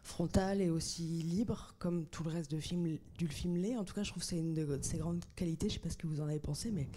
frontale 0.01 0.61
et 0.61 0.71
aussi 0.71 1.03
libre, 1.03 1.75
comme 1.77 2.07
tout 2.07 2.23
le 2.23 2.31
reste 2.31 2.49
de 2.49 2.59
film, 2.59 2.97
du 3.19 3.27
film 3.27 3.57
l'est. 3.57 3.77
En 3.77 3.83
tout 3.83 3.93
cas, 3.93 4.01
je 4.01 4.09
trouve 4.09 4.23
que 4.23 4.27
c'est 4.27 4.39
une 4.39 4.55
de 4.55 4.79
ses 4.81 4.97
grandes 4.97 5.23
qualités. 5.35 5.69
Je 5.69 5.75
sais 5.75 5.79
pas 5.79 5.91
ce 5.91 5.97
que 5.97 6.07
vous 6.07 6.21
en 6.21 6.27
avez 6.27 6.39
pensé, 6.39 6.71
mais 6.71 6.87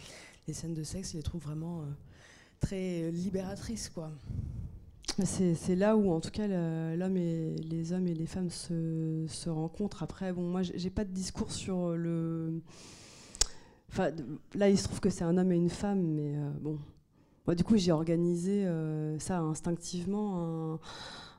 les 0.48 0.54
scènes 0.54 0.72
de 0.72 0.84
sexe, 0.84 1.12
je 1.12 1.18
les 1.18 1.22
trouve 1.22 1.42
vraiment 1.42 1.84
très 2.64 3.10
libératrice, 3.10 3.88
quoi. 3.88 4.10
C'est 5.24 5.76
là 5.76 5.96
où, 5.96 6.10
en 6.10 6.20
tout 6.20 6.30
cas, 6.30 6.48
l'homme 6.48 7.16
et 7.16 7.54
les 7.56 7.92
hommes 7.92 8.08
et 8.08 8.14
les 8.14 8.26
femmes 8.26 8.50
se, 8.50 9.48
rencontrent. 9.48 10.02
Après, 10.02 10.32
bon, 10.32 10.42
moi, 10.42 10.62
j'ai 10.62 10.90
pas 10.90 11.04
de 11.04 11.10
discours 11.10 11.52
sur 11.52 11.90
le. 11.90 12.60
Enfin, 13.90 14.10
là, 14.54 14.68
il 14.70 14.76
se 14.76 14.84
trouve 14.84 15.00
que 15.00 15.10
c'est 15.10 15.22
un 15.22 15.38
homme 15.38 15.52
et 15.52 15.56
une 15.56 15.70
femme, 15.70 16.02
mais 16.02 16.36
euh, 16.36 16.50
bon. 16.60 16.78
Moi, 17.46 17.54
du 17.54 17.62
coup, 17.62 17.76
j'ai 17.76 17.92
organisé 17.92 18.66
euh, 18.66 19.18
ça 19.18 19.38
instinctivement, 19.38 20.80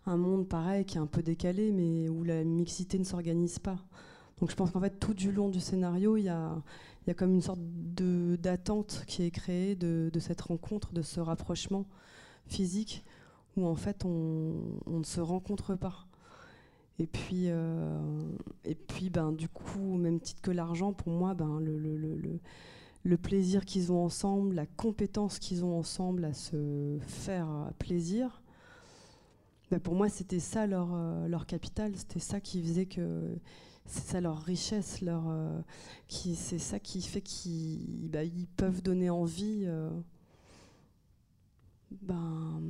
un, 0.05 0.17
monde 0.17 0.47
pareil 0.47 0.85
qui 0.85 0.97
est 0.97 1.01
un 1.01 1.07
peu 1.07 1.23
décalé, 1.23 1.71
mais 1.71 2.07
où 2.07 2.23
la 2.23 2.43
mixité 2.43 2.99
ne 2.99 3.03
s'organise 3.03 3.59
pas. 3.59 3.77
Donc, 4.39 4.51
je 4.51 4.55
pense 4.55 4.71
qu'en 4.71 4.81
fait, 4.81 4.99
tout 4.99 5.13
du 5.13 5.31
long 5.31 5.49
du 5.49 5.59
scénario, 5.59 6.17
il 6.17 6.23
y 6.23 6.29
a, 6.29 6.61
comme 7.15 7.33
une 7.33 7.41
sorte 7.41 7.59
d'attente 7.61 9.03
qui 9.07 9.23
est 9.23 9.31
créée 9.31 9.75
de, 9.75 10.11
cette 10.19 10.41
rencontre, 10.41 10.93
de 10.93 11.01
ce 11.01 11.19
rapprochement 11.19 11.85
physique, 12.47 13.05
où 13.55 13.65
en 13.65 13.75
fait 13.75 14.03
on, 14.05 14.81
ne 14.87 15.03
se 15.03 15.21
rencontre 15.21 15.75
pas. 15.75 16.05
Et 16.99 17.07
puis, 17.07 17.45
euh, 17.47 17.97
et 18.63 18.75
puis 18.75 19.09
ben, 19.09 19.31
du 19.31 19.49
coup, 19.49 19.93
au 19.93 19.97
même 19.97 20.19
titre 20.19 20.41
que 20.41 20.51
l'argent, 20.51 20.93
pour 20.93 21.11
moi, 21.11 21.33
ben, 21.33 21.59
le, 21.59 22.39
le 23.05 23.17
plaisir 23.17 23.65
qu'ils 23.65 23.91
ont 23.91 24.03
ensemble, 24.03 24.55
la 24.55 24.65
compétence 24.65 25.39
qu'ils 25.39 25.63
ont 25.63 25.77
ensemble 25.77 26.25
à 26.25 26.33
se 26.33 26.97
faire 27.01 27.47
plaisir, 27.77 28.41
ben, 29.71 29.79
pour 29.79 29.95
moi, 29.95 30.09
c'était 30.09 30.39
ça 30.39 30.67
leur, 30.67 30.89
euh, 30.93 31.27
leur 31.27 31.45
capital, 31.45 31.95
c'était 31.95 32.19
ça 32.19 32.39
qui 32.39 32.61
faisait 32.61 32.85
que 32.85 33.35
c'est 33.85 34.03
ça 34.03 34.21
leur 34.21 34.41
richesse, 34.41 35.01
leur, 35.01 35.23
euh, 35.27 35.61
qui, 36.07 36.35
c'est 36.35 36.59
ça 36.59 36.79
qui 36.79 37.01
fait 37.01 37.21
qu'ils 37.21 38.09
bah, 38.09 38.19
peuvent 38.57 38.81
donner 38.81 39.09
envie. 39.09 39.63
Euh, 39.65 39.89
ben, 42.01 42.61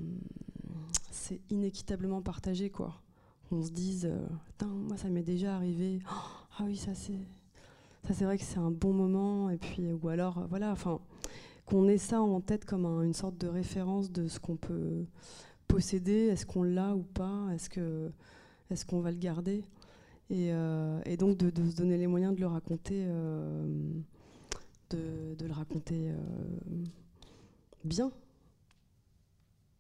c'est 1.12 1.42
inéquitablement 1.50 2.22
partagé, 2.22 2.70
quoi. 2.70 3.02
On 3.52 3.62
se 3.64 3.72
dise, 3.72 4.06
euh, 4.06 4.66
moi 4.66 4.98
ça 4.98 5.10
m'est 5.10 5.24
déjà 5.24 5.56
arrivé. 5.56 6.00
ah 6.58 6.64
oui, 6.64 6.76
ça 6.76 6.94
c'est, 6.94 7.20
ça 8.08 8.14
c'est 8.14 8.26
vrai 8.26 8.38
que 8.38 8.44
c'est 8.44 8.60
un 8.60 8.72
bon 8.72 8.94
moment. 8.94 9.50
Et 9.50 9.58
puis, 9.58 9.92
ou 9.92 10.10
alors, 10.10 10.46
voilà, 10.50 10.72
enfin, 10.72 11.00
qu'on 11.66 11.88
ait 11.88 11.98
ça 11.98 12.22
en 12.22 12.42
tête 12.42 12.66
comme 12.66 12.86
une 13.04 13.14
sorte 13.14 13.38
de 13.38 13.48
référence 13.48 14.12
de 14.12 14.28
ce 14.28 14.40
qu'on 14.40 14.58
peut 14.58 15.06
posséder. 15.68 16.28
Est-ce 16.28 16.46
qu'on 16.46 16.64
l'a 16.64 16.96
ou 16.96 17.04
pas? 17.04 17.48
Est-ce 17.54 17.70
que, 17.70 18.12
est-ce 18.70 18.86
qu'on 18.86 19.00
va 19.00 19.12
le 19.12 19.18
garder? 19.18 19.64
Euh, 20.32 21.02
et, 21.06 21.18
donc 21.18 21.38
de, 21.38 21.70
se 21.70 21.76
donner 21.76 21.98
les 21.98 22.08
moyens 22.08 22.36
de 22.36 22.42
le 22.42 22.48
raconter, 22.48 23.06
euh, 23.08 23.66
de, 24.90 25.46
le 25.46 25.54
raconter 25.54 26.10
euh, 26.10 26.18
bien, 27.84 28.12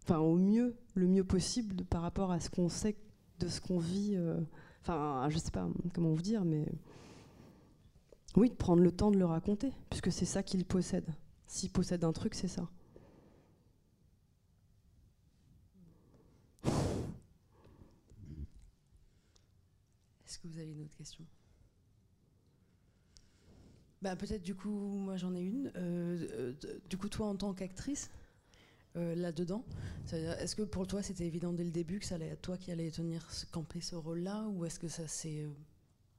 enfin 0.03 0.19
au 0.19 0.35
mieux, 0.35 0.75
le 0.93 1.07
mieux 1.07 1.23
possible 1.23 1.83
par 1.85 2.01
rapport 2.01 2.31
à 2.31 2.39
ce 2.39 2.49
qu'on 2.49 2.69
sait 2.69 2.95
de 3.39 3.47
ce 3.47 3.59
qu'on 3.59 3.79
vit. 3.79 4.17
Enfin, 4.81 5.27
je 5.29 5.37
sais 5.37 5.51
pas 5.51 5.67
comment 5.93 6.13
vous 6.13 6.21
dire, 6.21 6.45
mais 6.45 6.67
oui, 8.35 8.49
de 8.49 8.55
prendre 8.55 8.81
le 8.81 8.91
temps 8.91 9.11
de 9.11 9.17
le 9.17 9.25
raconter, 9.25 9.71
puisque 9.89 10.11
c'est 10.11 10.25
ça 10.25 10.43
qu'il 10.43 10.65
possède. 10.65 11.09
S'il 11.47 11.71
possède 11.71 12.03
un 12.03 12.11
truc, 12.11 12.35
c'est 12.35 12.47
ça. 12.47 12.67
Est-ce 20.25 20.34
que 20.45 20.53
vous 20.53 20.59
avez 20.59 20.71
une 20.71 20.81
autre 20.81 20.95
question? 20.95 21.25
Bah, 24.01 24.15
Peut-être 24.15 24.43
du 24.43 24.55
coup, 24.55 24.69
moi 24.69 25.17
j'en 25.17 25.33
ai 25.33 25.41
une. 25.41 25.71
Euh, 25.75 26.53
euh, 26.65 26.79
du 26.89 26.97
coup, 26.97 27.09
toi 27.09 27.27
en 27.27 27.35
tant 27.35 27.53
qu'actrice, 27.53 28.11
euh, 28.95 29.15
là-dedans, 29.15 29.65
est-ce 30.11 30.55
que 30.55 30.61
pour 30.61 30.87
toi 30.87 31.01
c'était 31.01 31.25
évident 31.25 31.51
dès 31.53 31.63
le 31.63 31.71
début 31.71 31.99
que 31.99 32.05
ça 32.05 32.15
allait 32.15 32.27
être 32.27 32.41
toi 32.41 32.57
qui 32.57 32.71
allais 32.71 32.91
tenir, 32.91 33.27
camper 33.51 33.81
ce 33.81 33.95
rôle-là 33.95 34.43
Ou 34.49 34.65
est-ce 34.65 34.79
que 34.79 34.87
ça 34.87 35.07
s'est 35.07 35.47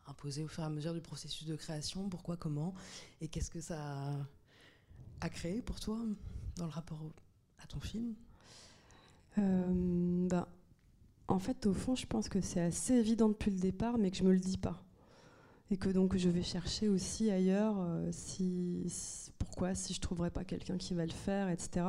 imposé 0.06 0.44
au 0.44 0.48
fur 0.48 0.62
et 0.62 0.66
à 0.66 0.70
mesure 0.70 0.94
du 0.94 1.00
processus 1.00 1.46
de 1.46 1.56
création? 1.56 2.08
Pourquoi 2.08 2.36
Comment? 2.36 2.74
Et 3.20 3.28
qu'est-ce 3.28 3.50
que 3.50 3.60
ça 3.60 4.10
a, 5.20 5.28
créé 5.30 5.62
pour 5.62 5.80
toi 5.80 5.98
dans 6.56 6.66
le 6.66 6.72
rapport 6.72 7.00
à 7.62 7.66
ton 7.66 7.80
film? 7.80 8.14
Bah, 9.36 10.48
en 11.28 11.38
fait, 11.38 11.66
au 11.66 11.72
fond, 11.72 11.94
je 11.94 12.06
pense 12.06 12.28
que 12.28 12.40
c'est 12.40 12.60
assez 12.60 12.94
évident 12.94 13.28
depuis 13.28 13.50
le 13.50 13.58
départ, 13.58 13.98
mais 13.98 14.10
que 14.10 14.16
je 14.16 14.24
me 14.24 14.32
le 14.32 14.38
dis 14.38 14.58
pas. 14.58 14.82
Et 15.70 15.76
que 15.76 15.88
donc 15.88 16.16
je 16.16 16.28
vais 16.28 16.42
chercher 16.42 16.88
aussi 16.88 17.30
ailleurs 17.30 17.74
euh, 17.80 18.08
si, 18.12 18.86
pourquoi, 19.38 19.74
si 19.74 19.94
je 19.94 20.00
trouverais 20.00 20.30
pas 20.30 20.44
quelqu'un 20.44 20.76
qui 20.76 20.94
va 20.94 21.04
le 21.04 21.12
faire, 21.12 21.48
etc. 21.48 21.86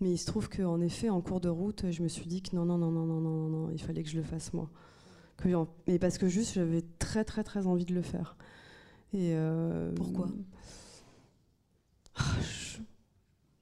Mais 0.00 0.12
il 0.12 0.18
se 0.18 0.26
trouve 0.26 0.48
qu'en 0.48 0.80
effet, 0.80 1.10
en 1.10 1.20
cours 1.20 1.40
de 1.40 1.50
route, 1.50 1.90
je 1.90 2.02
me 2.02 2.08
suis 2.08 2.26
dit 2.26 2.40
que 2.40 2.56
non, 2.56 2.64
non, 2.64 2.78
non, 2.78 2.90
non, 2.90 3.04
non, 3.04 3.20
non, 3.20 3.48
non, 3.48 3.70
il 3.70 3.80
fallait 3.80 4.02
que 4.02 4.08
je 4.08 4.16
le 4.16 4.22
fasse 4.22 4.52
moi. 4.54 4.70
Que, 5.36 5.48
mais 5.86 5.98
parce 5.98 6.16
que 6.18 6.28
juste, 6.28 6.54
j'avais 6.54 6.82
très, 6.98 7.24
très, 7.24 7.44
très 7.44 7.66
envie 7.66 7.84
de 7.84 7.94
le 7.94 8.02
faire. 8.02 8.36
Et 9.12 9.34
euh, 9.34 9.92
pourquoi? 9.94 10.28
Ah, 12.16 12.22
Je 12.40 12.61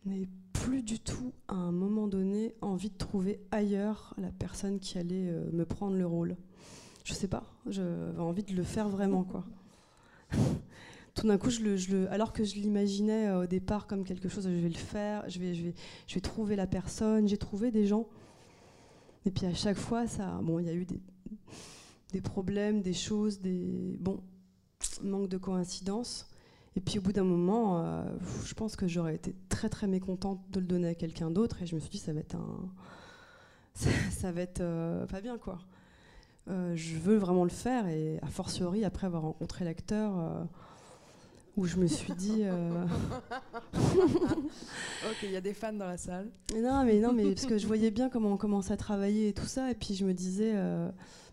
n'ai 0.07 0.29
plus 0.53 0.83
du 0.83 0.99
tout 0.99 1.33
à 1.49 1.55
un 1.55 1.73
moment 1.73 2.07
donné 2.07 2.55
envie 2.61 2.91
de 2.91 2.97
trouver 2.97 3.41
ailleurs 3.51 4.15
la 4.19 4.31
personne 4.31 4.79
qui 4.79 4.99
allait 4.99 5.29
euh, 5.29 5.51
me 5.53 5.65
prendre 5.65 5.97
le 5.97 6.07
rôle. 6.07 6.37
Je 7.05 7.15
sais 7.15 7.29
pas, 7.29 7.45
j'avais 7.67 8.19
envie 8.19 8.43
de 8.43 8.55
le 8.55 8.63
faire 8.63 8.89
vraiment 8.89 9.25
quoi. 9.25 9.45
Tout 11.15 11.27
d'un 11.27 11.39
coup, 11.39 11.51
alors 12.11 12.33
que 12.33 12.45
je 12.45 12.55
l'imaginais 12.55 13.29
euh, 13.29 13.43
au 13.43 13.47
départ 13.47 13.87
comme 13.87 14.05
quelque 14.05 14.29
chose, 14.29 14.45
je 14.45 14.49
vais 14.51 14.69
le 14.69 14.75
faire, 14.75 15.29
je 15.29 15.39
vais 15.41 16.21
trouver 16.21 16.57
la 16.57 16.67
personne, 16.67 17.27
j'ai 17.27 17.37
trouvé 17.37 17.71
des 17.71 17.87
gens. 17.87 18.07
Et 19.27 19.31
puis 19.31 19.47
à 19.47 19.55
chaque 19.55 19.77
fois, 19.77 20.07
ça, 20.07 20.41
bon, 20.43 20.61
il 20.61 20.67
y 20.67 20.71
a 20.71 20.75
eu 20.75 20.85
des, 20.85 21.01
des 22.13 22.21
problèmes, 22.21 22.81
des 22.81 22.93
choses, 22.93 23.41
des 23.41 23.97
bon, 23.99 24.21
manque 25.03 25.29
de 25.29 25.37
coïncidence. 25.37 26.30
Et 26.77 26.81
puis 26.81 26.99
au 26.99 27.03
bout 27.03 27.13
d'un 27.13 27.25
moment, 27.25 27.85
euh, 27.85 28.05
je 28.45 28.55
pense 28.55 28.77
que 28.77 28.87
j'aurais 28.87 29.17
été 29.17 29.35
très 29.49 29.69
très 29.69 29.89
mécontente 29.89 30.41
de 30.51 30.61
le 30.61 30.67
donner 30.67 30.89
à 30.89 30.95
quelqu'un 30.95 31.31
d'autre 31.31 31.63
et 31.63 31.67
je 31.67 31.75
me 31.75 31.81
suis 31.81 31.91
dit 31.91 31.99
ça 31.99 32.13
va 32.13 32.21
être 32.21 32.37
un, 32.37 32.71
ça, 34.11 34.31
va 34.31 34.41
être 34.43 34.61
euh, 34.61 35.07
pas 35.07 35.21
bien 35.21 35.37
quoi. 35.37 35.59
Euh, 36.49 36.75
je 36.77 36.97
veux 36.97 37.17
vraiment 37.17 37.45
le 37.45 37.51
faire 37.51 37.87
et 37.89 38.19
a 38.23 38.29
fortiori 38.29 38.85
après 38.85 39.07
avoir 39.07 39.23
rencontré 39.23 39.65
l'acteur 39.65 40.13
où 41.57 41.67
je 41.67 41.77
me 41.77 41.87
suis 41.87 42.15
dit. 42.15 42.45
ok, 43.75 43.83
il 45.25 45.33
y 45.33 45.37
a 45.37 45.41
des 45.41 45.55
fans 45.55 45.73
dans 45.73 45.87
la 45.87 45.99
salle. 45.99 46.31
non, 46.55 46.85
mais 46.85 47.01
non, 47.01 47.13
mais 47.13 47.35
parce 47.35 47.47
que 47.47 47.59
je 47.59 47.67
voyais 47.67 47.91
bien 47.91 48.09
comment 48.09 48.33
on 48.33 48.37
commençait 48.37 48.73
à 48.73 48.77
travailler 48.77 49.29
et 49.29 49.33
tout 49.33 49.47
ça, 49.47 49.71
et 49.71 49.75
puis 49.75 49.95
je 49.95 50.05
me 50.05 50.15
disais, 50.15 50.55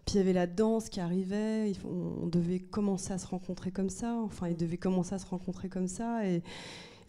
puis 0.08 0.16
il 0.16 0.20
y 0.20 0.22
avait 0.22 0.32
la 0.32 0.48
danse 0.48 0.88
qui 0.88 1.02
arrivait, 1.02 1.74
on 1.84 2.28
devait 2.28 2.62
commencer 2.62 3.12
à 3.12 3.18
se 3.18 3.28
rencontrer 3.28 3.72
comme 3.72 3.90
ça, 3.90 4.16
enfin, 4.16 4.48
ils 4.48 4.56
devaient 4.56 4.78
commencer 4.78 5.14
à 5.14 5.20
se 5.20 5.26
rencontrer 5.26 5.68
comme 5.68 5.90
ça, 5.90 6.26
et, 6.26 6.42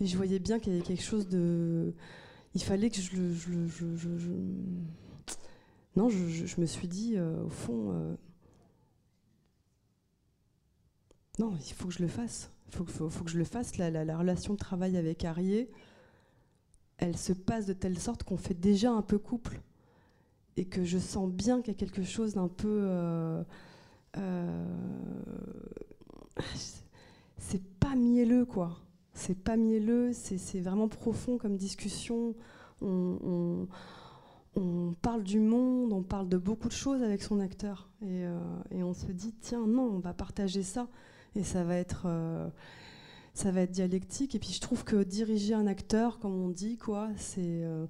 je 0.00 0.16
voyais 0.16 0.40
bien 0.40 0.58
qu'il 0.58 0.72
y 0.72 0.76
avait 0.76 0.84
quelque 0.84 1.02
chose 1.02 1.28
de. 1.28 1.94
Il 2.54 2.62
fallait 2.62 2.90
que 2.90 3.00
je 3.00 3.16
le. 3.16 3.34
Non, 5.94 6.08
je, 6.08 6.60
me 6.60 6.66
suis 6.66 6.88
dit, 6.88 7.14
euh, 7.16 7.44
au 7.44 7.48
fond. 7.50 7.92
Euh, 7.92 8.16
non, 11.38 11.54
il 11.56 11.74
faut 11.74 11.88
que 11.88 11.94
je 11.94 12.02
le 12.02 12.08
fasse. 12.08 12.50
Il 12.68 12.76
faut, 12.76 13.10
faut, 13.10 13.24
que 13.24 13.30
je 13.30 13.38
le 13.38 13.44
fasse. 13.44 13.76
La, 13.76 13.90
la, 13.90 14.18
relation 14.18 14.54
de 14.54 14.58
travail 14.58 14.96
avec 14.96 15.24
Arié, 15.24 15.70
elle 16.96 17.16
se 17.16 17.32
passe 17.32 17.66
de 17.66 17.72
telle 17.74 17.98
sorte 17.98 18.24
qu'on 18.24 18.36
fait 18.38 18.58
déjà 18.58 18.90
un 18.90 19.02
peu 19.02 19.18
couple 19.18 19.60
et 20.58 20.64
que 20.64 20.84
je 20.84 20.98
sens 20.98 21.30
bien 21.30 21.60
qu'il 21.60 21.72
y 21.72 21.76
a 21.76 21.78
quelque 21.78 22.02
chose 22.02 22.34
d'un 22.34 22.48
peu. 22.48 22.80
Euh, 22.82 23.42
euh, 24.16 24.64
c'est 27.36 27.62
pas 27.78 27.94
mielleux, 27.94 28.44
quoi. 28.44 28.80
C'est 29.14 29.38
pas 29.42 29.56
mielleux, 29.56 30.12
c'est 30.12 30.60
vraiment 30.60 30.88
profond 30.88 31.38
comme 31.38 31.56
discussion. 31.56 32.34
On, 32.80 33.66
parle 35.02 35.22
du 35.22 35.38
monde, 35.38 35.92
on 35.92 36.02
parle 36.02 36.28
de 36.28 36.36
beaucoup 36.36 36.68
de 36.68 36.72
choses 36.72 37.02
avec 37.02 37.22
son 37.22 37.40
acteur. 37.40 37.88
Et, 38.02 38.24
euh, 38.24 38.38
on 38.72 38.92
se 38.94 39.10
dit, 39.12 39.34
tiens, 39.40 39.66
non, 39.66 39.82
on 39.82 39.98
va 39.98 40.12
partager 40.12 40.62
ça. 40.62 40.88
Et 41.34 41.42
ça 41.44 41.64
va 41.64 41.76
être. 41.76 42.06
Ça 43.34 43.52
va 43.52 43.60
être 43.60 43.70
dialectique. 43.70 44.34
Et 44.34 44.40
puis 44.40 44.50
je 44.50 44.60
trouve 44.60 44.82
que 44.82 45.04
diriger 45.04 45.54
un 45.54 45.68
acteur, 45.68 46.18
comme 46.18 46.34
on 46.34 46.48
dit, 46.48 46.76
quoi, 46.76 47.08
c'est 47.16 47.62
euh, 47.62 47.86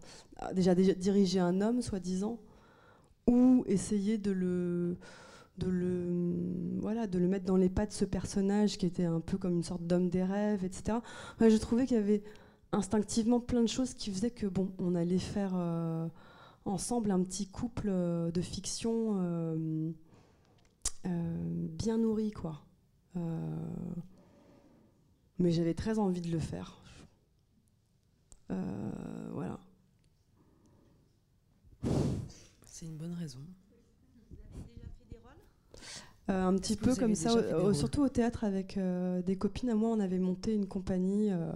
déjà, 0.55 0.75
déjà 0.75 0.93
diriger 0.93 1.41
un 1.41 1.63
homme, 1.63 1.81
soi-disant, 1.81 2.39
ou 3.29 3.63
essayer 3.67 4.19
de 4.19 4.33
le, 4.33 4.97
de 5.59 5.69
le, 5.69 6.81
voilà, 6.81 7.07
de 7.07 7.19
le 7.19 7.29
mettre 7.29 7.45
dans 7.45 7.57
les 7.57 7.69
pas 7.69 7.87
de 7.87 7.93
ce 7.93 8.05
personnage 8.05 8.79
qui 8.79 8.87
était 8.87 9.05
un 9.05 9.21
peu 9.21 9.37
comme 9.37 9.53
une 9.55 9.63
sorte 9.63 9.87
d'homme 9.87 10.09
des 10.09 10.25
rêves, 10.25 10.65
etc. 10.65 10.99
je 11.41 11.57
trouvais 11.57 11.87
qu'il 11.87 11.97
y 11.97 12.01
avait 12.01 12.23
instinctivement 12.73 13.41
plein 13.41 13.63
de 13.63 13.69
choses 13.69 13.95
qui 13.95 14.11
faisaient 14.11 14.31
que 14.31 14.47
bon, 14.47 14.73
on 14.79 14.95
allait 14.95 15.19
faire 15.19 15.53
euh, 15.55 16.09
ensemble 16.65 17.11
un 17.11 17.23
petit 17.23 17.47
couple 17.47 17.89
euh, 17.89 18.31
de 18.31 18.41
fiction 18.41 19.17
euh, 19.19 19.93
bien 21.05 21.99
nourri, 21.99 22.31
quoi. 22.31 22.65
mais 25.39 25.51
j'avais 25.51 25.75
très 25.75 25.99
envie 25.99 26.21
de 26.21 26.31
le 26.31 26.39
faire. 26.39 26.81
voilà. 28.49 29.61
C'est 32.79 32.87
une 32.87 32.97
bonne 32.97 33.15
raison. 33.15 33.41
Euh, 36.31 36.45
un 36.45 36.55
petit 36.55 36.77
peu 36.77 36.95
comme 36.95 37.17
ça, 37.17 37.33
surtout 37.75 38.03
au 38.03 38.09
théâtre 38.09 38.45
avec 38.45 38.77
euh, 38.77 39.21
des 39.21 39.35
copines 39.35 39.71
à 39.71 39.75
moi, 39.75 39.91
on 39.91 39.99
avait 39.99 40.21
monté 40.21 40.55
une 40.55 40.69
compagnie 40.69 41.33
euh, 41.33 41.51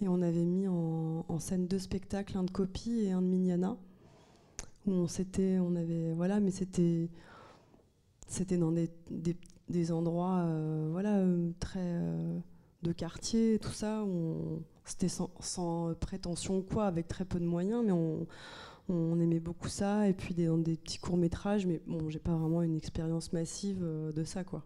et 0.00 0.08
on 0.08 0.20
avait 0.22 0.44
mis 0.44 0.66
en, 0.66 1.38
scène 1.38 1.68
deux 1.68 1.78
spectacles, 1.78 2.36
un 2.36 2.42
de 2.42 2.50
Copie 2.50 3.04
et 3.04 3.12
un 3.12 3.22
de 3.22 3.28
Mignana, 3.28 3.76
où 4.88 4.90
on 4.90 5.06
s'était, 5.06 5.60
on 5.60 5.76
avait, 5.76 6.12
voilà, 6.14 6.40
mais 6.40 6.50
c'était, 6.50 7.08
c'était 8.26 8.58
dans 8.58 8.72
des, 8.72 8.90
des, 9.68 9.92
endroits, 9.92 10.44
voilà, 10.90 11.22
très 11.60 12.02
de 12.82 12.90
quartier, 12.90 13.60
tout 13.60 13.70
ça, 13.70 14.04
c'était 14.84 15.08
sans, 15.08 15.30
sans, 15.38 15.94
prétention 15.94 16.62
quoi, 16.62 16.86
avec 16.86 17.06
très 17.06 17.24
peu 17.24 17.38
de 17.38 17.46
moyens, 17.46 17.84
mais 17.86 17.92
on 17.92 18.26
on 18.88 19.18
aimait 19.20 19.40
beaucoup 19.40 19.68
ça, 19.68 20.08
et 20.08 20.12
puis 20.12 20.34
des, 20.34 20.46
dans 20.46 20.58
des 20.58 20.76
petits 20.76 20.98
courts 20.98 21.16
métrages, 21.16 21.66
mais 21.66 21.82
bon, 21.86 22.08
j'ai 22.10 22.18
pas 22.18 22.34
vraiment 22.34 22.62
une 22.62 22.76
expérience 22.76 23.32
massive 23.32 23.82
euh, 23.82 24.12
de 24.12 24.24
ça, 24.24 24.44
quoi. 24.44 24.64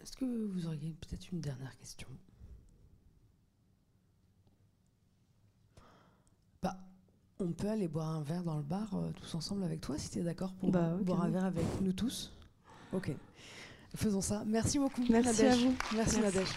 Est-ce 0.00 0.16
que 0.16 0.46
vous 0.46 0.66
auriez 0.66 0.92
peut-être 0.92 1.32
une 1.32 1.40
dernière 1.40 1.76
question? 1.78 2.08
Bah, 6.62 6.76
on 7.40 7.52
peut 7.52 7.68
aller 7.68 7.88
boire 7.88 8.10
un 8.10 8.22
verre 8.22 8.44
dans 8.44 8.56
le 8.56 8.62
bar 8.62 8.94
euh, 8.94 9.10
tous 9.12 9.34
ensemble 9.34 9.64
avec 9.64 9.80
toi, 9.80 9.98
si 9.98 10.10
tu 10.10 10.18
es 10.20 10.22
d'accord 10.22 10.52
pour 10.54 10.70
bah, 10.70 10.96
boire 11.00 11.22
un 11.22 11.30
verre 11.30 11.44
avec 11.44 11.66
nous 11.80 11.92
tous? 11.92 12.32
Ok. 12.92 13.10
Faisons 13.96 14.20
ça. 14.20 14.44
Merci 14.46 14.78
beaucoup. 14.78 15.02
Merci 15.08 15.46
à 15.46 15.56
vous. 15.56 15.74
Merci, 15.94 16.20
Nadège. 16.20 16.48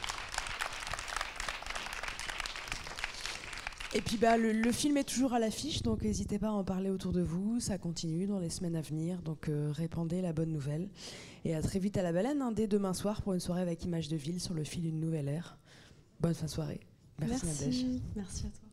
Et 3.95 4.01
puis 4.01 4.17
bah, 4.17 4.37
le, 4.37 4.71
film 4.71 4.97
est 4.97 5.03
toujours 5.03 5.33
à 5.33 5.39
l'affiche, 5.39 5.81
donc 5.81 6.03
n'hésitez 6.03 6.37
pas 6.37 6.49
à 6.49 6.51
en 6.51 6.63
parler 6.63 6.91
autour 6.91 7.11
de 7.11 7.21
vous. 7.21 7.59
Ça 7.59 7.79
continue 7.79 8.27
dans 8.27 8.39
les 8.39 8.49
semaines 8.49 8.75
à 8.75 8.81
venir, 8.81 9.21
donc 9.23 9.49
euh, 9.49 9.71
répandez 9.73 10.21
la 10.21 10.31
bonne 10.31 10.51
nouvelle. 10.51 10.89
Et 11.43 11.55
à 11.55 11.61
très 11.61 11.79
vite 11.79 11.97
à 11.97 12.03
la 12.03 12.13
baleine, 12.13 12.41
hein, 12.41 12.51
dès 12.51 12.67
demain 12.67 12.93
soir 12.93 13.23
pour 13.23 13.33
une 13.33 13.39
soirée 13.39 13.61
avec 13.61 13.83
Image 13.85 14.07
de 14.07 14.15
Ville 14.15 14.39
sur 14.39 14.53
le 14.53 14.63
fil 14.63 14.83
d'une 14.83 14.99
nouvelle 14.99 15.27
ère. 15.27 15.57
Bonne 16.19 16.35
fin 16.35 16.45
de 16.45 16.51
soirée. 16.51 16.81
Merci, 17.19 17.45
Merci. 17.45 18.01
Merci 18.15 18.45
à 18.45 18.49
toi. 18.49 18.68